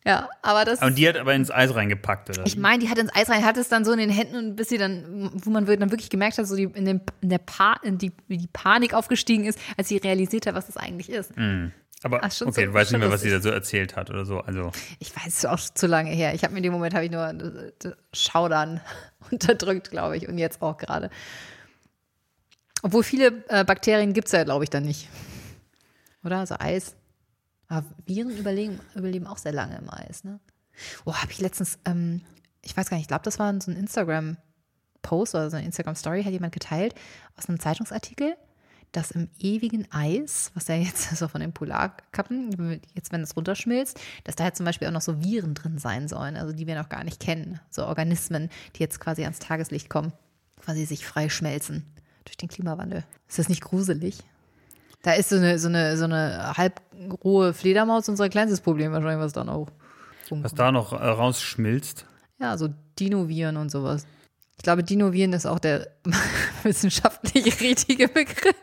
Ja, 0.05 0.29
aber 0.41 0.63
das 0.63 0.81
Und 0.81 0.97
die 0.97 1.07
hat 1.07 1.17
aber 1.17 1.33
ins 1.35 1.51
Eis 1.51 1.75
reingepackt, 1.75 2.29
oder? 2.29 2.45
ich 2.45 2.55
meine, 2.57 2.79
die 2.83 2.89
hat 2.89 2.97
ins 2.97 3.13
Eis 3.13 3.29
rein, 3.29 3.43
hat 3.45 3.57
es 3.57 3.67
dann 3.67 3.83
so 3.83 3.91
in 3.91 3.99
den 3.99 4.09
Händen 4.09 4.37
und 4.37 4.55
bis 4.55 4.69
sie 4.69 4.77
dann, 4.77 5.29
wo 5.43 5.49
man 5.49 5.65
dann 5.65 5.91
wirklich 5.91 6.09
gemerkt 6.09 6.37
hat, 6.37 6.47
so 6.47 6.55
die, 6.55 6.63
in, 6.63 6.85
dem, 6.85 7.01
in 7.21 7.29
der 7.29 7.37
pa 7.39 7.73
in 7.83 7.97
die, 7.97 8.13
wie 8.27 8.37
die 8.37 8.47
Panik 8.47 8.93
aufgestiegen 8.93 9.43
ist, 9.45 9.59
als 9.77 9.89
sie 9.89 9.97
realisiert 9.97 10.47
hat, 10.47 10.55
was 10.55 10.67
das 10.67 10.77
eigentlich 10.77 11.09
ist. 11.09 11.33
aber 12.01 12.19
Ach, 12.23 12.25
okay, 12.27 12.31
so- 12.31 12.45
du 12.45 12.73
weißt 12.73 12.91
nicht 12.93 13.01
mehr, 13.01 13.11
was 13.11 13.21
sie 13.21 13.29
da 13.29 13.41
so 13.41 13.49
erzählt 13.49 13.97
hat 13.97 14.09
oder 14.09 14.25
so. 14.25 14.39
Also, 14.39 14.71
Ich 14.99 15.13
weiß, 15.15 15.27
es 15.27 15.45
auch 15.45 15.59
zu 15.59 15.85
lange 15.85 16.11
her. 16.11 16.33
Ich 16.33 16.43
habe 16.43 16.53
mir 16.53 16.59
in 16.59 16.63
dem 16.63 16.73
Moment 16.73 16.93
habe 16.95 17.03
ich 17.05 17.11
nur 17.11 17.33
Schaudern 18.13 18.79
unterdrückt, 19.31 19.91
glaube 19.91 20.15
ich, 20.15 20.29
und 20.29 20.37
jetzt 20.37 20.61
auch 20.61 20.77
gerade. 20.77 21.09
Obwohl 22.83 23.03
viele 23.03 23.43
äh, 23.49 23.65
Bakterien 23.65 24.13
gibt 24.13 24.27
es 24.27 24.31
ja, 24.31 24.45
glaube 24.45 24.63
ich, 24.63 24.69
dann 24.69 24.83
nicht. 24.85 25.09
Oder? 26.23 26.37
Also 26.39 26.55
Eis. 26.57 26.95
Aber 27.69 27.85
Viren 28.05 28.35
überleben, 28.35 28.79
überleben 28.95 29.27
auch 29.27 29.37
sehr 29.37 29.53
lange 29.53 29.77
im 29.77 29.89
Eis, 29.89 30.23
ne? 30.23 30.39
Oh, 31.05 31.13
habe 31.13 31.31
ich 31.31 31.39
letztens, 31.39 31.77
ähm, 31.85 32.21
ich 32.61 32.75
weiß 32.75 32.89
gar 32.89 32.97
nicht, 32.97 33.03
ich 33.03 33.07
glaube, 33.07 33.23
das 33.23 33.37
war 33.37 33.53
so 33.61 33.71
ein 33.71 33.77
Instagram-Post 33.77 35.35
oder 35.35 35.49
so 35.49 35.57
eine 35.57 35.65
Instagram-Story, 35.65 36.23
hat 36.23 36.31
jemand 36.31 36.53
geteilt 36.53 36.95
aus 37.37 37.47
einem 37.47 37.59
Zeitungsartikel, 37.59 38.35
dass 38.91 39.11
im 39.11 39.29
ewigen 39.37 39.87
Eis, 39.91 40.51
was 40.55 40.67
ja 40.67 40.75
jetzt 40.75 41.09
so 41.15 41.27
von 41.27 41.41
den 41.41 41.53
Polarkappen, 41.53 42.81
jetzt 42.95 43.11
wenn 43.11 43.21
es 43.21 43.35
runterschmilzt, 43.35 43.99
dass 44.23 44.35
da 44.35 44.45
halt 44.45 44.55
zum 44.55 44.65
Beispiel 44.65 44.87
auch 44.87 44.93
noch 44.93 45.01
so 45.01 45.21
Viren 45.21 45.53
drin 45.53 45.77
sein 45.77 46.07
sollen, 46.07 46.37
also 46.37 46.53
die 46.53 46.65
wir 46.65 46.75
noch 46.75 46.89
gar 46.89 47.03
nicht 47.03 47.19
kennen, 47.19 47.59
so 47.69 47.85
Organismen, 47.85 48.49
die 48.75 48.79
jetzt 48.79 48.99
quasi 48.99 49.23
ans 49.23 49.39
Tageslicht 49.39 49.89
kommen, 49.89 50.11
quasi 50.59 50.85
sich 50.85 51.05
frei 51.05 51.29
schmelzen 51.29 51.85
durch 52.25 52.37
den 52.37 52.49
Klimawandel. 52.49 53.03
Ist 53.27 53.37
das 53.37 53.49
nicht 53.49 53.61
gruselig? 53.61 54.23
Da 55.01 55.13
ist 55.13 55.29
so 55.29 55.37
eine, 55.37 55.57
so 55.59 55.67
eine, 55.67 55.97
so 55.97 56.03
eine 56.05 56.57
halbrohe 56.57 57.53
Fledermaus 57.53 58.09
unser 58.09 58.29
kleinstes 58.29 58.61
Problem 58.61 58.91
wahrscheinlich, 58.91 59.23
was 59.23 59.33
dann 59.33 59.49
auch. 59.49 59.69
Was 60.29 60.53
da 60.53 60.71
noch 60.71 60.93
äh, 60.93 60.95
rausschmilzt. 60.95 62.05
Ja, 62.39 62.57
so 62.57 62.69
Dinoviren 62.99 63.57
und 63.57 63.71
sowas. 63.71 64.05
Ich 64.57 64.63
glaube, 64.63 64.83
Dinoviren 64.83 65.33
ist 65.33 65.45
auch 65.45 65.59
der 65.59 65.87
wissenschaftlich 66.63 67.61
richtige 67.61 68.07
Begriff. 68.07 68.55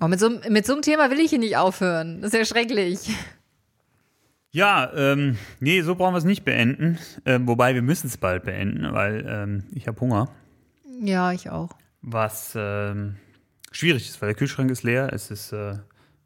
Oh, 0.00 0.08
mit, 0.08 0.20
so, 0.20 0.28
mit 0.48 0.66
so 0.66 0.74
einem 0.74 0.82
Thema 0.82 1.10
will 1.10 1.20
ich 1.20 1.30
hier 1.30 1.38
nicht 1.38 1.56
aufhören. 1.56 2.20
Das 2.20 2.32
ist 2.32 2.38
ja 2.38 2.44
schrecklich. 2.44 3.08
Ja, 4.50 4.92
ähm, 4.94 5.38
nee, 5.60 5.80
so 5.82 5.94
brauchen 5.94 6.14
wir 6.14 6.18
es 6.18 6.24
nicht 6.24 6.44
beenden. 6.44 6.98
Ähm, 7.24 7.48
wobei 7.48 7.74
wir 7.74 7.82
müssen 7.82 8.06
es 8.08 8.18
bald 8.18 8.44
beenden, 8.44 8.92
weil 8.92 9.26
ähm, 9.26 9.64
ich 9.72 9.88
habe 9.88 9.98
Hunger. 10.00 10.28
Ja, 11.00 11.32
ich 11.32 11.50
auch. 11.50 11.70
Was 12.02 12.52
ähm, 12.54 13.16
schwierig 13.76 14.08
ist, 14.08 14.20
weil 14.20 14.28
der 14.28 14.36
Kühlschrank 14.36 14.70
ist 14.70 14.82
leer. 14.82 15.12
Es 15.12 15.30
ist 15.30 15.52
äh, 15.52 15.74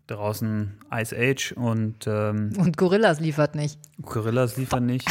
draußen 0.06 0.78
Ice 0.92 1.16
Age 1.16 1.52
und 1.52 2.06
ähm, 2.06 2.52
Und 2.56 2.76
Gorillas 2.76 3.20
liefert 3.20 3.54
nicht. 3.54 3.78
Gorillas 4.02 4.56
liefern 4.56 4.86
nicht. 4.86 5.08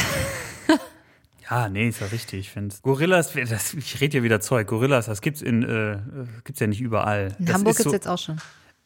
ja, 1.50 1.68
nee, 1.68 1.88
ist 1.88 2.00
ja 2.00 2.06
richtig. 2.08 2.40
Ich 2.40 2.50
finde 2.50 2.74
Gorillas, 2.82 3.32
das, 3.34 3.74
ich 3.74 4.00
rede 4.00 4.18
ja 4.18 4.22
wieder 4.22 4.40
Zeug. 4.40 4.66
Gorillas, 4.66 5.06
das 5.06 5.20
gibt's 5.20 5.42
in 5.42 5.62
äh, 5.62 5.98
gibt's 6.44 6.60
ja 6.60 6.66
nicht 6.66 6.80
überall. 6.80 7.34
In 7.38 7.46
das 7.46 7.54
Hamburg 7.54 7.72
ist 7.72 7.76
gibt 7.78 7.86
es 7.86 7.90
so, 7.90 7.96
jetzt 7.96 8.08
auch 8.08 8.18
schon. 8.18 8.36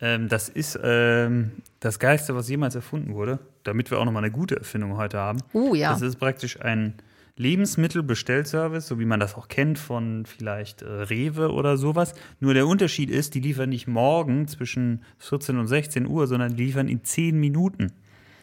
ähm, 0.00 0.28
das 0.28 0.48
ist 0.48 0.78
ähm, 0.82 1.52
das 1.80 1.98
Geilste, 1.98 2.34
was 2.34 2.48
jemals 2.48 2.74
erfunden 2.74 3.14
wurde. 3.14 3.38
Damit 3.62 3.90
wir 3.90 3.98
auch 3.98 4.04
nochmal 4.04 4.24
eine 4.24 4.32
gute 4.32 4.56
Erfindung 4.56 4.96
heute 4.96 5.18
haben. 5.18 5.38
Oh 5.52 5.74
ja. 5.74 5.92
Das 5.92 6.02
ist 6.02 6.16
praktisch 6.16 6.60
ein 6.60 6.94
Lebensmittelbestellservice, 7.36 8.86
so 8.86 8.98
wie 9.00 9.04
man 9.04 9.18
das 9.18 9.34
auch 9.34 9.48
kennt 9.48 9.78
von 9.78 10.24
vielleicht 10.24 10.82
äh, 10.82 10.86
Rewe 10.86 11.52
oder 11.52 11.76
sowas. 11.76 12.14
Nur 12.38 12.54
der 12.54 12.66
Unterschied 12.66 13.10
ist, 13.10 13.34
die 13.34 13.40
liefern 13.40 13.70
nicht 13.70 13.88
morgen 13.88 14.46
zwischen 14.46 15.02
14 15.18 15.58
und 15.58 15.66
16 15.66 16.06
Uhr, 16.06 16.26
sondern 16.26 16.54
die 16.54 16.64
liefern 16.64 16.88
in 16.88 17.02
10 17.02 17.38
Minuten. 17.38 17.92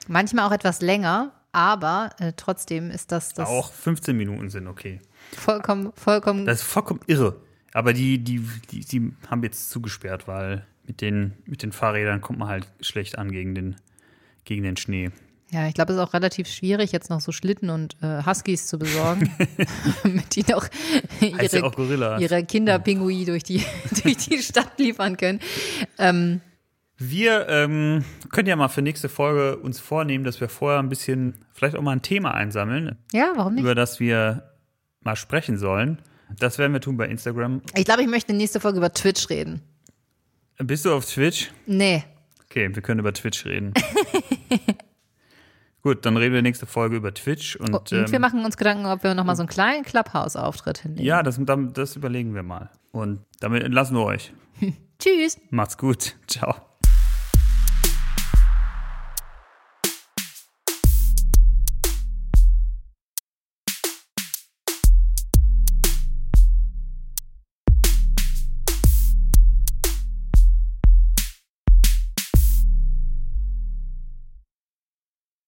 Manchmal 0.07 0.45
auch 0.45 0.51
etwas 0.51 0.81
länger, 0.81 1.31
aber 1.53 2.09
äh, 2.19 2.33
trotzdem 2.35 2.91
ist 2.91 3.11
das, 3.13 3.33
das 3.33 3.47
Auch 3.47 3.71
15 3.71 4.15
Minuten 4.15 4.49
sind 4.49 4.67
okay. 4.67 4.99
vollkommen, 5.37 5.93
vollkommen. 5.95 6.45
Das 6.45 6.61
ist 6.61 6.67
vollkommen 6.67 6.99
irre. 7.07 7.37
Aber 7.73 7.93
die, 7.93 8.19
die, 8.19 8.45
die, 8.71 8.81
die 8.81 9.13
haben 9.29 9.43
jetzt 9.43 9.69
zugesperrt, 9.69 10.27
weil 10.27 10.65
mit 10.85 10.99
den, 10.99 11.33
mit 11.45 11.63
den 11.63 11.71
Fahrrädern 11.71 12.19
kommt 12.19 12.39
man 12.39 12.49
halt 12.49 12.67
schlecht 12.81 13.17
an 13.17 13.31
gegen 13.31 13.55
den, 13.55 13.75
gegen 14.43 14.63
den 14.63 14.75
Schnee. 14.75 15.11
Ja, 15.51 15.67
ich 15.67 15.73
glaube, 15.73 15.91
es 15.91 15.97
ist 15.97 16.03
auch 16.03 16.13
relativ 16.13 16.47
schwierig, 16.47 16.93
jetzt 16.93 17.09
noch 17.09 17.19
so 17.19 17.33
Schlitten 17.33 17.69
und 17.69 17.97
äh, 18.01 18.23
Huskies 18.25 18.67
zu 18.67 18.79
besorgen, 18.79 19.29
mit 20.05 20.35
die 20.35 20.45
noch 20.49 20.65
ja 21.19 21.41
ihre, 21.41 21.71
Gorilla. 21.71 22.17
ihre 22.19 22.43
Kinderpingui 22.45 23.25
durch 23.25 23.43
die, 23.43 23.63
durch 24.03 24.17
die 24.17 24.37
Stadt 24.41 24.79
liefern 24.79 25.17
können. 25.17 25.41
Ähm, 25.97 26.39
Wir 26.97 27.49
ähm, 27.49 28.05
können 28.29 28.47
ja 28.47 28.55
mal 28.55 28.69
für 28.69 28.81
nächste 28.81 29.09
Folge 29.09 29.57
uns 29.57 29.79
vornehmen, 29.81 30.23
dass 30.23 30.39
wir 30.39 30.47
vorher 30.47 30.79
ein 30.79 30.87
bisschen, 30.87 31.35
vielleicht 31.51 31.75
auch 31.75 31.81
mal 31.81 31.91
ein 31.91 32.01
Thema 32.01 32.33
einsammeln, 32.33 32.97
ja, 33.11 33.33
warum 33.35 33.55
nicht? 33.55 33.63
über 33.63 33.75
das 33.75 33.99
wir 33.99 34.53
mal 35.01 35.17
sprechen 35.17 35.57
sollen. 35.57 36.01
Das 36.39 36.59
werden 36.59 36.71
wir 36.71 36.79
tun 36.79 36.95
bei 36.95 37.07
Instagram. 37.07 37.61
Ich 37.75 37.83
glaube, 37.83 38.03
ich 38.03 38.07
möchte 38.07 38.31
nächste 38.31 38.61
Folge 38.61 38.77
über 38.77 38.93
Twitch 38.93 39.29
reden. 39.29 39.61
Bist 40.59 40.85
du 40.85 40.93
auf 40.93 41.05
Twitch? 41.05 41.51
Nee. 41.65 42.05
Okay, 42.45 42.73
wir 42.73 42.81
können 42.81 42.99
über 43.01 43.11
Twitch 43.11 43.45
reden. 43.45 43.73
Gut, 45.83 46.05
dann 46.05 46.15
reden 46.17 46.33
wir 46.33 46.41
nächste 46.41 46.65
Folge 46.65 46.95
über 46.95 47.13
Twitch 47.13 47.55
und, 47.55 47.73
Oh, 47.73 47.77
Und 47.79 47.91
wir 47.91 48.13
ähm, 48.13 48.21
machen 48.21 48.45
uns 48.45 48.55
Gedanken, 48.57 48.85
ob 48.85 49.03
wir 49.03 49.15
nochmal 49.15 49.35
so 49.35 49.41
einen 49.41 49.49
kleinen 49.49 49.83
Clubhouse-Auftritt 49.83 50.79
hinlegen. 50.79 51.05
ja, 51.05 51.23
das, 51.23 51.39
das 51.73 51.95
überlegen 51.95 52.35
wir 52.35 52.43
mal. 52.43 52.69
Und 52.91 53.21
damit 53.39 53.63
entlassen 53.63 53.95
wir 53.95 54.03
euch. 54.05 54.31
Tschüss. 54.99 55.39
Macht's 55.49 55.77
gut. 55.77 56.15
Ciao. 56.27 56.70